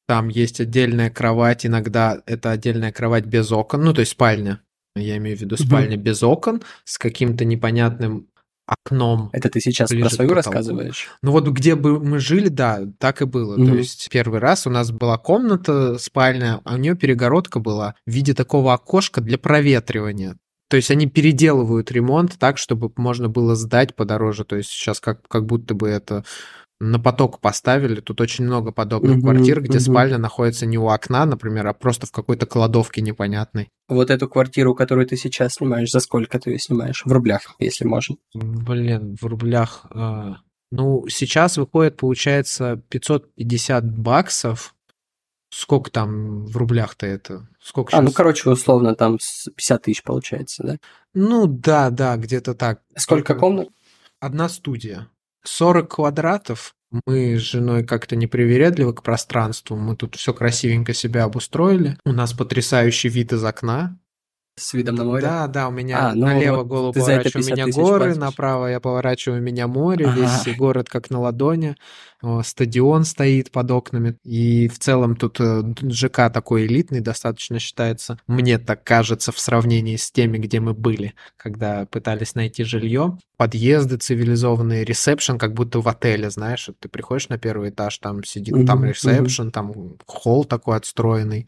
там 0.09 0.29
есть 0.29 0.61
отдельная 0.61 1.11
кровать, 1.11 1.67
иногда 1.67 2.23
это 2.27 2.51
отдельная 2.51 2.93
кровать 2.93 3.27
без 3.27 3.51
окон, 3.53 3.85
ну, 3.85 3.93
то 3.93 4.01
есть 4.01 4.13
спальня. 4.13 4.61
Я 4.95 5.19
имею 5.19 5.37
в 5.37 5.41
виду 5.41 5.57
спальня 5.57 5.97
без 5.97 6.23
окон, 6.23 6.63
с 6.85 6.97
каким-то 6.97 7.45
непонятным 7.45 8.29
окном. 8.67 9.31
Это 9.33 9.49
ты 9.49 9.61
сейчас 9.61 9.91
про 9.91 10.11
свою 10.11 10.35
рассказываешь? 10.35 11.09
Ну 11.23 11.33
вот 11.33 11.49
где 11.49 11.75
бы 11.75 12.01
мы 12.01 12.19
жили, 12.19 12.49
да, 12.49 12.81
так 12.99 13.23
и 13.23 13.25
было. 13.25 13.57
То 13.57 13.63
Мгм. 13.63 13.77
есть 13.79 14.09
первый 14.11 14.41
раз 14.41 14.67
у 14.67 14.71
нас 14.71 14.91
была 14.91 15.19
комната 15.19 15.99
спальня, 15.99 16.61
а 16.65 16.75
у 16.75 16.77
нее 16.77 16.95
перегородка 16.97 17.61
была 17.61 17.95
в 18.07 18.11
виде 18.11 18.35
такого 18.35 18.75
окошка 18.75 19.21
для 19.21 19.39
проветривания. 19.39 20.37
То 20.69 20.77
есть 20.77 20.91
они 20.91 21.07
переделывают 21.07 21.93
ремонт 21.93 22.37
так, 22.39 22.59
чтобы 22.59 22.91
можно 22.97 23.29
было 23.29 23.55
сдать 23.55 23.95
подороже. 23.95 24.45
То 24.45 24.57
есть 24.57 24.71
сейчас 24.71 24.99
как, 25.01 25.27
как 25.29 25.47
будто 25.47 25.75
бы 25.75 25.89
это 25.89 26.25
на 26.81 26.99
поток 26.99 27.41
поставили. 27.41 28.01
Тут 28.01 28.21
очень 28.21 28.45
много 28.45 28.71
подобных 28.73 29.17
Мгм, 29.17 29.23
квартир, 29.23 29.61
где 29.63 29.79
мгм. 29.79 29.81
спальня 29.81 30.19
находится 30.19 30.67
не 30.67 30.79
у 30.79 30.89
окна, 30.89 31.25
например, 31.25 31.67
а 31.67 31.73
просто 31.73 32.07
в 32.07 32.13
какой-то 32.13 32.47
кладовке 32.47 33.01
непонятной. 33.01 33.69
Вот 33.89 34.11
эту 34.11 34.29
квартиру, 34.29 34.75
которую 34.75 35.07
ты 35.07 35.17
сейчас 35.17 35.55
снимаешь, 35.55 35.91
за 35.91 36.01
сколько 36.01 36.39
ты 36.39 36.51
ее 36.51 36.59
снимаешь? 36.59 37.03
В 37.05 37.13
рублях, 37.13 37.55
если 37.59 37.85
можно. 37.85 38.17
Блин, 38.35 39.17
в 39.21 39.25
рублях. 39.27 39.87
а, 39.91 40.37
Ну, 40.71 41.07
сейчас 41.09 41.57
выходит, 41.57 41.97
получается, 41.97 42.83
550 42.91 43.85
баксов. 43.99 44.75
Сколько 45.49 45.91
там 45.93 46.45
в 46.47 46.57
рублях-то 46.57 47.07
это? 47.07 47.49
Сколько 47.63 47.97
А, 47.97 48.01
ну, 48.03 48.09
щас? 48.09 48.17
короче, 48.17 48.51
условно, 48.51 48.95
там 48.97 49.19
с 49.21 49.49
50 49.57 49.83
тысяч 49.83 50.03
получается, 50.03 50.63
да? 50.65 50.77
Ну, 51.15 51.47
да, 51.47 51.91
да, 51.91 52.17
где-то 52.17 52.55
так. 52.55 52.83
Сколько 52.97 53.35
комнат? 53.37 53.69
Одна 54.21 54.49
студия. 54.49 55.09
40 55.47 55.95
квадратов. 55.95 56.75
Мы 57.07 57.37
с 57.37 57.41
женой 57.41 57.85
как-то 57.85 58.17
непривередливы 58.17 58.95
к 58.95 59.03
пространству. 59.03 59.77
Мы 59.77 59.97
тут 59.97 60.15
все 60.15 60.33
красивенько 60.33 60.95
себя 60.95 61.25
обустроили. 61.25 61.99
У 62.05 62.13
нас 62.13 62.33
потрясающий 62.33 63.09
вид 63.09 63.33
из 63.33 63.45
окна. 63.45 63.99
С 64.59 64.73
видом 64.73 64.95
на 64.95 65.05
море? 65.05 65.23
Да, 65.23 65.47
да, 65.49 65.69
у 65.69 65.71
меня 65.71 65.99
А, 66.09 66.15
ну 66.15 66.27
налево 66.27 66.57
вот 66.59 66.67
голову 66.67 66.93
поворачиваю, 66.95 67.45
у 67.45 67.47
50 67.47 67.67
меня 67.67 67.73
горы, 67.75 67.99
платишь. 68.07 68.21
направо 68.21 68.67
я 68.69 68.81
поворачиваю, 68.81 69.41
у 69.41 69.45
меня 69.45 69.67
море, 69.69 70.07
Ага. 70.07 70.21
весь 70.21 70.57
город 70.57 70.89
как 70.89 71.11
на 71.11 71.21
ладони, 71.21 71.77
стадион 72.43 73.05
стоит 73.05 73.51
под 73.51 73.71
окнами, 73.71 74.17
и 74.25 74.69
в 74.69 74.79
целом 74.79 75.15
тут 75.15 75.41
э, 75.41 75.63
ЖК 75.91 76.31
такой 76.33 76.65
элитный 76.65 77.01
достаточно 77.01 77.59
считается, 77.59 78.19
мне 78.27 78.59
так 78.59 78.83
кажется, 78.83 79.31
в 79.31 79.39
сравнении 79.39 79.97
с 79.97 80.11
теми, 80.11 80.39
где 80.39 80.59
мы 80.61 80.73
были, 80.73 81.13
когда 81.37 81.85
пытались 81.85 82.35
найти 82.35 82.65
жилье. 82.65 83.19
Подъезды 83.37 83.99
цивилизованные, 83.99 84.85
ресепшн, 84.85 85.37
как 85.37 85.53
будто 85.53 85.81
в 85.83 85.89
отеле, 85.89 86.31
знаешь, 86.31 86.71
ты 86.81 86.89
приходишь 86.89 87.29
на 87.29 87.37
первый 87.37 87.69
этаж, 87.69 87.99
там 87.99 88.25
сидит, 88.25 88.55
там 88.67 88.79
Мгм, 88.79 88.89
ресепшн, 88.89 89.51
там 89.51 89.99
холл 90.07 90.47
такой 90.47 90.79
отстроенный, 90.79 91.47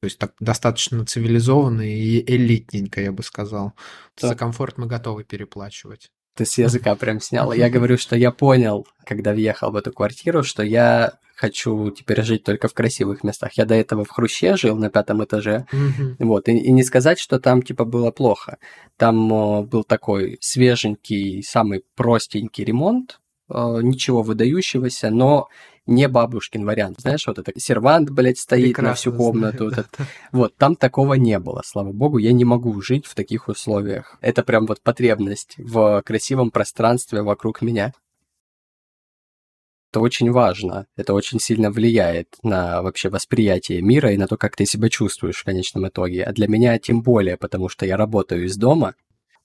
то 0.00 0.06
есть 0.06 0.18
так 0.18 0.32
достаточно 0.40 1.04
цивилизованно 1.04 1.82
и 1.82 2.22
элитненько, 2.26 3.00
я 3.00 3.12
бы 3.12 3.22
сказал. 3.22 3.72
За 4.20 4.30
Так. 4.30 4.38
комфорт 4.38 4.78
мы 4.78 4.86
готовы 4.86 5.24
переплачивать. 5.24 6.10
Ты 6.36 6.44
с 6.44 6.58
языка 6.58 6.94
прям 6.96 7.20
снял. 7.20 7.52
Я 7.52 7.70
говорю, 7.70 7.96
что 7.96 8.14
я 8.14 8.30
понял, 8.30 8.86
когда 9.04 9.32
въехал 9.32 9.70
в 9.70 9.76
эту 9.76 9.92
квартиру, 9.92 10.42
что 10.42 10.62
я 10.62 11.14
хочу 11.34 11.90
теперь 11.90 12.22
жить 12.22 12.44
только 12.44 12.68
в 12.68 12.74
красивых 12.74 13.22
местах. 13.22 13.52
Я 13.54 13.64
до 13.66 13.74
этого 13.74 14.04
в 14.04 14.10
Хруще 14.10 14.56
жил 14.56 14.76
на 14.76 14.90
пятом 14.90 15.22
этаже. 15.22 15.66
Мгм. 15.72 16.16
Вот, 16.18 16.48
и, 16.48 16.52
и 16.56 16.72
не 16.72 16.82
сказать, 16.82 17.18
что 17.18 17.38
там 17.38 17.62
типа 17.62 17.84
было 17.84 18.10
плохо. 18.10 18.58
Там 18.96 19.32
э, 19.32 19.62
был 19.62 19.84
такой 19.84 20.38
свеженький, 20.40 21.42
самый 21.42 21.84
простенький 21.94 22.64
ремонт, 22.64 23.20
э, 23.50 23.54
ничего 23.82 24.22
выдающегося, 24.22 25.10
но 25.10 25.48
не 25.86 26.08
бабушкин 26.08 26.64
вариант. 26.64 27.00
Знаешь, 27.00 27.26
вот 27.26 27.38
это 27.38 27.52
сервант, 27.58 28.10
блядь, 28.10 28.38
стоит 28.38 28.78
на 28.78 28.94
всю 28.94 29.10
Прекрасно 29.10 29.32
комнату. 29.32 29.70
знаю, 29.70 29.86
да, 29.92 29.98
да. 29.98 30.04
Вот, 30.32 30.56
там 30.56 30.76
такого 30.76 31.14
не 31.14 31.38
было, 31.38 31.62
слава 31.64 31.92
богу. 31.92 32.18
Я 32.18 32.32
не 32.32 32.44
могу 32.44 32.80
жить 32.80 33.06
в 33.06 33.14
таких 33.14 33.48
условиях. 33.48 34.16
Это 34.20 34.42
прям 34.42 34.66
вот 34.66 34.80
потребность 34.82 35.54
в 35.58 36.02
красивом 36.04 36.50
пространстве 36.50 37.22
вокруг 37.22 37.62
меня. 37.62 37.92
Это 39.92 40.00
очень 40.00 40.30
важно. 40.30 40.86
Это 40.96 41.14
очень 41.14 41.40
сильно 41.40 41.70
влияет 41.70 42.36
на 42.42 42.82
вообще 42.82 43.08
восприятие 43.08 43.80
мира 43.80 44.12
и 44.12 44.18
на 44.18 44.26
то, 44.26 44.36
как 44.36 44.56
ты 44.56 44.66
себя 44.66 44.90
чувствуешь 44.90 45.38
в 45.38 45.44
конечном 45.44 45.88
итоге. 45.88 46.24
А 46.24 46.32
для 46.32 46.48
меня 46.48 46.78
тем 46.78 47.00
более, 47.00 47.36
потому 47.36 47.68
что 47.68 47.86
я 47.86 47.96
работаю 47.96 48.44
из 48.44 48.56
дома. 48.56 48.94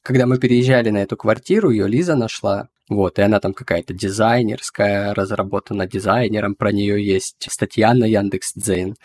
Когда 0.04 0.26
мы 0.26 0.40
переезжали 0.40 0.90
на 0.90 0.98
эту 1.04 1.16
квартиру, 1.16 1.70
ее 1.70 1.88
Лиза 1.88 2.16
нашла, 2.16 2.70
вот, 2.92 3.20
и 3.20 3.22
она 3.22 3.40
там 3.40 3.54
какая-то 3.54 3.94
дизайнерская, 3.94 5.14
разработана 5.14 5.88
дизайнером, 5.88 6.56
про 6.56 6.74
нее 6.74 7.04
есть 7.04 7.48
статья 7.50 7.94
на 7.94 8.04
Яндекс.Дзен 8.04 8.96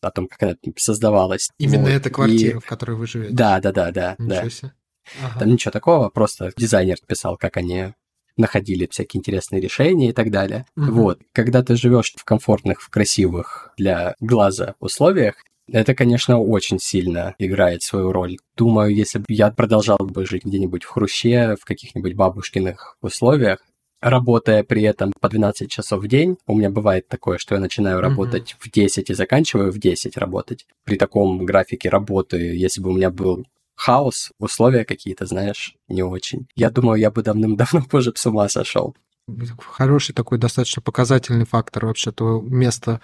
о 0.00 0.10
том, 0.10 0.26
как 0.26 0.42
она 0.42 0.56
создавалась. 0.76 1.50
Именно 1.56 1.84
вот. 1.84 1.90
эта 1.90 2.10
квартира, 2.10 2.58
и... 2.58 2.60
в 2.60 2.66
которой 2.66 2.96
вы 2.96 3.06
живете? 3.06 3.32
Да, 3.32 3.60
да, 3.60 3.70
да, 3.70 3.92
да. 3.92 4.16
Ничего 4.18 4.40
да. 4.42 4.50
Себе. 4.50 4.72
Ага. 5.22 5.38
Там 5.38 5.48
ничего 5.50 5.70
такого, 5.70 6.08
просто 6.08 6.52
дизайнер 6.56 6.96
писал, 7.06 7.36
как 7.36 7.56
они 7.56 7.92
находили 8.36 8.88
всякие 8.90 9.20
интересные 9.20 9.60
решения 9.60 10.10
и 10.10 10.12
так 10.12 10.32
далее. 10.32 10.66
Угу. 10.76 10.92
Вот, 10.92 11.20
когда 11.32 11.62
ты 11.62 11.76
живешь 11.76 12.12
в 12.16 12.24
комфортных, 12.24 12.82
в 12.82 12.90
красивых 12.90 13.72
для 13.76 14.16
глаза 14.18 14.74
условиях, 14.80 15.36
это, 15.70 15.94
конечно, 15.94 16.38
очень 16.38 16.78
сильно 16.78 17.34
играет 17.38 17.82
свою 17.82 18.12
роль. 18.12 18.38
Думаю, 18.56 18.94
если 18.94 19.18
бы 19.18 19.24
я 19.28 19.50
продолжал 19.50 19.98
бы 19.98 20.24
жить 20.26 20.44
где-нибудь 20.44 20.84
в 20.84 20.88
Хруще, 20.88 21.56
в 21.60 21.64
каких-нибудь 21.64 22.14
бабушкиных 22.14 22.96
условиях, 23.02 23.60
работая 24.00 24.62
при 24.62 24.82
этом 24.82 25.12
по 25.20 25.28
12 25.28 25.70
часов 25.70 26.02
в 26.02 26.08
день, 26.08 26.36
у 26.46 26.54
меня 26.54 26.70
бывает 26.70 27.08
такое, 27.08 27.38
что 27.38 27.54
я 27.54 27.60
начинаю 27.60 28.00
работать 28.00 28.52
mm-hmm. 28.52 28.68
в 28.68 28.70
10 28.70 29.10
и 29.10 29.14
заканчиваю 29.14 29.72
в 29.72 29.78
10 29.78 30.16
работать. 30.16 30.66
При 30.84 30.96
таком 30.96 31.44
графике 31.44 31.88
работы, 31.88 32.36
если 32.36 32.80
бы 32.80 32.90
у 32.90 32.94
меня 32.94 33.10
был 33.10 33.44
хаос, 33.74 34.32
условия 34.38 34.84
какие-то, 34.84 35.26
знаешь, 35.26 35.74
не 35.88 36.02
очень. 36.02 36.46
Я 36.54 36.70
думаю, 36.70 37.00
я 37.00 37.10
бы 37.10 37.22
давным-давно 37.22 37.82
позже 37.90 38.12
с 38.14 38.26
ума 38.26 38.48
сошел 38.48 38.94
хороший 39.58 40.14
такой 40.14 40.38
достаточно 40.38 40.80
показательный 40.82 41.46
фактор 41.46 41.86
вообще 41.86 42.12
то 42.12 42.40
место, 42.40 43.00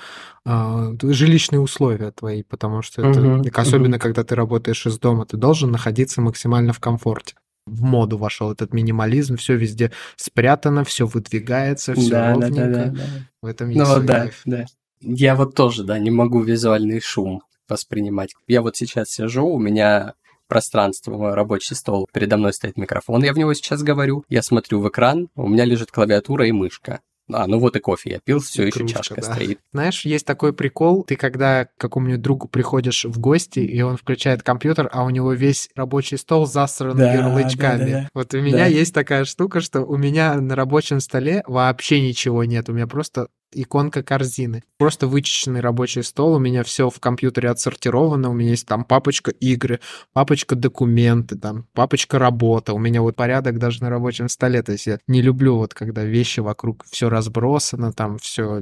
э, 0.47 0.95
жилищные 1.03 1.61
условия 1.61 2.13
твои, 2.13 2.43
потому 2.43 2.83
что 2.83 3.03
это, 3.03 3.21
uh-huh, 3.21 3.51
особенно 3.55 3.97
uh-huh. 3.97 4.01
когда 4.01 4.23
ты 4.23 4.35
работаешь 4.35 4.87
из 4.87 4.99
дома, 4.99 5.27
ты 5.27 5.37
должен 5.37 5.71
находиться 5.71 6.21
максимально 6.21 6.73
в 6.73 6.81
комфорте. 6.81 7.35
В 7.67 7.83
моду 7.83 8.19
вошел 8.19 8.51
этот 8.51 8.73
минимализм, 8.73 9.37
все 9.37 9.57
везде 9.57 9.93
спрятано, 10.17 10.85
все 10.85 11.07
выдвигается, 11.07 11.95
все 11.95 12.11
да, 12.11 12.31
ровненько. 12.33 12.55
Да, 12.55 12.67
да, 12.67 12.85
да, 12.85 12.91
да. 12.91 13.03
В 13.41 13.47
этом 13.47 13.69
есть 13.71 13.79
ну, 13.81 14.03
да, 14.03 14.31
да. 14.47 14.65
Я 15.01 15.35
вот 15.37 15.55
тоже, 15.55 15.85
да, 15.85 15.99
не 15.99 16.11
могу 16.11 16.41
визуальный 16.41 17.01
шум 17.01 17.43
воспринимать. 17.69 18.35
Я 18.47 18.63
вот 18.63 18.77
сейчас 18.77 19.11
сижу, 19.11 19.47
у 19.47 19.59
меня 19.59 20.15
пространство, 20.53 21.17
мой 21.17 21.33
рабочий 21.33 21.75
стол. 21.75 22.07
Передо 22.13 22.37
мной 22.37 22.53
стоит 22.53 22.77
микрофон, 22.77 23.25
я 23.25 23.33
в 23.33 23.39
него 23.39 23.55
сейчас 23.55 23.83
говорю. 23.83 24.23
Я 24.29 24.43
смотрю 24.43 24.81
в 24.81 24.89
экран, 24.91 25.29
у 25.35 25.49
меня 25.49 25.65
лежит 25.65 25.91
клавиатура 25.91 26.47
и 26.47 26.53
мышка. 26.53 27.01
А, 27.33 27.47
ну 27.47 27.59
вот 27.59 27.75
и 27.77 27.81
кофе 27.81 28.11
я 28.11 28.21
пил, 28.21 28.41
все 28.41 28.67
еще 28.67 28.87
чашка 28.87 29.15
да. 29.15 29.23
стоит. 29.23 29.61
Знаешь, 29.73 30.05
есть 30.05 30.27
такой 30.27 30.53
прикол, 30.53 31.05
ты 31.05 31.17
когда 31.17 31.65
к 31.65 31.71
какому-нибудь 31.79 32.21
другу 32.21 32.49
приходишь 32.49 33.07
в 33.07 33.19
гости, 33.19 33.61
и 33.61 33.81
он 33.81 33.97
включает 33.97 34.43
компьютер, 34.43 34.91
а 34.93 35.05
у 35.05 35.11
него 35.11 35.33
весь 35.33 35.71
рабочий 35.75 36.19
стол 36.19 36.47
засран 36.47 36.99
да, 36.99 37.15
ярлычками. 37.15 37.79
Да, 37.79 37.87
да, 37.87 38.01
да. 38.03 38.09
Вот 38.13 38.35
у 38.35 38.41
меня 38.43 38.59
да. 38.59 38.67
есть 38.67 38.93
такая 38.93 39.25
штука, 39.25 39.63
что 39.63 39.81
у 39.83 39.97
меня 39.97 40.35
на 40.35 40.55
рабочем 40.55 41.01
столе 41.01 41.43
вообще 41.47 42.07
ничего 42.07 42.45
нет, 42.45 42.69
у 42.69 42.75
меня 42.75 42.87
просто 42.87 43.29
иконка 43.53 44.03
корзины. 44.03 44.63
Просто 44.79 45.07
вычищенный 45.07 45.61
рабочий 45.61 46.03
стол, 46.03 46.35
у 46.35 46.39
меня 46.39 46.65
все 46.65 46.91
в 46.91 46.99
компьютере 47.01 47.51
отсортировано, 47.51 48.31
у 48.31 48.33
меня 48.33 48.51
есть 48.51 48.67
там 48.67 48.85
папочка 48.85 49.31
игры, 49.31 49.81
папочка 50.13 50.57
документы, 50.57 51.37
там 51.37 51.67
папочка 51.73 52.19
работа, 52.19 52.73
у 52.73 52.79
меня 52.79 53.03
вот 53.03 53.17
порядок 53.17 53.59
даже 53.59 53.83
на 53.83 53.91
рабочем 53.91 54.29
столе, 54.29 54.63
то 54.63 54.73
есть 54.73 54.87
я 54.87 54.99
не 55.07 55.23
люблю 55.23 55.57
вот 55.57 55.75
когда 55.75 56.05
вещи 56.05 56.41
вокруг 56.41 56.85
все 56.91 57.09
разбросано, 57.09 57.93
там 57.93 58.19
все 58.19 58.61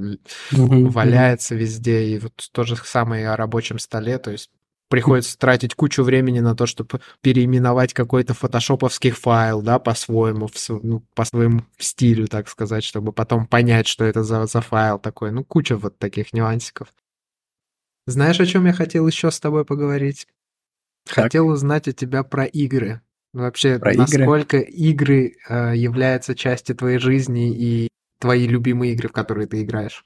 валяется 0.51 1.55
везде, 1.55 2.03
и 2.05 2.19
вот 2.19 2.33
то 2.51 2.63
же 2.63 2.75
самое 2.75 3.23
и 3.23 3.25
о 3.25 3.35
рабочем 3.35 3.79
столе, 3.79 4.17
то 4.17 4.31
есть 4.31 4.49
приходится 4.91 5.39
тратить 5.39 5.73
кучу 5.73 6.03
времени 6.03 6.41
на 6.41 6.53
то, 6.53 6.65
чтобы 6.67 6.99
переименовать 7.21 7.93
какой-то 7.93 8.33
фотошоповский 8.33 9.11
файл, 9.11 9.61
да, 9.61 9.79
по-своему, 9.79 10.49
ну, 10.83 10.99
по 11.15 11.23
своему 11.23 11.61
стилю, 11.79 12.27
так 12.27 12.49
сказать, 12.49 12.83
чтобы 12.83 13.13
потом 13.13 13.47
понять, 13.47 13.87
что 13.87 14.03
это 14.03 14.21
за, 14.21 14.45
за 14.45 14.61
файл 14.61 14.99
такой. 14.99 15.31
Ну, 15.31 15.45
куча 15.45 15.77
вот 15.77 15.97
таких 15.97 16.33
нюансиков. 16.33 16.89
Знаешь, 18.05 18.41
о 18.41 18.45
чем 18.45 18.65
я 18.65 18.73
хотел 18.73 19.07
еще 19.07 19.31
с 19.31 19.39
тобой 19.39 19.63
поговорить? 19.63 20.27
Так. 21.05 21.23
Хотел 21.23 21.47
узнать 21.47 21.87
у 21.87 21.93
тебя 21.93 22.23
про 22.23 22.43
игры. 22.43 23.01
Вообще, 23.33 23.79
про 23.79 23.93
насколько 23.93 24.57
игры, 24.57 25.27
игры 25.27 25.37
э, 25.47 25.77
являются 25.77 26.35
частью 26.35 26.75
твоей 26.75 26.97
жизни 26.97 27.55
и 27.55 27.87
твои 28.19 28.45
любимые 28.45 28.91
игры, 28.91 29.07
в 29.07 29.13
которые 29.13 29.47
ты 29.47 29.61
играешь? 29.61 30.03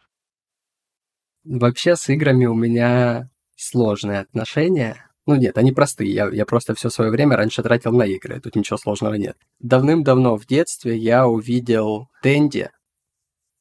Вообще 1.43 1.95
с 1.95 2.07
играми 2.09 2.45
у 2.45 2.53
меня 2.53 3.31
сложные 3.55 4.19
отношения. 4.19 5.09
Ну 5.25 5.35
нет, 5.35 5.57
они 5.57 5.71
простые. 5.71 6.13
Я, 6.13 6.29
я 6.29 6.45
просто 6.45 6.75
все 6.75 6.89
свое 6.89 7.09
время 7.09 7.35
раньше 7.35 7.63
тратил 7.63 7.91
на 7.91 8.03
игры. 8.03 8.39
Тут 8.39 8.55
ничего 8.55 8.77
сложного 8.77 9.15
нет. 9.15 9.37
Давным-давно 9.59 10.37
в 10.37 10.45
детстве 10.45 10.95
я 10.97 11.27
увидел 11.27 12.09
Дэнди. 12.21 12.69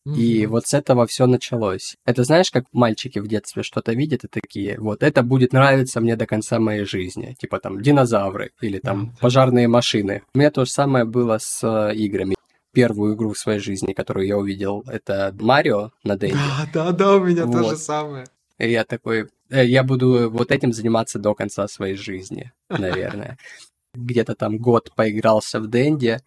Mm-hmm. 0.06 0.16
И 0.16 0.46
вот 0.46 0.66
с 0.66 0.74
этого 0.74 1.06
все 1.06 1.26
началось. 1.26 1.96
Это 2.04 2.24
знаешь, 2.24 2.50
как 2.50 2.66
мальчики 2.72 3.18
в 3.18 3.26
детстве 3.26 3.62
что-то 3.62 3.94
видят 3.94 4.24
и 4.24 4.28
такие, 4.28 4.78
вот 4.78 5.02
это 5.02 5.22
будет 5.22 5.54
нравиться 5.54 6.02
мне 6.02 6.14
до 6.16 6.26
конца 6.26 6.58
моей 6.58 6.84
жизни. 6.84 7.34
Типа 7.40 7.58
там 7.58 7.80
динозавры 7.80 8.50
или 8.60 8.78
там 8.78 9.04
mm-hmm. 9.04 9.20
пожарные 9.20 9.66
машины. 9.66 10.22
У 10.34 10.38
меня 10.38 10.50
то 10.50 10.66
же 10.66 10.70
самое 10.70 11.06
было 11.06 11.38
с 11.38 11.62
э, 11.62 11.94
играми 11.94 12.34
первую 12.74 13.14
игру 13.14 13.32
в 13.32 13.38
своей 13.38 13.60
жизни, 13.60 13.92
которую 13.92 14.26
я 14.26 14.36
увидел, 14.36 14.84
это 14.86 15.34
Марио 15.40 15.92
на 16.02 16.16
Дэнди. 16.16 16.36
Да, 16.36 16.66
да, 16.74 16.92
да, 16.92 17.16
у 17.16 17.24
меня 17.24 17.46
вот. 17.46 17.62
то 17.62 17.70
же 17.70 17.76
самое. 17.76 18.26
И 18.58 18.70
я 18.70 18.84
такой, 18.84 19.28
я 19.50 19.82
буду 19.82 20.30
вот 20.30 20.50
этим 20.50 20.72
заниматься 20.72 21.18
до 21.18 21.34
конца 21.34 21.68
своей 21.68 21.96
жизни, 21.96 22.52
наверное. 22.68 23.38
Где-то 23.94 24.34
там 24.34 24.58
год 24.58 24.92
поигрался 24.94 25.60
в 25.60 25.68
Дэнди. 25.68 26.18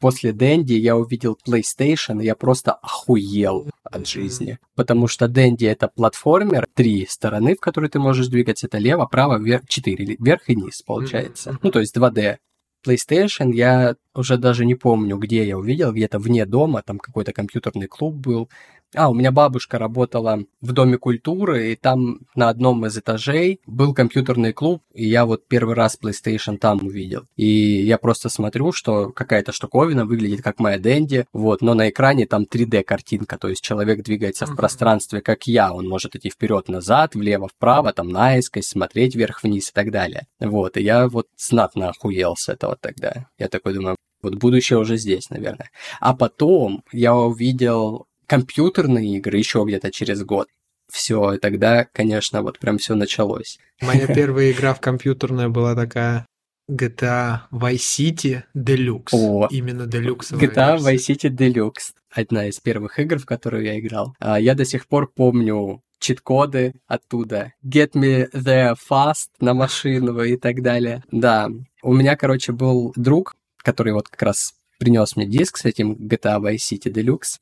После 0.00 0.32
Дэнди 0.32 0.72
я 0.72 0.96
увидел 0.96 1.38
PlayStation, 1.46 2.20
и 2.20 2.24
я 2.24 2.34
просто 2.34 2.72
охуел 2.72 3.70
от 3.84 4.08
жизни. 4.08 4.58
Потому 4.74 5.06
что 5.06 5.28
Дэнди 5.28 5.66
это 5.66 5.86
платформер, 5.86 6.66
три 6.74 7.06
стороны, 7.06 7.54
в 7.54 7.60
которые 7.60 7.88
ты 7.88 8.00
можешь 8.00 8.26
двигаться. 8.26 8.66
Это 8.66 8.78
лево, 8.78 9.06
право, 9.06 9.38
вверх, 9.38 9.68
четыре, 9.68 10.16
вверх 10.18 10.48
и 10.48 10.56
низ, 10.56 10.82
получается. 10.82 11.56
Ну, 11.62 11.70
то 11.70 11.78
есть 11.78 11.96
2D. 11.96 12.38
PlayStation 12.84 13.52
я 13.52 13.94
уже 14.14 14.36
даже 14.38 14.66
не 14.66 14.74
помню, 14.74 15.16
где 15.16 15.46
я 15.46 15.56
увидел, 15.56 15.92
где-то 15.92 16.18
вне 16.18 16.46
дома, 16.46 16.82
там 16.82 16.98
какой-то 16.98 17.32
компьютерный 17.32 17.86
клуб 17.86 18.16
был, 18.16 18.50
а, 18.94 19.10
у 19.10 19.14
меня 19.14 19.32
бабушка 19.32 19.78
работала 19.78 20.44
в 20.60 20.72
Доме 20.72 20.98
культуры, 20.98 21.72
и 21.72 21.76
там 21.76 22.20
на 22.34 22.48
одном 22.48 22.84
из 22.86 22.96
этажей 22.96 23.60
был 23.66 23.94
компьютерный 23.94 24.52
клуб, 24.52 24.82
и 24.92 25.06
я 25.08 25.24
вот 25.24 25.46
первый 25.46 25.74
раз 25.74 25.98
PlayStation 26.00 26.58
там 26.58 26.78
увидел. 26.82 27.24
И 27.36 27.82
я 27.82 27.98
просто 27.98 28.28
смотрю, 28.28 28.72
что 28.72 29.10
какая-то 29.10 29.52
штуковина 29.52 30.04
выглядит 30.04 30.42
как 30.42 30.58
моя 30.58 30.78
Дэнди, 30.78 31.26
вот, 31.32 31.62
но 31.62 31.74
на 31.74 31.88
экране 31.88 32.26
там 32.26 32.42
3D-картинка, 32.42 33.38
то 33.38 33.48
есть 33.48 33.62
человек 33.62 34.02
двигается 34.02 34.46
в 34.46 34.56
пространстве, 34.56 35.20
как 35.20 35.46
я, 35.46 35.72
он 35.72 35.88
может 35.88 36.14
идти 36.16 36.30
вперед-назад, 36.30 37.14
влево-вправо, 37.14 37.92
там 37.92 38.08
наискось, 38.08 38.68
смотреть 38.68 39.14
вверх-вниз 39.14 39.70
и 39.70 39.72
так 39.72 39.90
далее. 39.90 40.26
Вот, 40.40 40.76
и 40.76 40.82
я 40.82 41.08
вот 41.08 41.28
знатно 41.36 41.90
охуел 41.90 42.36
с 42.36 42.48
этого 42.48 42.76
тогда. 42.80 43.26
Я 43.38 43.48
такой 43.48 43.74
думаю, 43.74 43.96
вот 44.22 44.36
будущее 44.36 44.78
уже 44.78 44.96
здесь, 44.96 45.30
наверное. 45.30 45.70
А 46.00 46.14
потом 46.14 46.84
я 46.92 47.14
увидел 47.14 48.06
компьютерные 48.32 49.18
игры 49.18 49.36
еще 49.36 49.62
где-то 49.66 49.90
через 49.90 50.24
год. 50.24 50.48
Все, 50.90 51.34
и 51.34 51.38
тогда, 51.38 51.84
конечно, 51.84 52.40
вот 52.40 52.58
прям 52.58 52.78
все 52.78 52.94
началось. 52.94 53.58
Моя 53.82 54.06
первая 54.14 54.52
игра 54.52 54.72
в 54.72 54.80
компьютерная 54.80 55.50
была 55.50 55.74
такая 55.74 56.26
GTA 56.70 57.40
Vice 57.52 57.76
City 57.76 58.42
Deluxe. 58.56 59.10
О, 59.12 59.48
Именно 59.50 59.82
Deluxe. 59.82 60.32
GTA 60.32 60.78
Vice 60.78 61.10
City 61.10 61.28
Deluxe. 61.28 61.92
Одна 62.10 62.46
из 62.46 62.58
первых 62.58 62.98
игр, 62.98 63.18
в 63.18 63.26
которую 63.26 63.64
я 63.64 63.78
играл. 63.78 64.14
А, 64.18 64.40
я 64.40 64.54
до 64.54 64.64
сих 64.64 64.88
пор 64.88 65.12
помню 65.12 65.82
чит-коды 65.98 66.72
оттуда. 66.86 67.52
Get 67.62 67.92
me 67.92 68.30
there 68.32 68.74
fast 68.90 69.28
на 69.40 69.52
машину 69.52 70.22
и 70.22 70.38
так 70.38 70.62
далее. 70.62 71.04
Да, 71.12 71.50
у 71.82 71.92
меня, 71.92 72.16
короче, 72.16 72.52
был 72.52 72.94
друг, 72.96 73.34
который 73.58 73.92
вот 73.92 74.08
как 74.08 74.22
раз 74.22 74.54
принес 74.78 75.16
мне 75.16 75.26
диск 75.26 75.58
с 75.58 75.66
этим 75.66 75.92
GTA 75.92 76.40
Vice 76.40 76.72
City 76.72 76.90
Deluxe 76.90 77.36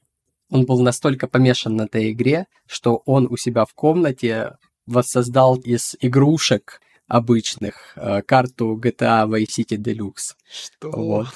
он 0.50 0.66
был 0.66 0.80
настолько 0.80 1.26
помешан 1.26 1.76
на 1.76 1.82
этой 1.82 2.12
игре, 2.12 2.46
что 2.66 3.02
он 3.06 3.26
у 3.30 3.36
себя 3.36 3.64
в 3.64 3.74
комнате 3.74 4.56
воссоздал 4.86 5.56
из 5.56 5.96
игрушек 6.00 6.80
обычных 7.06 7.92
э, 7.96 8.22
карту 8.22 8.76
GTA 8.76 9.28
Vice 9.28 9.58
City 9.58 9.76
Deluxe. 9.76 10.34
Что? 10.50 10.90
Вот. 10.90 11.28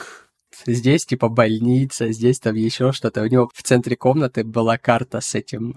Здесь 0.66 1.04
типа 1.04 1.28
больница, 1.28 2.12
здесь 2.12 2.38
там 2.38 2.54
еще 2.54 2.92
что-то. 2.92 3.22
У 3.22 3.26
него 3.26 3.50
в 3.52 3.62
центре 3.62 3.96
комнаты 3.96 4.44
была 4.44 4.78
карта 4.78 5.20
с 5.20 5.34
этим. 5.34 5.76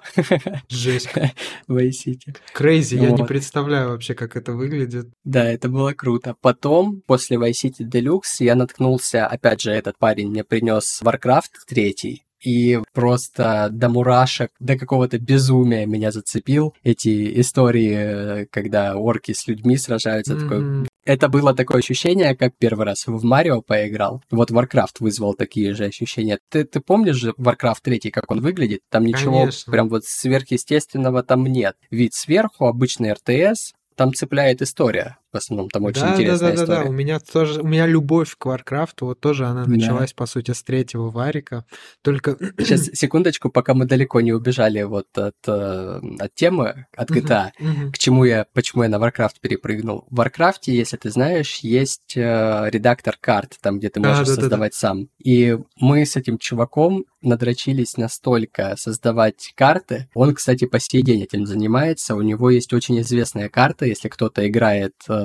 Жесть. 0.69 1.09
Vice 1.67 2.05
City. 2.05 2.37
Крейзи, 2.53 2.97
вот. 2.97 3.05
я 3.05 3.11
не 3.11 3.23
представляю 3.25 3.89
вообще, 3.89 4.13
как 4.13 4.35
это 4.35 4.53
выглядит. 4.53 5.07
Да, 5.23 5.45
это 5.45 5.67
было 5.67 5.93
круто. 5.93 6.35
Потом, 6.41 7.01
после 7.05 7.37
Vice 7.37 7.65
City 7.65 7.89
Deluxe, 7.89 8.37
я 8.39 8.55
наткнулся, 8.55 9.25
опять 9.25 9.61
же, 9.61 9.71
этот 9.71 9.97
парень 9.97 10.29
мне 10.29 10.43
принес 10.43 11.01
Warcraft 11.03 11.65
3, 11.67 12.23
и 12.43 12.79
просто 12.93 13.69
до 13.71 13.89
мурашек, 13.89 14.51
до 14.59 14.77
какого-то 14.77 15.19
безумия 15.19 15.85
меня 15.85 16.11
зацепил. 16.11 16.73
Эти 16.83 17.39
истории, 17.41 18.45
когда 18.51 18.95
орки 18.95 19.33
с 19.33 19.47
людьми 19.47 19.77
сражаются, 19.77 20.33
mm-hmm. 20.33 20.39
такой 20.39 20.87
Это 21.05 21.29
было 21.29 21.53
такое 21.53 21.79
ощущение, 21.79 22.35
как 22.35 22.53
первый 22.57 22.85
раз 22.85 23.07
в 23.07 23.23
Марио 23.23 23.61
поиграл. 23.61 24.21
Вот 24.29 24.51
Warcraft 24.51 24.97
вызвал 24.99 25.33
такие 25.33 25.73
же 25.73 25.85
ощущения. 25.85 26.39
Ты, 26.49 26.63
ты 26.63 26.79
помнишь 26.79 27.15
же 27.15 27.33
Warcraft 27.37 27.79
3, 27.81 27.99
как 28.11 28.29
он 28.29 28.41
выглядит? 28.41 28.81
Там 28.89 29.05
ничего 29.05 29.39
Конечно. 29.39 29.71
прям 29.71 29.89
вот 29.89 30.05
сверхъестественного 30.05 31.23
там 31.23 31.45
нет. 31.45 31.75
Вид 31.91 32.13
сверху, 32.13 32.65
обычный 32.65 33.13
РТС, 33.13 33.73
там 33.95 34.13
цепляет 34.13 34.61
история. 34.61 35.17
В 35.33 35.37
основном 35.37 35.69
там 35.69 35.83
очень 35.83 36.01
да, 36.01 36.13
интересная 36.13 36.51
да, 36.51 36.55
да, 36.57 36.63
история. 36.63 36.77
да, 36.79 36.83
да. 36.85 36.89
У 36.89 36.93
меня 36.93 37.19
тоже, 37.19 37.61
у 37.61 37.67
меня 37.67 37.85
любовь 37.85 38.35
к 38.37 38.45
Варкрафту, 38.45 39.07
вот 39.07 39.19
тоже 39.19 39.45
она 39.45 39.65
Да. 39.65 39.71
началась, 39.71 40.13
по 40.13 40.25
сути, 40.25 40.51
с 40.51 40.63
третьего 40.63 41.09
варика. 41.09 41.65
Только 42.01 42.37
Сейчас, 42.57 42.85
секундочку, 42.93 43.49
пока 43.49 43.73
мы 43.73 43.85
далеко 43.85 44.21
не 44.21 44.31
убежали 44.31 44.83
вот 44.83 45.07
от, 45.17 45.35
э, 45.47 45.99
от 46.19 46.33
темы, 46.33 46.85
от 46.95 47.11
GTA. 47.11 47.51
Мгм. 47.59 47.91
К 47.91 47.97
чему 47.97 48.23
я, 48.23 48.45
почему 48.53 48.83
я 48.83 48.89
на 48.89 48.95
Warcraft 48.95 49.35
перепрыгнул? 49.41 50.05
В 50.09 50.19
Warcraft, 50.21 50.61
если 50.67 50.95
ты 50.95 51.09
знаешь, 51.09 51.57
есть 51.57 52.15
э, 52.15 52.69
редактор 52.71 53.17
карт, 53.19 53.57
там, 53.61 53.79
где 53.79 53.89
ты 53.89 53.99
А, 53.99 54.03
можешь 54.07 54.27
да-да-да. 54.27 54.41
создавать 54.41 54.73
сам. 54.75 55.09
И 55.21 55.57
мы 55.75 56.05
с 56.05 56.15
этим 56.15 56.37
чуваком 56.37 57.03
надрочились 57.21 57.97
настолько 57.97 58.75
создавать 58.77 59.51
карты. 59.55 60.07
Он, 60.13 60.33
кстати, 60.33 60.65
по 60.65 60.79
сей 60.79 61.01
день 61.01 61.23
этим 61.23 61.45
занимается. 61.45 62.15
У 62.15 62.21
него 62.21 62.49
есть 62.49 62.71
очень 62.73 63.01
известная 63.01 63.49
карта, 63.49 63.85
если 63.85 64.07
кто-то 64.07 64.47
играет 64.47 64.93
эм, 65.09 65.16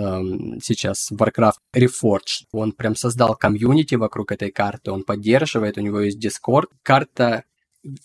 сейчас 0.62 1.10
в 1.10 1.16
Warcraft 1.16 1.58
Reforged. 1.74 2.46
Он 2.52 2.72
прям 2.72 2.96
создал 2.96 3.34
комьюнити 3.36 3.94
вокруг 3.94 4.32
этой 4.32 4.50
карты, 4.50 4.90
он 4.90 5.04
поддерживает, 5.04 5.78
у 5.78 5.80
него 5.80 6.00
есть 6.00 6.24
Discord. 6.24 6.66
Карта 6.82 7.44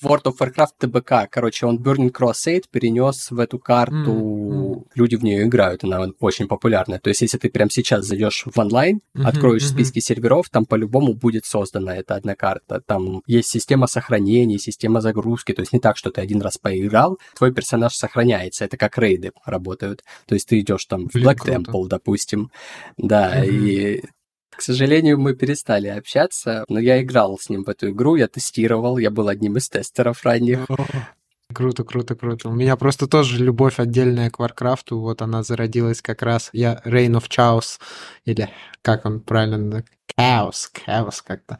World 0.03 0.23
of 0.23 0.37
Warcraft 0.39 0.71
ТБК. 0.79 1.29
Короче, 1.29 1.65
он 1.65 1.77
Burning 1.79 2.11
Crusade 2.11 2.63
перенес 2.71 3.29
в 3.29 3.39
эту 3.39 3.59
карту. 3.59 4.11
М. 4.11 4.85
Люди 4.95 5.15
в 5.15 5.23
нее 5.23 5.43
играют, 5.43 5.83
она 5.83 6.07
очень 6.19 6.47
популярная. 6.47 6.99
То 6.99 7.09
есть, 7.09 7.21
если 7.21 7.37
ты 7.37 7.49
прямо 7.49 7.69
сейчас 7.69 8.05
зайдешь 8.05 8.43
в 8.45 8.57
онлайн, 8.59 9.01
Мгм, 9.13 9.27
откроешь 9.27 9.63
мгм. 9.63 9.71
списки 9.71 9.99
серверов, 9.99 10.49
там 10.49 10.65
по-любому 10.65 11.13
будет 11.13 11.45
создана 11.45 11.95
эта 11.95 12.15
одна 12.15 12.35
карта. 12.35 12.81
Там 12.85 13.21
есть 13.27 13.49
система 13.49 13.87
сохранения, 13.87 14.57
система 14.57 15.01
загрузки. 15.01 15.53
То 15.53 15.61
есть, 15.61 15.73
не 15.73 15.79
так, 15.79 15.97
что 15.97 16.09
ты 16.09 16.21
один 16.21 16.41
раз 16.41 16.57
поиграл, 16.57 17.19
твой 17.35 17.53
персонаж 17.53 17.93
сохраняется. 17.95 18.65
Это 18.65 18.77
как 18.77 18.97
рейды 18.97 19.31
работают. 19.45 20.03
То 20.25 20.33
есть, 20.33 20.47
ты 20.47 20.59
идешь 20.59 20.85
там 20.85 21.07
в 21.07 21.13
Блин, 21.13 21.27
Black 21.27 21.35
круто. 21.35 21.71
Temple, 21.71 21.87
допустим. 21.87 22.51
Да, 22.97 23.35
Мгм. 23.35 23.43
и 23.43 24.01
к 24.57 24.61
сожалению, 24.61 25.19
мы 25.19 25.35
перестали 25.35 25.87
общаться, 25.87 26.65
но 26.67 26.79
я 26.79 27.01
играл 27.01 27.37
с 27.37 27.49
ним 27.49 27.63
в 27.63 27.69
эту 27.69 27.91
игру, 27.91 28.15
я 28.15 28.27
тестировал, 28.27 28.97
я 28.97 29.11
был 29.11 29.27
одним 29.27 29.57
из 29.57 29.69
тестеров 29.69 30.23
ранних. 30.23 30.67
Круто, 31.53 31.83
круто, 31.83 32.15
круто. 32.15 32.49
У 32.49 32.53
меня 32.53 32.75
просто 32.75 33.07
тоже 33.07 33.41
любовь 33.43 33.79
отдельная 33.79 34.29
к 34.29 34.39
Варкрафту. 34.39 34.99
Вот 34.99 35.21
она 35.21 35.43
зародилась 35.43 36.01
как 36.01 36.21
раз. 36.21 36.49
Я 36.51 36.81
Reign 36.85 37.13
of 37.13 37.29
Chaos, 37.29 37.79
или 38.25 38.49
как 38.81 39.05
он 39.05 39.21
правильно, 39.21 39.85
Chaos, 40.19 40.69
Chaos 40.85 41.21
как-то. 41.25 41.59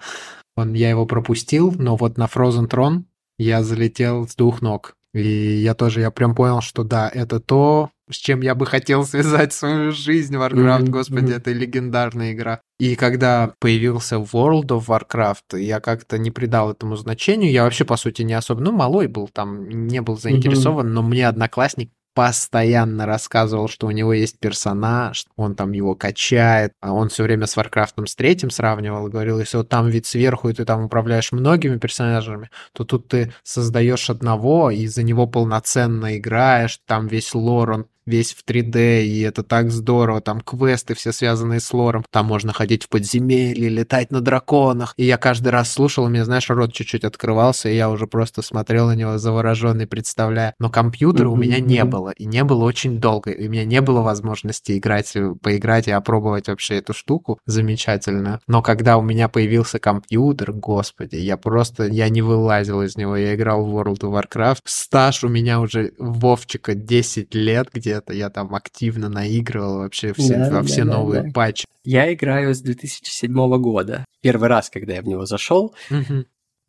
Он, 0.57 0.73
я 0.73 0.89
его 0.89 1.05
пропустил, 1.05 1.71
но 1.77 1.95
вот 1.95 2.17
на 2.17 2.25
Frozen 2.25 2.67
Throne 2.67 3.03
я 3.37 3.63
залетел 3.63 4.27
с 4.27 4.35
двух 4.35 4.61
ног. 4.61 4.95
И 5.13 5.21
я 5.21 5.73
тоже, 5.73 6.01
я 6.01 6.11
прям 6.11 6.35
понял, 6.35 6.61
что 6.61 6.83
да, 6.83 7.09
это 7.11 7.39
то, 7.39 7.89
с 8.09 8.15
чем 8.15 8.41
я 8.41 8.55
бы 8.55 8.65
хотел 8.65 9.05
связать 9.05 9.53
свою 9.53 9.91
жизнь. 9.91 10.35
Warcraft, 10.35 10.81
Мгм, 10.81 10.91
господи, 10.91 11.25
мгм. 11.31 11.33
это 11.37 11.51
легендарная 11.53 12.33
игра. 12.33 12.61
И 12.79 12.95
когда 12.95 13.53
появился 13.59 14.17
World 14.17 14.67
of 14.67 14.85
Warcraft, 14.85 15.59
я 15.59 15.79
как-то 15.79 16.17
не 16.19 16.29
придал 16.29 16.71
этому 16.71 16.95
значению. 16.95 17.51
Я 17.51 17.63
вообще, 17.63 17.85
по 17.85 17.97
сути, 17.97 18.21
не 18.21 18.33
особо, 18.33 18.61
ну, 18.61 18.71
малой 18.71 19.07
был 19.07 19.27
там, 19.27 19.67
не 19.67 20.01
был 20.01 20.17
заинтересован, 20.17 20.93
но 20.93 21.01
мне 21.01 21.27
одноклассник 21.27 21.91
постоянно 22.17 23.05
рассказывал, 23.05 23.67
что 23.67 23.85
у 23.85 23.91
него 23.91 24.11
есть 24.11 24.39
персонаж, 24.39 25.27
он 25.35 25.53
там 25.53 25.71
его 25.71 25.93
качает, 25.93 26.73
а 26.81 26.91
он 26.91 27.09
все 27.09 27.21
время 27.21 27.45
с 27.45 27.55
Варкрафтом 27.55 28.07
с 28.07 28.15
третьим 28.15 28.49
сравнивал 28.49 29.07
и 29.07 29.11
говорил, 29.11 29.39
если 29.39 29.57
вот 29.57 29.69
там 29.69 29.87
вид 29.87 30.07
сверху, 30.07 30.49
и 30.49 30.53
ты 30.53 30.65
там 30.65 30.85
управляешь 30.85 31.31
многими 31.31 31.77
персонажами, 31.77 32.49
то 32.73 32.85
тут 32.85 33.07
ты 33.07 33.33
создаешь 33.43 34.09
одного, 34.09 34.71
и 34.71 34.87
за 34.87 35.03
него 35.03 35.27
полноценно 35.27 36.17
играешь, 36.17 36.79
там 36.87 37.05
весь 37.05 37.35
лор, 37.35 37.69
он 37.69 37.85
весь 38.07 38.33
в 38.33 38.43
3D, 38.43 39.03
и 39.03 39.21
это 39.21 39.43
так 39.43 39.69
здорово, 39.69 40.21
там 40.21 40.41
квесты 40.41 40.95
все 40.95 41.11
связанные 41.11 41.59
с 41.59 41.73
лором, 41.73 42.05
там 42.09 42.25
можно 42.25 42.53
ходить 42.53 42.85
в 42.85 42.89
подземелье, 42.89 43.69
летать 43.69 44.11
на 44.11 44.21
драконах, 44.21 44.93
и 44.97 45.05
я 45.05 45.17
каждый 45.17 45.49
раз 45.49 45.71
слушал, 45.71 46.05
у 46.05 46.09
меня, 46.09 46.25
знаешь, 46.25 46.49
рот 46.49 46.73
чуть-чуть 46.73 47.03
открывался, 47.03 47.69
и 47.69 47.75
я 47.75 47.89
уже 47.89 48.07
просто 48.07 48.41
смотрел 48.41 48.87
на 48.87 48.95
него 48.95 49.17
завороженный, 49.17 49.85
представляя, 49.87 50.55
но 50.59 50.69
компьютера 50.69 51.29
у 51.29 51.35
меня 51.35 51.59
не 51.59 51.83
было, 51.83 52.11
и 52.11 52.25
не 52.25 52.43
было 52.43 52.63
очень 52.63 52.99
долго, 52.99 53.31
и 53.31 53.47
у 53.47 53.51
меня 53.51 53.65
не 53.65 53.81
было 53.81 54.01
возможности 54.01 54.77
играть, 54.77 55.13
поиграть 55.41 55.87
и 55.87 55.91
опробовать 55.91 56.47
вообще 56.47 56.75
эту 56.75 56.93
штуку 56.93 57.39
замечательно, 57.45 58.39
но 58.47 58.61
когда 58.61 58.97
у 58.97 59.01
меня 59.01 59.27
появился 59.27 59.79
компьютер, 59.79 60.53
господи, 60.53 61.15
я 61.15 61.37
просто, 61.37 61.85
я 61.85 62.09
не 62.09 62.21
вылазил 62.21 62.81
из 62.81 62.95
него, 62.95 63.17
я 63.17 63.35
играл 63.35 63.65
в 63.65 63.75
World 63.75 63.99
of 63.99 64.21
Warcraft, 64.21 64.61
стаж 64.63 65.23
у 65.23 65.27
меня 65.27 65.59
уже 65.59 65.91
Вовчика 65.97 66.73
10 66.73 67.35
лет 67.35 67.69
где-то, 67.97 68.13
я 68.13 68.29
там 68.29 68.53
активно 68.55 69.09
наигрывал 69.09 69.79
вообще 69.79 70.13
все, 70.13 70.37
Да, 70.37 70.49
во 70.51 70.63
все 70.63 70.83
да, 70.83 70.93
новые 70.93 71.23
да. 71.23 71.29
патчи. 71.33 71.65
Я 71.83 72.13
играю 72.13 72.53
с 72.53 72.61
2007 72.61 73.33
года. 73.61 74.05
Первый 74.21 74.49
раз, 74.49 74.69
когда 74.69 74.95
я 74.95 75.01
в 75.01 75.07
него 75.07 75.25
зашел, 75.25 75.73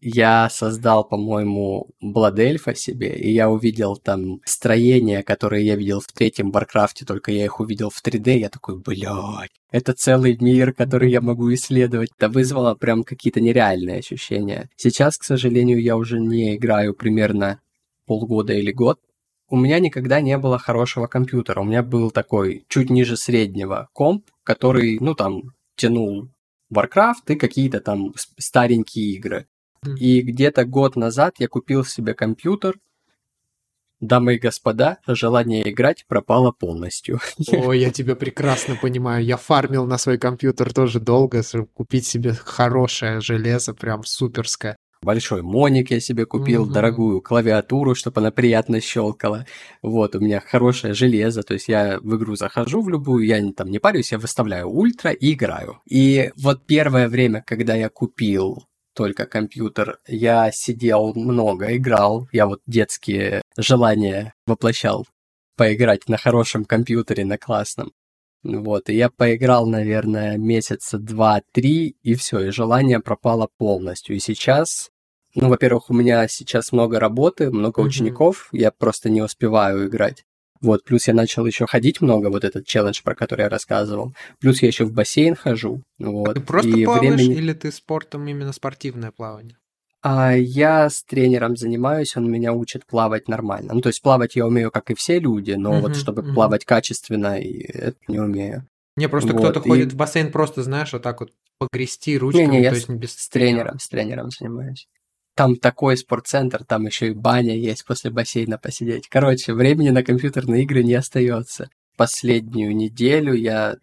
я 0.01 0.49
создал, 0.49 1.03
по-моему, 1.03 1.89
Бладельфа 2.01 2.74
себе, 2.74 3.16
и 3.16 3.33
я 3.33 3.51
увидел 3.51 3.97
там 3.97 4.41
строения, 4.45 5.24
которые 5.24 5.66
я 5.66 5.74
видел 5.74 6.01
в 6.01 6.07
третьем 6.07 6.53
Варкрафте, 6.53 7.05
только 7.05 7.33
я 7.33 7.45
их 7.45 7.59
увидел 7.59 7.91
в 7.91 8.01
3D, 8.01 8.39
я 8.39 8.49
такой, 8.49 8.79
блядь, 8.79 9.51
это 9.72 9.93
целый 9.95 10.37
мир, 10.41 10.72
который 10.72 11.11
я 11.11 11.20
могу 11.20 11.53
исследовать. 11.53 12.11
Это 12.16 12.29
вызвало 12.29 12.74
прям 12.74 13.03
какие-то 13.03 13.41
нереальные 13.41 13.99
ощущения. 13.99 14.70
Сейчас, 14.76 15.18
к 15.18 15.24
сожалению, 15.24 15.83
я 15.83 15.97
уже 15.97 16.20
не 16.20 16.55
играю 16.55 16.95
примерно 16.95 17.61
полгода 18.07 18.53
или 18.53 18.72
год. 18.72 18.99
У 19.51 19.57
меня 19.57 19.81
никогда 19.81 20.21
не 20.21 20.37
было 20.37 20.59
хорошего 20.59 21.07
компьютера. 21.07 21.61
У 21.61 21.65
меня 21.65 21.83
был 21.83 22.11
такой 22.11 22.65
чуть 22.69 22.91
ниже 22.91 23.17
среднего 23.17 23.89
комп, 23.93 24.27
который, 24.45 24.99
ну, 25.01 25.15
там, 25.15 25.55
тянул 25.77 26.29
Warcraft 26.73 27.29
и 27.29 27.35
какие-то 27.35 27.81
там 27.81 28.13
старенькие 28.37 29.15
игры. 29.15 29.47
И 29.97 30.21
где-то 30.21 30.65
год 30.65 30.97
назад 30.97 31.37
я 31.39 31.49
купил 31.49 31.85
себе 31.85 32.15
компьютер. 32.15 32.79
Дамы 34.01 34.35
и 34.35 34.39
господа, 34.39 34.99
желание 35.07 35.69
играть 35.69 36.05
пропало 36.07 36.53
полностью. 36.53 37.19
Ой, 37.53 37.81
я 37.81 37.91
тебя 37.91 38.15
прекрасно 38.15 38.77
понимаю. 38.77 39.25
Я 39.25 39.37
фармил 39.37 39.87
на 39.87 39.99
свой 39.99 40.19
компьютер 40.19 40.73
тоже 40.73 41.01
долго, 41.01 41.43
чтобы 41.43 41.67
купить 41.67 42.07
себе 42.07 42.33
хорошее 42.33 43.21
железо, 43.21 43.75
прям 43.75 44.05
суперское. 44.05 44.77
Большой 45.03 45.43
моник 45.43 45.91
я 45.91 46.01
себе 46.01 46.27
купил, 46.27 46.65
Мгм. 46.65 46.73
дорогую 46.73 47.21
клавиатуру, 47.23 47.95
чтобы 47.95 48.21
она 48.21 48.31
приятно 48.31 48.81
щелкала. 48.81 49.47
Вот, 49.81 50.17
у 50.17 50.21
меня 50.21 50.41
хорошее 50.41 50.93
железо, 50.95 51.43
то 51.43 51.55
есть 51.55 51.69
я 51.69 51.99
в 52.01 52.17
игру 52.17 52.35
захожу 52.35 52.83
в 52.83 52.89
любую, 52.89 53.25
я 53.25 53.41
там 53.53 53.71
не 53.71 53.79
парюсь, 53.79 54.13
я 54.13 54.19
выставляю 54.19 54.69
ультра 54.69 55.13
и 55.13 55.33
играю. 55.35 55.81
И 55.89 56.33
вот 56.37 56.67
первое 56.67 57.09
время, 57.09 57.45
когда 57.47 57.75
я 57.75 57.89
купил 57.89 58.65
только 58.95 59.27
компьютер, 59.27 59.99
я 60.09 60.51
сидел 60.53 61.15
много, 61.15 61.77
играл, 61.77 62.29
я 62.33 62.47
вот 62.47 62.61
детские 62.67 63.43
желания 63.57 64.35
воплощал 64.47 65.07
поиграть 65.57 66.09
на 66.09 66.17
хорошем 66.17 66.65
компьютере, 66.65 67.25
на 67.25 67.39
классном. 67.39 67.93
Вот, 68.45 68.89
и 68.89 68.95
я 68.95 69.11
поиграл, 69.11 69.66
наверное, 69.66 70.36
месяца 70.39 70.99
два-три, 70.99 71.97
и 72.03 72.14
все, 72.14 72.41
и 72.41 72.51
желание 72.51 73.01
пропало 73.01 73.49
полностью. 73.59 74.16
И 74.16 74.20
сейчас, 74.20 74.91
ну, 75.34 75.49
во-первых, 75.49 75.91
у 75.91 75.95
меня 75.95 76.26
сейчас 76.28 76.72
много 76.72 77.01
работы, 77.01 77.51
много 77.51 77.80
Мгм. 77.80 77.89
учеников, 77.89 78.49
я 78.53 78.70
просто 78.70 79.11
не 79.11 79.22
успеваю 79.22 79.89
играть. 79.89 80.24
Вот, 80.61 80.82
плюс 80.84 81.07
я 81.07 81.14
начал 81.14 81.47
еще 81.47 81.66
ходить 81.66 82.01
много, 82.01 82.30
вот 82.30 82.43
этот 82.45 82.66
челлендж, 82.66 83.01
про 83.05 83.14
который 83.14 83.43
я 83.43 83.49
рассказывал. 83.49 84.12
Плюс 84.41 84.61
я 84.62 84.68
еще 84.68 84.84
в 84.84 84.93
бассейн 84.93 85.36
хожу. 85.36 85.82
Вот, 85.99 86.34
Ты 86.34 86.41
просто 86.41 86.70
и 86.70 86.84
плаваешь 86.84 87.14
времени- 87.20 87.34
или 87.36 87.53
ты 87.53 87.70
спортом 87.70 88.26
именно 88.26 88.53
спортивное 88.53 89.12
плавание? 89.12 89.57
А 90.01 90.33
я 90.33 90.89
с 90.89 91.03
тренером 91.03 91.57
занимаюсь, 91.57 92.17
он 92.17 92.31
меня 92.31 92.53
учит 92.53 92.87
плавать 92.87 93.27
нормально. 93.29 93.75
Ну, 93.75 93.81
то 93.81 93.89
есть 93.89 94.01
плавать 94.01 94.37
я 94.37 94.47
умею, 94.47 94.71
как 94.71 94.91
и 94.91 94.95
все 94.95 95.19
люди, 95.19 95.53
но 95.53 95.73
Мгм, 95.73 95.81
вот 95.83 95.97
чтобы 95.97 96.23
мгм. 96.23 96.35
плавать 96.35 96.65
качественно, 96.65 97.39
и 97.41 97.63
это 97.65 97.99
не 98.07 98.21
умею. 98.21 98.67
Не, 98.97 99.09
просто 99.09 99.33
Вот, 99.33 99.39
кто-то 99.41 99.61
и- 99.61 99.69
ходит 99.69 99.93
в 99.93 99.97
бассейн 99.97 100.31
просто, 100.31 100.63
знаешь, 100.63 100.93
вот 100.93 101.03
так 101.03 101.21
вот 101.21 101.33
погрести 101.59 102.17
ручками, 102.17 102.45
Не-не, 102.45 102.63
я 102.63 102.71
то 102.71 102.77
есть 102.77 102.89
не 102.89 102.97
без 102.97 103.17
с 103.17 103.29
тренером, 103.29 103.79
с 103.81 103.89
тренером 103.89 104.31
занимаюсь. 104.31 104.87
Там 105.35 105.57
такой 105.57 105.97
спортцентр, 105.97 106.65
там 106.65 106.87
еще 106.87 107.09
и 107.09 107.15
баня 107.15 107.57
есть 107.57 107.85
после 107.85 108.11
бассейна 108.11 108.59
посидеть. 108.59 109.09
Короче, 109.09 109.55
времени 109.55 109.91
на 109.91 110.03
компьютерные 110.05 110.63
игры 110.63 110.83
не 110.85 110.95
остается. 110.95 111.71
Последнюю 111.97 112.75
неделю 112.75 113.35
я 113.35 113.77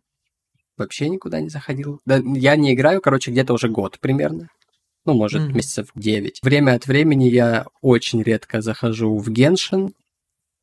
вообще 0.77 1.09
никуда 1.09 1.39
не 1.41 1.49
заходил. 1.49 1.99
Да, 2.05 2.21
я 2.23 2.55
не 2.55 2.73
играю, 2.73 3.01
короче, 3.01 3.31
где-то 3.31 3.53
уже 3.53 3.69
год 3.69 3.99
примерно. 3.99 4.49
Ну, 5.05 5.13
может, 5.13 5.43
Мгм. 5.43 5.57
месяцев 5.57 5.87
9. 5.95 6.39
Время 6.41 6.73
от 6.73 6.87
времени 6.87 7.25
я 7.25 7.67
очень 7.81 8.23
редко 8.23 8.61
захожу 8.61 9.15
в 9.17 9.29
Геншин, 9.29 9.93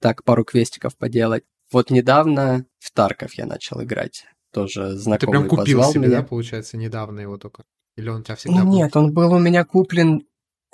так 0.01 0.25
пару 0.25 0.45
квестиков 0.45 0.97
поделать. 0.97 1.45
Вот 1.71 1.91
недавно 1.91 2.67
в 2.81 2.91
Тарков 2.93 3.35
я 3.35 3.47
начал 3.47 3.83
играть. 3.83 4.25
тоже 4.53 4.97
знакомый 4.99 5.19
Ты 5.19 5.27
прям 5.27 5.49
купил 5.49 5.79
позвал 5.79 5.93
себе, 5.95 6.09
меня. 6.09 6.19
да, 6.19 6.23
получается, 6.25 6.77
недавно 6.77 7.21
его 7.21 7.39
только? 7.39 7.65
Или 7.97 8.11
он 8.11 8.21
у 8.21 8.23
тебя 8.23 8.37
всегда 8.37 8.59
Ну, 8.59 8.65
был? 8.67 8.73
нет, 8.75 8.95
он 8.97 9.13
был 9.15 9.33
у 9.33 9.39
меня 9.39 9.65
куплен, 9.65 10.27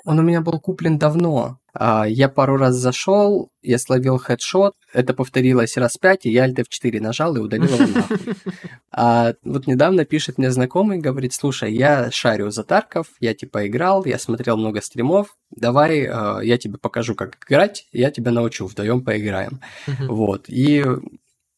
он 0.05 0.19
у 0.19 0.21
меня 0.21 0.41
был 0.41 0.59
куплен 0.59 0.97
давно. 0.97 1.59
А, 1.73 2.05
я 2.07 2.29
пару 2.29 2.57
раз 2.57 2.75
зашел, 2.75 3.51
я 3.61 3.77
словил 3.77 4.17
хедшот, 4.17 4.73
это 4.93 5.13
повторилось 5.13 5.77
раз 5.77 5.97
пять, 5.97 6.25
и 6.25 6.31
я 6.31 6.47
Alt 6.47 6.65
F4 6.65 6.99
нажал 6.99 7.35
и 7.35 7.39
удалил 7.39 7.67
его 7.75 7.93
нахуй. 7.93 8.17
А 8.91 9.33
вот 9.43 9.67
недавно 9.67 10.05
пишет 10.05 10.37
мне 10.37 10.51
знакомый, 10.51 10.97
говорит, 10.97 11.33
слушай, 11.33 11.73
я 11.73 12.09
шарю 12.11 12.49
за 12.49 12.63
Тарков, 12.63 13.07
я 13.19 13.33
типа 13.33 13.67
играл, 13.67 14.03
я 14.05 14.17
смотрел 14.17 14.57
много 14.57 14.81
стримов, 14.81 15.37
давай 15.55 15.99
э, 15.99 16.39
я 16.43 16.57
тебе 16.57 16.77
покажу, 16.77 17.13
как 17.13 17.37
играть, 17.45 17.87
я 17.91 18.09
тебя 18.11 18.31
научу, 18.31 18.65
вдвоем 18.65 19.03
поиграем. 19.03 19.61
Вот, 20.07 20.45
и 20.47 20.83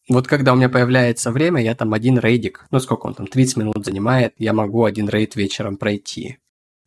вот 0.09 0.27
когда 0.27 0.53
у 0.53 0.55
меня 0.55 0.67
появляется 0.67 1.31
время, 1.31 1.63
я 1.63 1.73
там 1.73 1.93
один 1.93 2.19
рейдик, 2.19 2.65
ну 2.69 2.79
сколько 2.79 3.07
он 3.07 3.13
там, 3.13 3.27
30 3.27 3.57
минут 3.57 3.85
занимает, 3.85 4.33
я 4.37 4.51
могу 4.51 4.83
один 4.83 5.07
рейд 5.07 5.35
вечером 5.35 5.77
пройти. 5.77 6.37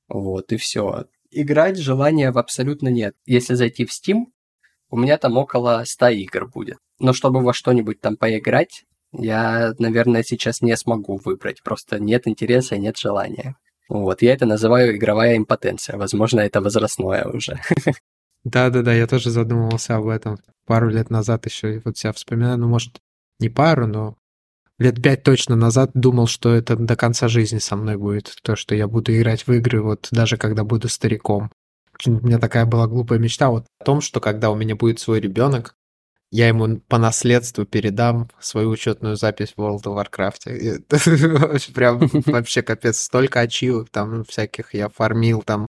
Вот, 0.08 0.52
и 0.52 0.56
все. 0.56 1.06
Играть 1.34 1.78
желания 1.78 2.30
в 2.30 2.38
абсолютно 2.38 2.88
нет. 2.88 3.14
Если 3.26 3.54
зайти 3.54 3.84
в 3.84 3.90
Steam, 3.90 4.26
у 4.90 4.96
меня 4.96 5.18
там 5.18 5.36
около 5.36 5.82
100 5.84 6.08
игр 6.08 6.46
будет. 6.46 6.78
Но 7.00 7.12
чтобы 7.12 7.40
во 7.40 7.52
что-нибудь 7.52 8.00
там 8.00 8.16
поиграть, 8.16 8.84
я, 9.12 9.74
наверное, 9.78 10.22
сейчас 10.22 10.60
не 10.60 10.76
смогу 10.76 11.20
выбрать. 11.24 11.62
Просто 11.62 11.98
нет 11.98 12.28
интереса 12.28 12.76
нет 12.76 12.96
желания. 12.96 13.56
Вот, 13.88 14.22
я 14.22 14.32
это 14.32 14.46
называю 14.46 14.96
игровая 14.96 15.36
импотенция. 15.36 15.96
Возможно, 15.96 16.40
это 16.40 16.60
возрастное 16.60 17.24
уже. 17.24 17.60
Да-да-да, 18.44 18.92
я 18.92 19.06
тоже 19.06 19.30
задумывался 19.30 19.96
об 19.96 20.08
этом 20.08 20.38
пару 20.66 20.88
лет 20.88 21.10
назад 21.10 21.46
еще, 21.46 21.80
вот 21.84 21.96
себя 21.96 22.12
вспоминаю, 22.12 22.58
ну, 22.58 22.68
может, 22.68 23.00
не 23.38 23.48
пару, 23.48 23.86
но 23.86 24.16
лет 24.78 25.02
пять 25.02 25.22
точно 25.22 25.56
назад 25.56 25.90
думал, 25.94 26.26
что 26.26 26.52
это 26.54 26.76
до 26.76 26.96
конца 26.96 27.28
жизни 27.28 27.58
со 27.58 27.76
мной 27.76 27.96
будет, 27.96 28.36
то, 28.42 28.56
что 28.56 28.74
я 28.74 28.88
буду 28.88 29.16
играть 29.16 29.46
в 29.46 29.52
игры, 29.52 29.82
вот 29.82 30.08
даже 30.10 30.36
когда 30.36 30.64
буду 30.64 30.88
стариком. 30.88 31.50
У 32.06 32.10
меня 32.10 32.38
такая 32.38 32.66
была 32.66 32.86
глупая 32.86 33.18
мечта 33.18 33.50
вот 33.50 33.66
о 33.78 33.84
том, 33.84 34.00
что 34.00 34.20
когда 34.20 34.50
у 34.50 34.56
меня 34.56 34.74
будет 34.74 34.98
свой 34.98 35.20
ребенок, 35.20 35.76
я 36.30 36.48
ему 36.48 36.80
по 36.88 36.98
наследству 36.98 37.64
передам 37.64 38.28
свою 38.40 38.70
учетную 38.70 39.14
запись 39.14 39.52
в 39.56 39.60
World 39.60 39.84
of 39.84 40.04
Warcraft. 40.04 41.72
Прям 41.74 42.10
вообще 42.26 42.62
капец, 42.62 43.02
столько 43.02 43.40
ачивок 43.40 43.90
там 43.90 44.24
всяких 44.24 44.74
я 44.74 44.88
фармил 44.88 45.42
там. 45.42 45.68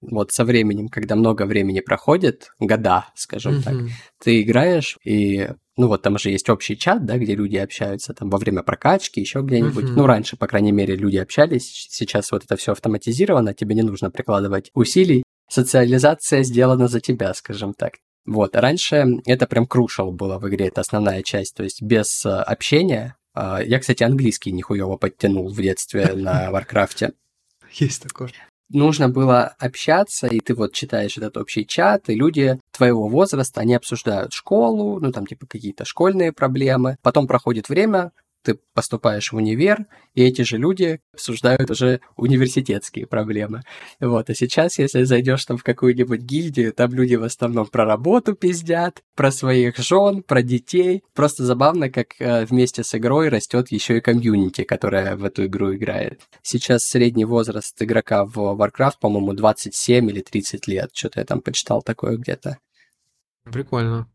Вот 0.00 0.32
со 0.32 0.44
временем, 0.44 0.88
когда 0.88 1.14
много 1.14 1.44
времени 1.44 1.80
проходит, 1.80 2.50
года, 2.58 3.06
скажем 3.14 3.62
так, 3.62 3.74
Мгм. 3.74 3.88
ты 4.22 4.40
играешь, 4.42 4.96
и, 5.04 5.48
ну 5.76 5.88
вот 5.88 6.02
там 6.02 6.18
же 6.18 6.30
есть 6.30 6.48
общий 6.48 6.76
чат, 6.78 7.04
да, 7.04 7.18
где 7.18 7.34
люди 7.34 7.56
общаются 7.56 8.14
там 8.14 8.30
во 8.30 8.38
время 8.38 8.62
прокачки, 8.62 9.20
еще 9.20 9.40
где-нибудь. 9.42 9.84
Мгм. 9.84 9.94
Ну, 9.96 10.06
раньше, 10.06 10.36
по 10.36 10.46
крайней 10.46 10.72
мере, 10.72 10.96
люди 10.96 11.18
общались, 11.18 11.86
сейчас 11.90 12.32
вот 12.32 12.44
это 12.44 12.56
все 12.56 12.72
автоматизировано, 12.72 13.52
тебе 13.54 13.74
не 13.74 13.82
нужно 13.82 14.10
прикладывать 14.10 14.70
усилий, 14.74 15.22
социализация 15.50 16.42
сделана 16.44 16.88
за 16.88 17.00
тебя, 17.00 17.34
скажем 17.34 17.74
так. 17.74 17.94
Вот, 18.26 18.54
а 18.56 18.60
раньше 18.60 19.04
это 19.26 19.46
прям 19.46 19.66
crucial 19.66 20.12
было 20.12 20.38
в 20.38 20.48
игре, 20.48 20.68
это 20.68 20.80
основная 20.80 21.22
часть, 21.22 21.54
то 21.56 21.62
есть 21.62 21.82
без 21.82 22.24
э, 22.24 22.30
общения. 22.30 23.16
а, 23.34 23.60
Я, 23.62 23.78
кстати, 23.80 24.02
английский 24.02 24.52
нихуево 24.52 24.96
подтянул 24.96 25.48
в 25.52 25.60
детстве 25.60 26.14
на 26.14 26.50
Варкрафте 26.52 27.12
Есть 27.72 28.02
такое. 28.02 28.30
Нужно 28.70 29.08
было 29.08 29.54
общаться, 29.58 30.26
и 30.26 30.40
ты 30.40 30.54
вот 30.54 30.72
читаешь 30.72 31.16
этот 31.16 31.36
общий 31.36 31.66
чат, 31.66 32.08
и 32.08 32.14
люди 32.14 32.58
твоего 32.72 33.08
возраста, 33.08 33.60
они 33.60 33.74
обсуждают 33.74 34.32
школу, 34.32 34.98
ну 35.00 35.12
там 35.12 35.26
типа 35.26 35.46
какие-то 35.46 35.84
школьные 35.84 36.32
проблемы. 36.32 36.96
Потом 37.02 37.26
проходит 37.26 37.68
время, 37.68 38.12
ты 38.42 38.58
поступаешь 38.74 39.32
в 39.32 39.36
универ, 39.36 39.86
и 40.14 40.22
эти 40.22 40.42
же 40.42 40.56
люди 40.56 41.00
обсуждают 41.12 41.70
уже 41.70 42.00
университетские 42.16 43.06
проблемы. 43.06 43.62
Вот, 44.00 44.30
а 44.30 44.34
сейчас, 44.34 44.78
если 44.78 45.04
зайдешь 45.04 45.44
там 45.44 45.56
в 45.56 45.62
какую-нибудь 45.62 46.20
гильдию, 46.20 46.72
там 46.72 46.92
люди 46.94 47.14
в 47.14 47.22
основном 47.22 47.66
про 47.66 47.84
работу 47.84 48.34
пиздят, 48.34 49.02
про 49.14 49.30
своих 49.30 49.76
жен, 49.78 50.22
про 50.22 50.42
детей. 50.42 51.02
Просто 51.14 51.44
забавно, 51.44 51.90
как 51.90 52.08
э, 52.18 52.44
вместе 52.44 52.82
с 52.82 52.94
игрой 52.94 53.28
растет 53.28 53.70
еще 53.70 53.98
и 53.98 54.00
комьюнити, 54.00 54.64
которая 54.64 55.16
в 55.16 55.24
эту 55.24 55.46
игру 55.46 55.74
играет. 55.74 56.22
Сейчас 56.42 56.84
средний 56.84 57.24
возраст 57.24 57.80
игрока 57.82 58.24
в 58.24 58.38
Warcraft, 58.38 58.94
по-моему, 59.00 59.34
27 59.34 60.10
или 60.10 60.20
30 60.20 60.66
лет. 60.66 60.90
Что-то 60.92 61.20
я 61.20 61.26
там 61.26 61.40
почитал 61.40 61.82
такое 61.82 62.16
где-то. 62.16 62.58
Прикольно. 63.44 64.08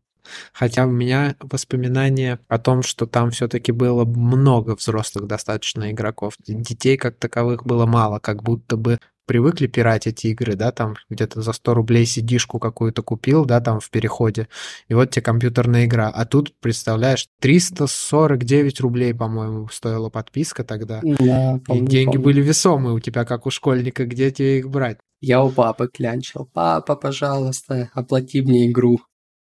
Хотя 0.52 0.86
у 0.86 0.90
меня 0.90 1.36
воспоминания 1.40 2.38
о 2.48 2.58
том, 2.58 2.82
что 2.82 3.06
там 3.06 3.30
все-таки 3.30 3.72
было 3.72 4.04
много 4.04 4.76
взрослых 4.76 5.26
достаточно 5.26 5.90
игроков. 5.90 6.34
Детей 6.46 6.96
как 6.96 7.16
таковых 7.16 7.64
было 7.64 7.86
мало, 7.86 8.18
как 8.18 8.42
будто 8.42 8.76
бы 8.76 8.98
привыкли 9.26 9.66
пиратить 9.66 10.24
игры, 10.24 10.54
да, 10.54 10.72
там 10.72 10.94
где-то 11.10 11.42
за 11.42 11.52
100 11.52 11.74
рублей 11.74 12.06
сидишку 12.06 12.58
какую-то 12.58 13.02
купил, 13.02 13.44
да, 13.44 13.60
там 13.60 13.80
в 13.80 13.90
переходе, 13.90 14.48
и 14.88 14.94
вот 14.94 15.10
тебе 15.10 15.22
компьютерная 15.22 15.84
игра. 15.84 16.08
А 16.08 16.24
тут, 16.24 16.54
представляешь, 16.60 17.26
349 17.40 18.80
рублей, 18.80 19.14
по-моему, 19.14 19.68
стоила 19.68 20.08
подписка 20.08 20.64
тогда. 20.64 21.00
Да, 21.02 21.60
И 21.68 21.80
деньги 21.80 22.16
были 22.16 22.40
весомые 22.40 22.94
у 22.94 23.00
тебя, 23.00 23.24
как 23.24 23.46
у 23.46 23.50
школьника, 23.50 24.06
где 24.06 24.30
тебе 24.30 24.60
их 24.60 24.70
брать? 24.70 24.98
Я 25.20 25.42
у 25.42 25.50
папы 25.50 25.88
клянчил. 25.92 26.48
Папа, 26.52 26.94
пожалуйста, 26.94 27.90
оплати 27.94 28.42
мне 28.42 28.70
игру. 28.70 29.00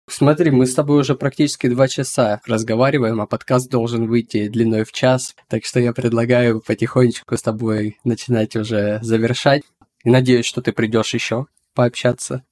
Смотри, 0.10 0.52
мы 0.52 0.66
с 0.66 0.76
тобой 0.76 1.00
уже 1.00 1.16
практически 1.16 1.68
два 1.68 1.88
часа 1.88 2.42
разговариваем, 2.46 3.22
а 3.22 3.26
подкаст 3.26 3.70
должен 3.70 4.08
выйти 4.08 4.50
длиной 4.50 4.84
в 4.84 4.92
час, 4.92 5.36
так 5.48 5.64
что 5.64 5.80
я 5.80 5.94
предлагаю 5.94 6.60
потихонечку 6.60 7.38
с 7.38 7.42
тобой 7.42 7.98
начинать 8.04 8.56
уже 8.56 9.00
завершать. 9.02 9.64
И 10.04 10.10
надеюсь, 10.10 10.46
что 10.46 10.62
ты 10.62 10.74
придешь 10.74 11.14
еще 11.14 11.48
пообщаться. 11.74 12.44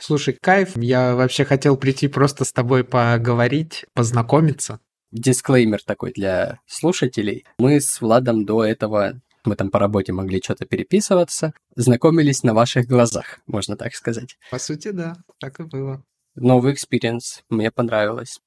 Слушай, 0.00 0.36
кайф. 0.40 0.76
Я 0.76 1.14
вообще 1.14 1.44
хотел 1.44 1.76
прийти 1.76 2.08
просто 2.08 2.44
с 2.44 2.52
тобой 2.52 2.84
поговорить, 2.84 3.86
познакомиться. 3.94 4.80
Дисклеймер 5.12 5.82
такой 5.84 6.12
для 6.12 6.58
слушателей. 6.66 7.44
Мы 7.58 7.80
с 7.80 8.00
Владом 8.00 8.44
до 8.44 8.64
этого, 8.64 9.20
мы 9.44 9.54
там 9.54 9.70
по 9.70 9.78
работе 9.78 10.12
могли 10.12 10.42
что-то 10.42 10.66
переписываться, 10.66 11.54
знакомились 11.76 12.42
на 12.42 12.52
ваших 12.52 12.86
глазах, 12.86 13.38
можно 13.46 13.76
так 13.76 13.94
сказать. 13.94 14.36
По 14.50 14.58
сути, 14.58 14.90
да, 14.90 15.16
так 15.38 15.60
и 15.60 15.62
было. 15.62 16.02
Новый 16.36 16.72
experience, 16.74 17.42
мне 17.48 17.70
понравилось. 17.70 18.40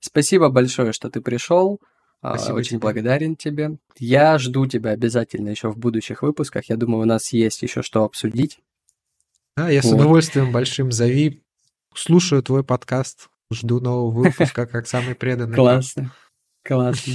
Спасибо 0.00 0.48
большое, 0.48 0.92
что 0.92 1.10
ты 1.10 1.20
пришел. 1.20 1.80
А, 2.22 2.36
Спасибо 2.38 2.56
Очень 2.56 2.68
тебе. 2.70 2.78
благодарен 2.80 3.36
тебе. 3.36 3.78
Я 3.98 4.38
жду 4.38 4.66
тебя 4.66 4.90
обязательно 4.90 5.50
еще 5.50 5.70
в 5.70 5.76
будущих 5.76 6.22
выпусках. 6.22 6.68
Я 6.68 6.76
думаю, 6.76 7.02
у 7.02 7.06
нас 7.06 7.32
есть 7.32 7.62
еще 7.62 7.82
что 7.82 8.04
обсудить. 8.04 8.58
Да, 9.56 9.68
я 9.68 9.82
с 9.82 9.84
Вот. 9.84 9.94
удовольствием 9.94 10.50
большим 10.50 10.92
зови. 10.92 11.42
Слушаю 11.94 12.42
твой 12.42 12.64
подкаст. 12.64 13.28
Жду 13.52 13.80
нового 13.80 14.10
выпуска, 14.10 14.66
как 14.66 14.86
самый 14.88 15.14
преданный. 15.14 15.54
Классно. 15.54 16.12
Классно. 16.64 17.14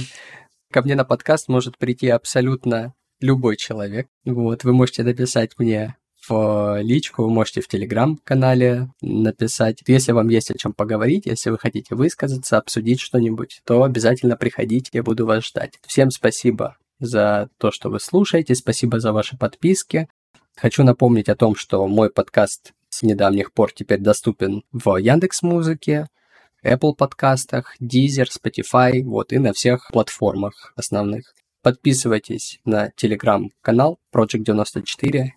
Ко 0.72 0.82
мне 0.82 0.94
на 0.94 1.04
подкаст 1.04 1.48
может 1.48 1.76
прийти 1.78 2.08
абсолютно 2.08 2.94
любой 3.20 3.56
человек. 3.56 4.08
Вот, 4.24 4.64
вы 4.64 4.72
можете 4.72 5.02
написать 5.02 5.58
мне 5.58 5.96
в 6.28 6.80
личку, 6.80 7.22
вы 7.22 7.30
можете 7.30 7.60
в 7.60 7.68
телеграм-канале 7.68 8.88
написать. 9.00 9.82
Если 9.86 10.12
вам 10.12 10.28
есть 10.28 10.50
о 10.50 10.58
чем 10.58 10.72
поговорить, 10.72 11.26
если 11.26 11.50
вы 11.50 11.58
хотите 11.58 11.94
высказаться, 11.94 12.58
обсудить 12.58 13.00
что-нибудь, 13.00 13.60
то 13.64 13.82
обязательно 13.82 14.36
приходите, 14.36 14.90
я 14.92 15.02
буду 15.02 15.26
вас 15.26 15.44
ждать. 15.44 15.78
Всем 15.86 16.10
спасибо 16.10 16.76
за 17.00 17.48
то, 17.58 17.70
что 17.70 17.90
вы 17.90 18.00
слушаете, 18.00 18.54
спасибо 18.54 19.00
за 19.00 19.12
ваши 19.12 19.36
подписки. 19.36 20.08
Хочу 20.56 20.84
напомнить 20.84 21.28
о 21.28 21.36
том, 21.36 21.56
что 21.56 21.86
мой 21.88 22.10
подкаст 22.10 22.72
с 22.88 23.02
недавних 23.02 23.52
пор 23.52 23.72
теперь 23.72 24.00
доступен 24.00 24.62
в 24.70 24.96
Яндекс 24.96 25.42
Музыке, 25.42 26.08
Apple 26.64 26.94
подкастах, 26.94 27.74
Deezer, 27.80 28.28
Spotify, 28.28 29.02
вот, 29.02 29.32
и 29.32 29.38
на 29.38 29.52
всех 29.52 29.90
платформах 29.92 30.72
основных. 30.76 31.34
Подписывайтесь 31.62 32.60
на 32.64 32.90
телеграм-канал 32.96 33.98
Project 34.12 34.44
94. 34.44 35.34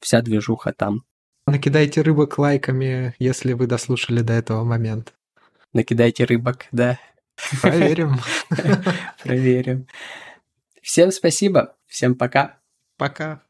Вся 0.00 0.22
движуха 0.22 0.72
там. 0.72 1.04
Накидайте 1.46 2.02
рыбок 2.02 2.38
лайками, 2.38 3.14
если 3.18 3.52
вы 3.52 3.66
дослушали 3.66 4.22
до 4.22 4.32
этого 4.32 4.64
момента. 4.64 5.12
Накидайте 5.72 6.24
рыбок, 6.24 6.66
да, 6.72 6.98
Проверим. 7.62 8.18
проверим. 9.22 9.86
Всем 10.82 11.10
спасибо, 11.10 11.76
всем 11.86 12.14
пока. 12.14 12.58
Пока. 12.96 13.42